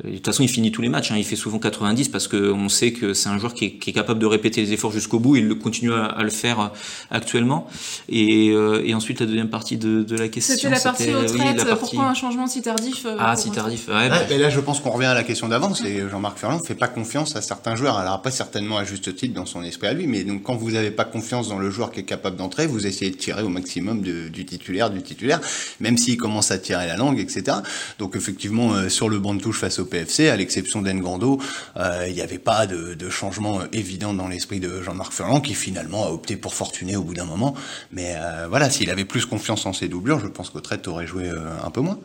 de 0.03 0.15
toute 0.15 0.25
façon, 0.25 0.43
il 0.43 0.49
finit 0.49 0.71
tous 0.71 0.81
les 0.81 0.89
matchs. 0.89 1.11
Hein. 1.11 1.17
Il 1.17 1.25
fait 1.25 1.35
souvent 1.35 1.59
90 1.59 2.09
parce 2.09 2.27
qu'on 2.27 2.69
sait 2.69 2.91
que 2.91 3.13
c'est 3.13 3.29
un 3.29 3.37
joueur 3.37 3.53
qui 3.53 3.65
est, 3.65 3.71
qui 3.73 3.91
est, 3.91 3.93
capable 3.93 4.19
de 4.19 4.25
répéter 4.25 4.61
les 4.61 4.73
efforts 4.73 4.91
jusqu'au 4.91 5.19
bout. 5.19 5.35
Il 5.35 5.57
continue 5.59 5.93
à, 5.93 6.05
à, 6.05 6.23
le 6.23 6.29
faire 6.29 6.59
euh, 6.59 6.67
actuellement. 7.11 7.67
Et, 8.09 8.49
euh, 8.49 8.81
et, 8.83 8.93
ensuite, 8.95 9.19
la 9.19 9.25
deuxième 9.25 9.49
partie 9.49 9.77
de, 9.77 10.01
de 10.01 10.17
la 10.17 10.27
question. 10.27 10.55
C'était 10.55 10.69
la 10.69 10.79
partie 10.79 11.13
retraite. 11.13 11.67
Pourquoi 11.79 12.05
un 12.05 12.13
changement 12.13 12.47
si 12.47 12.61
tardif 12.61 13.05
euh, 13.05 13.15
Ah, 13.19 13.35
si 13.35 13.51
tardif. 13.51 13.87
Ouais, 13.89 14.09
bah. 14.09 14.25
là, 14.29 14.49
je 14.49 14.59
pense 14.59 14.79
qu'on 14.79 14.91
revient 14.91 15.07
à 15.07 15.13
la 15.13 15.23
question 15.23 15.47
d'avant. 15.47 15.73
C'est 15.75 16.09
Jean-Marc 16.09 16.37
Ferland 16.37 16.59
ne 16.59 16.65
fait 16.65 16.75
pas 16.75 16.87
confiance 16.87 17.35
à 17.35 17.41
certains 17.41 17.75
joueurs. 17.75 17.97
Alors 17.97 18.21
pas 18.21 18.31
certainement 18.31 18.77
à 18.77 18.83
juste 18.83 19.15
titre 19.15 19.33
dans 19.33 19.45
son 19.45 19.63
esprit 19.63 19.87
à 19.87 19.93
lui, 19.93 20.07
mais 20.07 20.23
donc 20.23 20.43
quand 20.43 20.55
vous 20.55 20.71
n'avez 20.71 20.91
pas 20.91 21.05
confiance 21.05 21.49
dans 21.49 21.59
le 21.59 21.69
joueur 21.69 21.91
qui 21.91 21.99
est 21.99 22.03
capable 22.03 22.37
d'entrer, 22.37 22.65
vous 22.65 22.87
essayez 22.87 23.11
de 23.11 23.17
tirer 23.17 23.43
au 23.43 23.49
maximum 23.49 24.01
de, 24.01 24.29
du 24.29 24.45
titulaire, 24.45 24.89
du 24.89 25.01
titulaire, 25.01 25.39
même 25.79 25.97
s'il 25.97 26.17
commence 26.17 26.51
à 26.51 26.57
tirer 26.57 26.87
la 26.87 26.97
langue, 26.97 27.19
etc. 27.19 27.57
Donc 27.99 28.15
effectivement, 28.15 28.89
sur 28.89 29.09
le 29.09 29.19
banc 29.19 29.35
de 29.35 29.41
touche 29.41 29.59
face 29.59 29.79
au 29.79 29.85
PFC, 29.91 30.29
à 30.29 30.35
l'exception 30.35 30.81
d'Engando, 30.81 31.39
euh, 31.77 32.05
il 32.07 32.15
n'y 32.15 32.21
avait 32.21 32.39
pas 32.39 32.65
de, 32.65 33.09
changement 33.09 33.59
évident 33.73 34.13
dans 34.13 34.27
l'esprit 34.27 34.59
de 34.59 34.81
Jean-Marc 34.81 35.11
Furlan, 35.13 35.41
qui 35.41 35.53
finalement 35.53 36.05
a 36.07 36.09
opté 36.09 36.37
pour 36.37 36.55
Fortuné 36.55 36.95
au 36.95 37.03
bout 37.03 37.13
d'un 37.13 37.25
moment. 37.25 37.53
Mais 37.91 38.15
euh, 38.15 38.47
voilà, 38.49 38.69
s'il 38.69 38.89
avait 38.89 39.05
plus 39.05 39.25
confiance 39.25 39.65
en 39.65 39.73
ses 39.73 39.89
doublures, 39.89 40.19
je 40.19 40.27
pense 40.27 40.49
qu'Autrette 40.49 40.87
aurait 40.87 41.05
joué 41.05 41.27
euh, 41.27 41.49
un 41.63 41.69
peu 41.69 41.81
moins. 41.81 41.99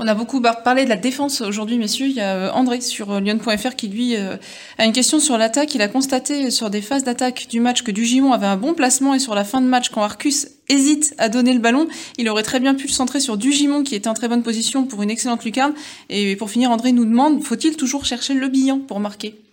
On 0.00 0.08
a 0.08 0.14
beaucoup 0.14 0.40
parlé 0.40 0.84
de 0.84 0.88
la 0.88 0.96
défense 0.96 1.40
aujourd'hui, 1.40 1.78
messieurs. 1.78 2.06
Il 2.06 2.14
y 2.14 2.20
a 2.20 2.52
André 2.54 2.80
sur 2.80 3.20
Lyon.fr 3.20 3.76
qui, 3.76 3.88
lui, 3.88 4.16
a 4.16 4.84
une 4.84 4.92
question 4.92 5.20
sur 5.20 5.38
l'attaque. 5.38 5.74
Il 5.74 5.82
a 5.82 5.88
constaté 5.88 6.50
sur 6.50 6.68
des 6.68 6.82
phases 6.82 7.04
d'attaque 7.04 7.46
du 7.48 7.60
match 7.60 7.82
que 7.82 7.92
Dugimon 7.92 8.32
avait 8.32 8.46
un 8.46 8.56
bon 8.56 8.74
placement 8.74 9.14
et 9.14 9.20
sur 9.20 9.36
la 9.36 9.44
fin 9.44 9.60
de 9.60 9.66
match, 9.66 9.90
quand 9.90 10.02
Arcus 10.02 10.48
hésite 10.68 11.14
à 11.18 11.28
donner 11.28 11.52
le 11.52 11.60
ballon, 11.60 11.86
il 12.18 12.28
aurait 12.28 12.42
très 12.42 12.58
bien 12.58 12.74
pu 12.74 12.88
le 12.88 12.92
centrer 12.92 13.20
sur 13.20 13.36
Dugimon 13.36 13.84
qui 13.84 13.94
était 13.94 14.08
en 14.08 14.14
très 14.14 14.28
bonne 14.28 14.42
position 14.42 14.84
pour 14.84 15.02
une 15.02 15.10
excellente 15.10 15.44
lucarne. 15.44 15.74
Et 16.10 16.34
pour 16.34 16.50
finir, 16.50 16.70
André 16.72 16.90
nous 16.90 17.04
demande, 17.04 17.44
faut-il 17.44 17.76
toujours 17.76 18.04
chercher 18.04 18.34
le 18.34 18.48
bilan 18.48 18.80
pour 18.80 18.98
marquer? 18.98 19.36
euh, 19.36 19.43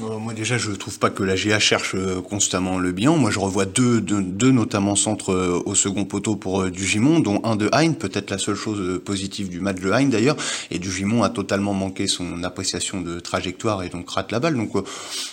moi 0.00 0.32
déjà, 0.32 0.56
je 0.58 0.70
trouve 0.72 0.98
pas 0.98 1.10
que 1.10 1.22
la 1.22 1.36
GA 1.36 1.58
cherche 1.58 1.94
euh, 1.94 2.20
constamment 2.22 2.78
le 2.78 2.92
bilan. 2.92 3.16
Moi, 3.16 3.30
je 3.30 3.38
revois 3.38 3.66
deux, 3.66 4.00
deux, 4.00 4.50
notamment 4.50 4.96
centres 4.96 5.32
euh, 5.32 5.62
au 5.66 5.74
second 5.74 6.04
poteau 6.04 6.36
pour 6.36 6.70
Dugimon, 6.70 7.20
dont 7.20 7.40
un 7.44 7.56
de 7.56 7.68
Hein, 7.72 7.92
peut-être 7.92 8.30
la 8.30 8.38
seule 8.38 8.56
chose 8.56 9.00
positive 9.04 9.48
du 9.48 9.60
match 9.60 9.80
de 9.80 9.90
Hein 9.92 10.06
d'ailleurs. 10.06 10.36
Et 10.70 10.78
Dugimon 10.78 11.22
a 11.22 11.28
totalement 11.28 11.74
manqué 11.74 12.06
son 12.06 12.42
appréciation 12.42 13.00
de 13.00 13.20
trajectoire 13.20 13.82
et 13.82 13.88
donc 13.88 14.08
rate 14.10 14.32
la 14.32 14.40
balle. 14.40 14.56
Donc 14.56 14.72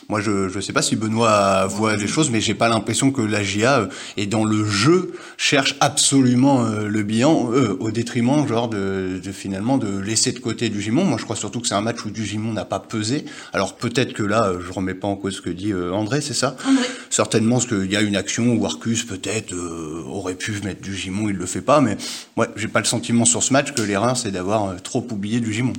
moi, 0.10 0.21
je 0.21 0.49
je 0.49 0.60
sais 0.60 0.73
pas 0.73 0.82
si 0.82 0.95
Benoît 0.95 1.65
voit 1.67 1.95
les 1.95 2.08
choses, 2.08 2.30
mais 2.30 2.41
j'ai 2.41 2.53
pas 2.53 2.69
l'impression 2.69 3.12
que 3.12 3.21
la 3.21 3.43
GA 3.43 3.88
est 4.17 4.27
dans 4.27 4.45
le 4.45 4.65
jeu 4.65 5.13
cherche 5.38 5.75
absolument 5.80 6.67
le 6.67 7.03
bilan 7.03 7.51
au 7.80 7.91
détriment 7.91 8.47
genre 8.47 8.67
de, 8.67 9.19
de, 9.23 9.32
finalement 9.32 9.77
de 9.77 9.99
laisser 9.99 10.32
de 10.32 10.39
côté 10.39 10.69
Dugimon. 10.69 11.03
Moi, 11.03 11.17
je 11.17 11.23
crois 11.23 11.36
surtout 11.36 11.60
que 11.60 11.67
c'est 11.67 11.75
un 11.75 11.82
match 11.82 12.06
où 12.06 12.10
Dugimon 12.12 12.53
n'a 12.53 12.65
pas 12.65 12.80
pesé. 12.80 13.25
Alors 13.53 13.75
peut-être 13.75 14.13
que 14.13 14.23
là 14.23 14.53
je 14.60 14.72
remets 14.72 14.93
pas 14.93 15.08
en 15.08 15.15
cause 15.15 15.36
ce 15.36 15.41
que 15.41 15.50
dit 15.50 15.72
euh, 15.72 15.91
André, 15.91 16.22
c'est 16.22 16.34
ça? 16.34 16.56
André. 16.67 16.86
Certainement, 17.10 17.56
parce 17.56 17.67
qu'il 17.67 17.91
y 17.91 17.96
a 17.96 18.02
une 18.02 18.15
action 18.15 18.54
où 18.54 18.65
Arcus 18.65 19.04
peut-être 19.04 19.54
euh, 19.54 20.04
aurait 20.08 20.36
pu 20.36 20.52
mettre 20.63 20.82
du 20.82 20.96
Gimon, 20.96 21.30
il 21.30 21.36
le 21.36 21.46
fait 21.46 21.62
pas, 21.62 21.82
mais 21.82 21.98
ouais, 22.36 22.48
j'ai 22.56 22.67
pas 22.67 22.80
le 22.80 22.86
sentiment 22.86 23.26
sur 23.26 23.43
ce 23.43 23.54
match 23.54 23.74
que 23.74 23.82
l'erreur 23.82 24.17
c'est 24.17 24.32
d'avoir 24.32 24.70
euh, 24.70 24.76
trop 24.84 25.06
oublié 25.12 25.39
du 25.39 25.54
Gimon. 25.54 25.74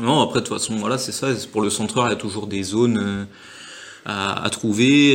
Non, 0.00 0.20
après 0.20 0.40
de 0.40 0.46
toute 0.46 0.56
façon, 0.58 0.76
voilà, 0.76 0.98
c'est 0.98 1.12
ça. 1.12 1.28
Pour 1.52 1.62
le 1.62 1.70
centreur, 1.70 2.06
il 2.06 2.10
y 2.10 2.12
a 2.12 2.16
toujours 2.16 2.46
des 2.46 2.62
zones 2.62 3.26
à, 4.06 4.48
trouver, 4.50 5.14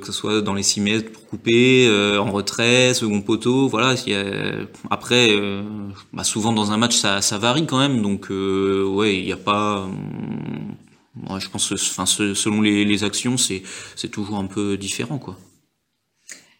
que 0.00 0.06
ce 0.06 0.12
soit 0.12 0.40
dans 0.42 0.54
les 0.54 0.62
6 0.62 0.80
mètres 0.80 1.10
pour 1.10 1.26
couper, 1.26 1.90
en 2.16 2.30
retrait, 2.30 2.94
second 2.94 3.20
poteau. 3.20 3.66
Voilà. 3.66 3.96
Y 4.06 4.14
a, 4.14 4.24
après, 4.90 5.36
bah, 6.12 6.22
souvent 6.22 6.52
dans 6.52 6.70
un 6.70 6.76
match, 6.76 6.96
ça, 6.96 7.20
ça 7.20 7.38
varie 7.38 7.66
quand 7.66 7.80
même. 7.80 8.00
Donc, 8.00 8.28
ouais, 8.30 9.18
il 9.18 9.24
n'y 9.24 9.32
a 9.32 9.36
pas 9.36 9.88
moi, 11.14 11.38
je 11.38 11.48
pense 11.48 11.68
que 11.68 11.76
selon 12.34 12.60
les, 12.62 12.84
les 12.84 13.04
actions, 13.04 13.36
c'est 13.36 13.62
toujours 14.10 14.38
un 14.38 14.46
peu 14.46 14.76
différent. 14.76 15.18
quoi. 15.18 15.38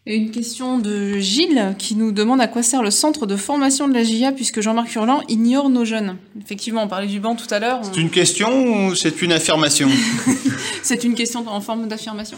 Une 0.05 0.33
question 0.33 0.81
de 0.81 1.19
Gilles 1.19 1.77
qui 1.79 1.95
nous 1.95 2.11
demande 2.11 2.41
à 2.41 2.49
quoi 2.49 2.65
sert 2.65 2.83
le 2.83 2.91
centre 2.91 3.25
de 3.25 3.37
formation 3.37 3.87
de 3.87 3.95
la 3.95 4.03
GIA 4.03 4.33
puisque 4.33 4.61
Jean-Marc 4.61 4.89
Furlan 4.89 5.23
ignore 5.29 5.71
nos 5.71 5.85
jeunes. 5.85 6.17
Effectivement, 6.41 6.83
on 6.83 6.89
parlait 6.89 7.07
du 7.07 7.21
banc 7.21 7.37
tout 7.37 7.47
à 7.55 7.61
l'heure. 7.61 7.83
C'est 7.85 8.01
une 8.01 8.11
question 8.11 8.89
ou 8.89 8.97
c'est 8.97 9.23
une 9.23 9.31
affirmation? 9.31 9.89
C'est 10.83 11.05
une 11.05 11.15
question 11.15 11.47
en 11.47 11.61
forme 11.61 11.87
d'affirmation. 11.87 12.37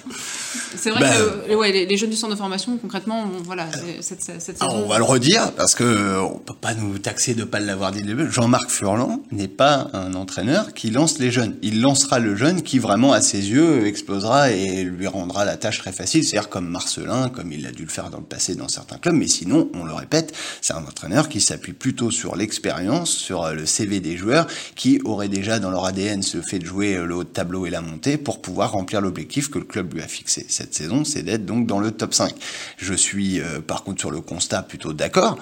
C'est 0.77 0.91
vrai 0.91 1.01
bah, 1.01 1.11
que 1.49 1.55
ouais, 1.55 1.73
les, 1.73 1.97
jeunes 1.97 2.11
du 2.11 2.17
centre 2.17 2.35
de 2.35 2.39
formation, 2.39 2.77
concrètement, 2.77 3.25
voilà, 3.43 3.69
cette, 4.01 4.23
cette 4.23 4.59
saison... 4.59 4.71
On 4.71 4.87
va 4.87 4.99
le 4.99 5.05
redire 5.05 5.53
parce 5.53 5.75
que 5.75 6.19
on 6.21 6.39
peut 6.39 6.55
pas 6.55 6.75
nous 6.75 6.99
taxer 6.99 7.35
de 7.35 7.45
pas 7.45 7.61
l'avoir 7.61 7.91
dit. 7.91 8.03
Jean-Marc 8.31 8.71
Furlan 8.71 9.23
n'est 9.33 9.49
pas 9.49 9.89
un 9.95 10.13
entraîneur 10.13 10.75
qui 10.75 10.91
lance 10.91 11.19
les 11.19 11.31
jeunes. 11.31 11.57
Il 11.63 11.81
lancera 11.81 12.19
le 12.19 12.37
jeune 12.37 12.63
qui 12.63 12.79
vraiment, 12.79 13.15
à 13.15 13.23
ses 13.23 13.51
yeux, 13.51 13.87
explosera 13.87 14.51
et 14.51 14.85
lui 14.85 15.07
rendra 15.07 15.47
la 15.47 15.57
tâche 15.57 15.79
très 15.79 15.93
facile. 15.93 16.23
C'est-à-dire 16.23 16.51
comme 16.51 16.69
Marcelin, 16.69 17.31
comme 17.31 17.54
il 17.55 17.67
a 17.67 17.73
dû 17.73 17.85
le 17.85 17.91
faire 17.91 18.11
dans 18.11 18.19
le 18.19 18.25
passé 18.25 18.55
dans 18.55 18.69
certains 18.69 18.99
clubs, 18.99 19.15
mais 19.15 19.29
sinon, 19.29 19.71
on 19.75 19.85
le 19.85 19.93
répète, 19.93 20.35
c'est 20.61 20.73
un 20.73 20.85
entraîneur 20.85 21.29
qui 21.29 21.41
s'appuie 21.41 21.73
plutôt 21.73 22.11
sur 22.11 22.37
l'expérience, 22.37 23.11
sur 23.11 23.45
euh, 23.45 23.55
le 23.55 23.67
CV 23.67 24.01
des 24.01 24.17
joueurs, 24.17 24.47
qui 24.75 25.01
auraient 25.05 25.29
déjà 25.29 25.59
dans 25.59 25.71
leur 25.71 25.85
ADN 25.85 26.23
ce 26.23 26.41
fait 26.43 26.59
de 26.59 26.67
jouer 26.67 26.97
euh, 26.97 27.07
le 27.07 27.15
haut 27.15 27.25
de 27.25 27.29
tableau 27.29 27.67
et 27.67 27.71
la 27.71 27.81
montée 27.81 28.17
pour 28.17 28.41
pouvoir 28.41 28.73
remplir 28.73 29.01
l'objectif 29.01 29.51
que 29.51 29.59
le 29.59 29.65
club 29.65 29.95
lui 29.95 30.03
a 30.03 30.09
fixé 30.09 30.47
cette 30.49 30.75
saison, 30.75 31.05
c'est 31.05 31.23
d'être 31.23 31.47
donc 31.47 31.67
dans 31.67 31.79
le 31.79 31.91
top 31.91 32.15
5. 32.15 32.35
Je 32.77 32.95
suis 32.95 33.41
euh, 33.41 33.61
par 33.61 33.85
contre 33.85 34.01
sur 34.01 34.11
le 34.11 34.21
constat 34.21 34.63
plutôt 34.63 34.93
d'accord. 34.93 35.39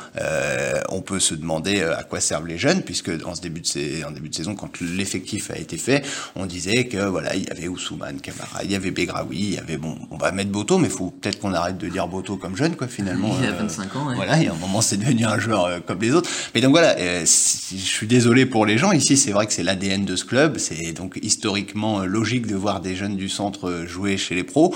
on 0.88 1.00
peut 1.00 1.20
se 1.20 1.34
demander 1.34 1.82
à 1.82 2.02
quoi 2.02 2.20
servent 2.20 2.46
les 2.46 2.58
jeunes, 2.58 2.82
puisque 2.82 3.10
en 3.24 3.34
ce 3.34 3.40
début 3.40 3.60
de, 3.60 4.34
saison, 4.34 4.54
quand 4.54 4.80
l'effectif 4.80 5.50
a 5.50 5.58
été 5.58 5.76
fait, 5.78 6.04
on 6.36 6.46
disait 6.46 6.86
que 6.86 6.98
voilà, 6.98 7.34
il 7.34 7.44
y 7.44 7.50
avait 7.50 7.68
Ousmane 7.68 8.20
Camara, 8.20 8.64
il 8.64 8.70
y 8.70 8.74
avait 8.74 8.90
Begraoui, 8.90 9.38
il 9.38 9.54
y 9.54 9.58
avait 9.58 9.76
bon, 9.76 9.96
on 10.10 10.16
va 10.16 10.32
mettre 10.32 10.50
Boto, 10.50 10.78
mais 10.78 10.88
il 10.88 10.94
faut 10.94 11.10
peut-être 11.10 11.40
qu'on 11.40 11.54
arrête 11.54 11.78
de 11.78 11.88
dire 11.88 12.01
Boto 12.08 12.36
comme 12.36 12.56
jeune, 12.56 12.76
quoi, 12.76 12.88
finalement. 12.88 13.34
Il 13.40 13.46
a 13.46 13.52
25 13.52 13.82
euh, 13.82 13.98
ans, 13.98 14.14
Voilà, 14.14 14.42
et 14.42 14.48
à 14.48 14.52
un 14.52 14.56
moment, 14.56 14.80
c'est 14.80 14.96
devenu 14.96 15.24
un 15.24 15.38
joueur 15.38 15.64
euh, 15.64 15.80
comme 15.84 16.00
les 16.00 16.12
autres. 16.12 16.30
Mais 16.54 16.60
donc 16.60 16.72
voilà, 16.72 16.96
euh, 16.98 17.20
je 17.20 17.76
suis 17.76 18.06
désolé 18.06 18.46
pour 18.46 18.66
les 18.66 18.78
gens. 18.78 18.92
Ici, 18.92 19.16
c'est 19.16 19.32
vrai 19.32 19.46
que 19.46 19.52
c'est 19.52 19.62
l'ADN 19.62 20.04
de 20.04 20.16
ce 20.16 20.24
club. 20.24 20.58
C'est 20.58 20.92
donc 20.92 21.18
historiquement 21.22 22.00
logique 22.00 22.46
de 22.46 22.54
voir 22.54 22.80
des 22.80 22.96
jeunes 22.96 23.16
du 23.16 23.28
centre 23.28 23.84
jouer 23.86 24.16
chez 24.16 24.34
les 24.34 24.44
pros. 24.44 24.74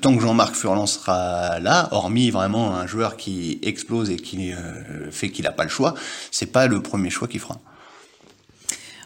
tant 0.00 0.16
que 0.16 0.20
Jean-Marc 0.20 0.54
Furlan 0.54 0.86
sera 0.86 1.58
là, 1.60 1.88
hormis 1.92 2.30
vraiment 2.30 2.74
un 2.74 2.86
joueur 2.86 3.16
qui 3.16 3.58
explose 3.62 4.10
et 4.10 4.16
qui 4.16 4.52
fait 5.10 5.30
qu'il 5.30 5.44
n'a 5.44 5.52
pas 5.52 5.64
le 5.64 5.70
choix, 5.70 5.94
c'est 6.30 6.52
pas 6.52 6.66
le 6.66 6.80
premier 6.82 7.10
choix 7.10 7.28
qu'il 7.28 7.40
fera. 7.40 7.60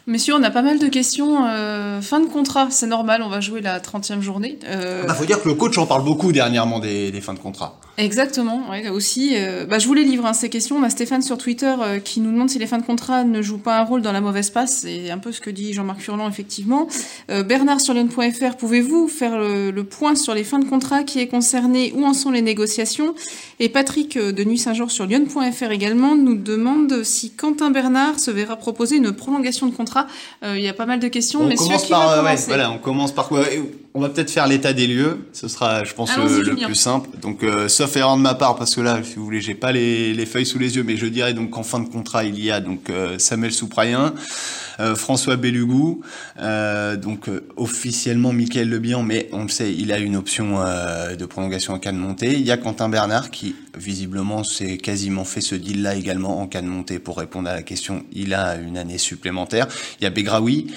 Messieurs, 0.07 0.35
on 0.35 0.43
a 0.43 0.51
pas 0.51 0.61
mal 0.61 0.79
de 0.79 0.87
questions. 0.87 1.45
Euh, 1.47 2.01
fin 2.01 2.21
de 2.21 2.27
contrat, 2.27 2.69
c'est 2.71 2.87
normal, 2.87 3.21
on 3.21 3.29
va 3.29 3.41
jouer 3.41 3.59
la 3.59 3.79
30e 3.79 4.21
journée. 4.21 4.57
Euh... 4.65 5.05
Bah, 5.05 5.13
faut 5.13 5.25
dire 5.25 5.41
que 5.41 5.49
le 5.49 5.55
coach 5.55 5.77
en 5.77 5.85
parle 5.85 6.03
beaucoup 6.05 6.31
dernièrement 6.31 6.79
des 6.79 7.21
fins 7.21 7.33
de 7.33 7.39
contrat. 7.39 7.77
Exactement, 7.99 8.69
ouais, 8.69 8.89
aussi. 8.89 9.31
Euh, 9.33 9.65
bah, 9.65 9.79
je 9.79 9.87
vous 9.87 9.95
les 9.95 10.03
livre, 10.03 10.23
hein, 10.27 10.33
ces 10.33 10.49
questions. 10.49 10.77
On 10.77 10.83
a 10.83 10.89
Stéphane 10.91 11.23
sur 11.23 11.39
Twitter 11.39 11.73
euh, 11.81 11.99
qui 11.99 12.19
nous 12.19 12.31
demande 12.31 12.47
si 12.47 12.59
les 12.59 12.67
fins 12.67 12.77
de 12.77 12.85
contrat 12.85 13.23
ne 13.23 13.41
jouent 13.41 13.57
pas 13.57 13.79
un 13.79 13.83
rôle 13.83 14.03
dans 14.03 14.11
la 14.11 14.21
mauvaise 14.21 14.51
passe. 14.51 14.81
C'est 14.81 15.09
un 15.09 15.17
peu 15.17 15.31
ce 15.31 15.41
que 15.41 15.49
dit 15.49 15.73
Jean-Marc 15.73 16.01
Furlan, 16.01 16.29
effectivement. 16.29 16.87
Euh, 17.31 17.41
Bernard 17.41 17.81
sur 17.81 17.95
Lyon.fr, 17.95 18.55
pouvez-vous 18.55 19.07
faire 19.07 19.39
le, 19.39 19.83
point 19.83 20.13
sur 20.13 20.35
les 20.35 20.43
fins 20.43 20.59
de 20.59 20.65
contrat 20.65 21.03
qui 21.03 21.19
est 21.19 21.27
concerné 21.27 21.91
Où 21.95 22.05
en 22.05 22.13
sont 22.13 22.29
les 22.29 22.43
négociations? 22.43 23.15
Et 23.59 23.67
Patrick 23.67 24.15
de 24.15 24.43
Nuit 24.43 24.59
Saint-Georges 24.59 24.91
sur 24.91 25.07
Lyon.fr 25.07 25.71
également 25.71 26.15
nous 26.15 26.35
demande 26.35 27.03
si 27.03 27.31
Quentin 27.31 27.71
Bernard 27.71 28.19
se 28.19 28.29
verra 28.29 28.57
proposer 28.57 28.97
une 28.97 29.11
prolongation 29.11 29.65
de 29.65 29.73
contrat. 29.73 30.05
Il 30.43 30.59
y 30.59 30.67
a 30.67 30.73
pas 30.73 30.85
mal 30.85 30.99
de 30.99 31.07
questions. 31.07 31.41
On 31.41 31.55
commence 31.55 31.87
par, 31.87 32.23
voilà, 32.47 32.69
on 32.69 32.77
commence 32.77 33.11
par 33.11 33.27
quoi? 33.27 33.45
On 33.97 33.99
va 33.99 34.09
peut-être 34.09 34.29
faire 34.29 34.45
l'état 34.45 34.73
des 34.73 34.85
lieux. 34.85 35.25
Ce 35.33 35.47
sera, 35.47 35.83
je 35.83 35.91
pense, 35.95 36.15
le, 36.15 36.43
le 36.43 36.55
plus 36.55 36.75
simple. 36.75 37.09
Donc, 37.19 37.41
euh, 37.41 37.67
sauf 37.67 37.95
erreur 37.97 38.15
de 38.15 38.21
ma 38.21 38.35
part, 38.35 38.55
parce 38.55 38.75
que 38.75 38.81
là, 38.81 38.99
si 39.03 39.15
vous 39.15 39.25
voulez, 39.25 39.41
j'ai 39.41 39.55
pas 39.55 39.71
les, 39.71 40.13
les, 40.13 40.25
feuilles 40.27 40.45
sous 40.45 40.59
les 40.59 40.75
yeux, 40.75 40.83
mais 40.83 40.97
je 40.97 41.07
dirais 41.07 41.33
donc 41.33 41.49
qu'en 41.49 41.63
fin 41.63 41.79
de 41.79 41.89
contrat, 41.89 42.23
il 42.23 42.39
y 42.39 42.51
a 42.51 42.59
donc 42.59 42.91
euh, 42.91 43.17
Samuel 43.17 43.51
Souprayen, 43.51 44.13
euh, 44.79 44.95
François 44.95 45.35
Bellugou, 45.35 46.01
donc 47.01 47.27
officiellement 47.55 48.33
Michael 48.33 48.69
Lebihan, 48.69 49.01
mais 49.01 49.29
on 49.31 49.43
le 49.43 49.49
sait, 49.49 49.73
il 49.73 49.91
a 49.91 49.97
une 49.97 50.15
option 50.15 50.59
de 50.59 51.25
prolongation 51.25 51.73
en 51.73 51.79
cas 51.79 51.91
de 51.91 51.97
montée. 51.97 52.33
Il 52.33 52.45
y 52.45 52.51
a 52.51 52.57
Quentin 52.57 52.89
Bernard 52.89 53.31
qui, 53.31 53.55
visiblement, 53.75 54.43
s'est 54.43 54.77
quasiment 54.77 55.25
fait 55.25 55.41
ce 55.41 55.55
deal-là 55.55 55.95
également 55.95 56.39
en 56.39 56.45
cas 56.45 56.61
de 56.61 56.67
montée. 56.67 56.99
Pour 56.99 57.17
répondre 57.17 57.49
à 57.49 57.55
la 57.55 57.63
question, 57.63 58.05
il 58.13 58.35
a 58.35 58.57
une 58.57 58.77
année 58.77 58.99
supplémentaire. 58.99 59.67
Il 59.99 60.03
y 60.03 60.07
a 60.07 60.11
Begraoui. 60.11 60.67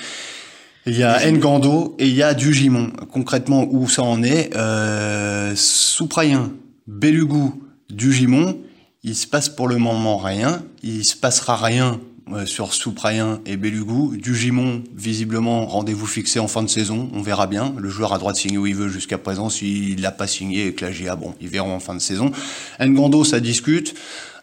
Il 0.90 0.96
y 0.96 1.04
a 1.04 1.30
Ngando 1.30 1.94
et 2.00 2.08
il 2.08 2.14
y 2.16 2.22
a 2.24 2.34
Dugimon. 2.34 2.90
Concrètement, 3.12 3.64
où 3.70 3.88
ça 3.88 4.02
en 4.02 4.24
est 4.24 4.50
euh, 4.56 5.52
Souprayen, 5.54 6.50
Belugou, 6.88 7.62
Dugimon, 7.88 8.58
il 9.04 9.14
se 9.14 9.28
passe 9.28 9.48
pour 9.48 9.68
le 9.68 9.76
moment 9.76 10.18
rien. 10.18 10.64
Il 10.82 11.04
se 11.04 11.14
passera 11.14 11.54
rien 11.54 12.00
euh, 12.32 12.44
sur 12.44 12.74
Souprayen 12.74 13.40
et 13.46 13.56
Belugou. 13.56 14.16
Dugimon, 14.16 14.82
visiblement, 14.92 15.64
rendez-vous 15.64 16.06
fixé 16.06 16.40
en 16.40 16.48
fin 16.48 16.64
de 16.64 16.68
saison. 16.68 17.08
On 17.14 17.22
verra 17.22 17.46
bien. 17.46 17.72
Le 17.78 17.88
joueur 17.88 18.12
a 18.12 18.18
droit 18.18 18.32
de 18.32 18.38
signer 18.38 18.58
où 18.58 18.66
il 18.66 18.74
veut 18.74 18.88
jusqu'à 18.88 19.16
présent. 19.16 19.48
S'il 19.48 20.00
l'a 20.00 20.10
pas 20.10 20.26
signé 20.26 20.66
et 20.66 20.74
que 20.74 20.84
la 20.84 21.14
bon, 21.14 21.34
ils 21.40 21.48
verront 21.48 21.72
en 21.72 21.80
fin 21.80 21.94
de 21.94 22.00
saison. 22.00 22.32
Ngando, 22.80 23.22
ça 23.22 23.38
discute. 23.38 23.94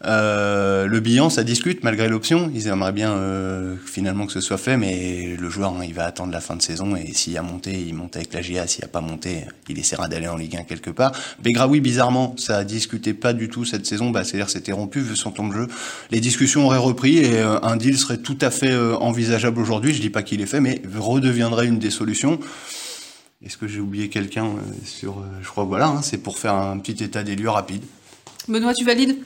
Euh, 0.06 0.86
le 0.86 1.00
bilan, 1.00 1.30
ça 1.30 1.44
discute 1.44 1.84
malgré 1.84 2.08
l'option. 2.08 2.52
Ils 2.54 2.68
aimeraient 2.68 2.92
bien 2.92 3.14
euh, 3.14 3.76
finalement 3.84 4.26
que 4.26 4.32
ce 4.32 4.42
soit 4.42 4.58
fait, 4.58 4.78
mais 4.78 5.36
le 5.40 5.50
joueur, 5.50 5.74
hein, 5.74 5.84
il 5.84 5.94
va 5.94 6.06
attendre 6.06 6.32
la 6.32 6.42
fin 6.42 6.56
de 6.56 6.62
saison 6.62 6.96
et 6.96 7.14
s'il 7.14 7.38
a 7.38 7.42
monté, 7.42 7.72
il 7.72 7.94
monte 7.94 8.16
avec 8.16 8.34
la 8.34 8.42
GA. 8.42 8.68
S'il 8.68 8.84
a 8.84 8.88
pas 8.88 9.02
monté, 9.02 9.46
il 9.70 9.80
essaiera 9.80 10.08
d'aller 10.08 10.28
en 10.28 10.38
Ligue 10.38 10.58
1 10.58 10.64
quelque 10.64 10.92
part. 10.92 11.14
Begraoui, 11.42 11.82
bizarrement, 11.82 12.36
ça 12.38 12.58
a 12.58 12.64
discuté 12.64 13.14
pas 13.14 13.34
du 13.34 13.50
tout 13.50 13.66
cette 13.66 13.86
saison. 13.86 14.12
Bah, 14.12 14.24
C'est-à-dire 14.24 14.50
c'était 14.50 14.72
rompu 14.72 15.00
vu 15.00 15.16
son 15.16 15.32
temps 15.32 15.48
de 15.48 15.54
jeu. 15.54 15.68
Les 16.12 16.20
discussions 16.20 16.66
auraient 16.66 16.78
repris 16.78 17.18
et 17.18 17.40
euh, 17.40 17.60
un 17.64 17.78
deal 17.78 17.98
serait 17.98 18.18
tout 18.18 18.38
à 18.42 18.52
fait 18.52 18.76
envisageable 18.78 19.60
aujourd'hui. 19.60 19.94
Je 19.94 20.02
dis 20.02 20.10
pas 20.10 20.24
qu'il 20.24 20.42
est 20.42 20.46
fait, 20.46 20.62
mais 20.62 20.82
redeviendrait 20.96 21.68
une 21.68 21.80
des 21.80 21.92
solutions. 21.92 22.40
Est-ce 23.44 23.58
que 23.58 23.68
j'ai 23.68 23.80
oublié 23.80 24.10
quelqu'un 24.10 24.50
sur 24.84 25.24
Je 25.42 25.48
crois 25.48 25.64
voilà, 25.64 25.88
hein, 25.88 26.02
c'est 26.02 26.18
pour 26.18 26.40
faire 26.40 26.56
un 26.56 26.80
petit 26.80 27.04
état 27.04 27.24
des 27.24 27.36
lieux 27.36 27.50
rapide. 27.50 27.84
Benoît, 28.48 28.74
tu 28.74 28.84
valides? 28.84 29.18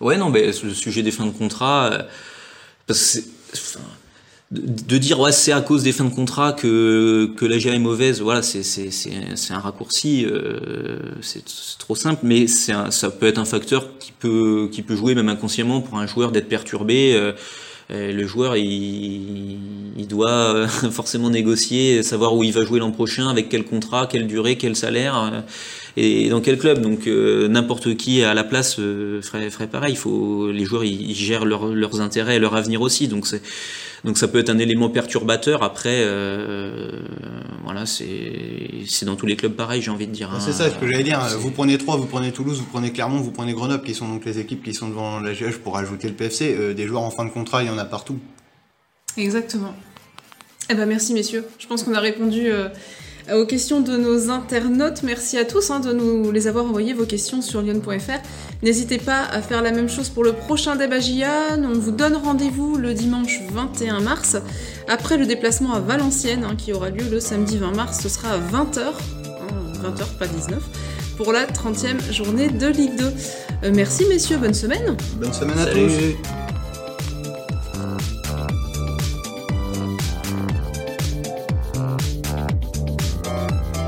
Ouais, 0.00 0.16
non, 0.16 0.30
mais 0.30 0.46
le 0.46 0.74
sujet 0.74 1.02
des 1.02 1.10
fins 1.10 1.26
de 1.26 1.30
contrat, 1.30 1.92
euh, 1.92 2.02
parce 2.86 3.18
que 3.18 3.78
de, 4.50 4.98
dire 4.98 5.18
ouais 5.20 5.32
c'est 5.32 5.52
à 5.52 5.60
cause 5.60 5.82
des 5.82 5.92
fins 5.92 6.04
de 6.04 6.14
contrat 6.14 6.52
que 6.52 7.32
que 7.36 7.44
la 7.44 7.58
GA 7.58 7.72
est 7.72 7.78
mauvaise, 7.78 8.20
voilà, 8.20 8.42
c'est 8.42 8.62
c'est 8.62 8.90
c'est 8.90 9.52
un 9.52 9.58
raccourci, 9.58 10.24
euh, 10.26 10.98
c'est 11.22 11.44
trop 11.78 11.94
simple, 11.94 12.20
mais 12.22 12.46
c'est 12.46 12.72
ça 12.90 13.10
peut 13.10 13.26
être 13.26 13.38
un 13.38 13.44
facteur 13.44 13.98
qui 13.98 14.12
peut 14.12 14.68
qui 14.70 14.82
peut 14.82 14.96
jouer 14.96 15.14
même 15.14 15.28
inconsciemment 15.28 15.80
pour 15.80 15.98
un 15.98 16.06
joueur 16.06 16.30
d'être 16.32 16.48
perturbé. 16.48 17.14
Euh, 17.14 17.32
le 17.90 18.26
joueur, 18.26 18.56
il, 18.56 19.58
il 19.96 20.06
doit 20.08 20.66
forcément 20.90 21.30
négocier, 21.30 22.02
savoir 22.02 22.34
où 22.34 22.44
il 22.44 22.52
va 22.52 22.64
jouer 22.64 22.78
l'an 22.78 22.90
prochain, 22.90 23.28
avec 23.28 23.48
quel 23.48 23.64
contrat, 23.64 24.06
quelle 24.06 24.26
durée, 24.26 24.56
quel 24.56 24.76
salaire 24.76 25.44
et 25.96 26.28
dans 26.28 26.40
quel 26.40 26.58
club. 26.58 26.80
Donc 26.80 27.06
euh, 27.06 27.48
n'importe 27.48 27.96
qui 27.96 28.22
à 28.22 28.34
la 28.34 28.44
place 28.44 28.76
euh, 28.78 29.20
ferait, 29.22 29.50
ferait, 29.50 29.66
pareil. 29.66 29.92
Il 29.92 29.98
faut 29.98 30.50
les 30.50 30.64
joueurs 30.64 30.84
ils, 30.84 31.14
gèrent 31.14 31.44
leurs 31.44 32.00
intérêts 32.00 32.36
et 32.36 32.38
leur 32.38 32.56
avenir 32.56 32.80
aussi. 32.80 33.08
Donc 33.08 33.26
donc 34.04 34.18
ça 34.18 34.28
peut 34.28 34.38
être 34.38 34.50
un 34.50 34.58
élément 34.58 34.90
perturbateur. 34.90 35.62
Après, 35.62 36.02
euh, 36.04 36.90
voilà, 37.64 37.86
c'est 37.86 39.04
dans 39.04 39.16
tous 39.16 39.26
les 39.26 39.36
clubs 39.36 39.54
pareil, 39.54 39.82
j'ai 39.82 39.90
envie 39.90 40.06
de 40.06 40.12
dire. 40.12 40.30
C'est 40.40 40.52
ça 40.52 40.70
ce 40.70 40.76
que 40.76 40.86
j'allais 40.86 41.02
dire. 41.02 41.20
Vous 41.38 41.50
prenez 41.50 41.78
Troyes, 41.78 41.96
vous 41.96 42.06
prenez 42.06 42.30
Toulouse, 42.30 42.58
vous 42.58 42.66
prenez 42.70 42.92
Clermont, 42.92 43.20
vous 43.20 43.32
prenez 43.32 43.52
Grenoble, 43.52 43.84
qui 43.84 43.94
sont 43.94 44.08
donc 44.08 44.24
les 44.24 44.38
équipes 44.38 44.62
qui 44.62 44.74
sont 44.74 44.88
devant 44.88 45.20
la 45.20 45.32
GH 45.32 45.58
pour 45.62 45.76
ajouter 45.76 46.08
le 46.08 46.14
PFC. 46.14 46.74
des 46.74 46.86
joueurs 46.86 47.02
en 47.02 47.10
fin 47.10 47.24
de 47.24 47.30
contrat, 47.30 47.62
il 47.62 47.66
y 47.66 47.70
en 47.70 47.78
a 47.78 47.84
partout. 47.84 48.18
Exactement. 49.16 49.74
Eh 50.70 50.74
ben 50.74 50.86
merci 50.86 51.12
messieurs. 51.12 51.44
Je 51.58 51.66
pense 51.66 51.82
qu'on 51.82 51.94
a 51.94 52.00
répondu 52.00 52.46
euh, 52.46 52.68
aux 53.34 53.44
questions 53.44 53.80
de 53.80 53.96
nos 53.96 54.30
internautes. 54.30 55.02
Merci 55.02 55.36
à 55.36 55.44
tous 55.44 55.70
hein, 55.70 55.80
de 55.80 55.92
nous 55.92 56.30
les 56.32 56.46
avoir 56.46 56.64
envoyés 56.64 56.94
vos 56.94 57.04
questions 57.04 57.42
sur 57.42 57.60
lyon.fr. 57.60 58.20
N'hésitez 58.62 58.96
pas 58.96 59.24
à 59.24 59.42
faire 59.42 59.60
la 59.60 59.72
même 59.72 59.90
chose 59.90 60.08
pour 60.08 60.24
le 60.24 60.32
prochain 60.32 60.76
débat 60.76 60.96
On 61.58 61.78
vous 61.78 61.90
donne 61.90 62.16
rendez-vous 62.16 62.76
le 62.76 62.94
dimanche 62.94 63.42
21 63.52 64.00
mars, 64.00 64.36
après 64.88 65.16
le 65.16 65.26
déplacement 65.26 65.74
à 65.74 65.80
Valenciennes, 65.80 66.44
hein, 66.44 66.56
qui 66.56 66.72
aura 66.72 66.90
lieu 66.90 67.04
le 67.10 67.20
samedi 67.20 67.58
20 67.58 67.74
mars. 67.74 68.00
Ce 68.02 68.08
sera 68.08 68.30
à 68.32 68.38
20h, 68.38 68.92
20h 69.82 70.18
pas 70.18 70.26
19, 70.26 70.62
pour 71.16 71.32
la 71.32 71.46
30e 71.46 72.12
journée 72.12 72.48
de 72.48 72.66
Ligue 72.66 72.96
2. 72.96 73.04
Euh, 73.64 73.72
merci 73.74 74.04
messieurs, 74.08 74.38
bonne 74.38 74.54
semaine. 74.54 74.96
Bonne 75.16 75.32
semaine 75.32 75.58
à 75.58 75.66
tous. 75.66 76.53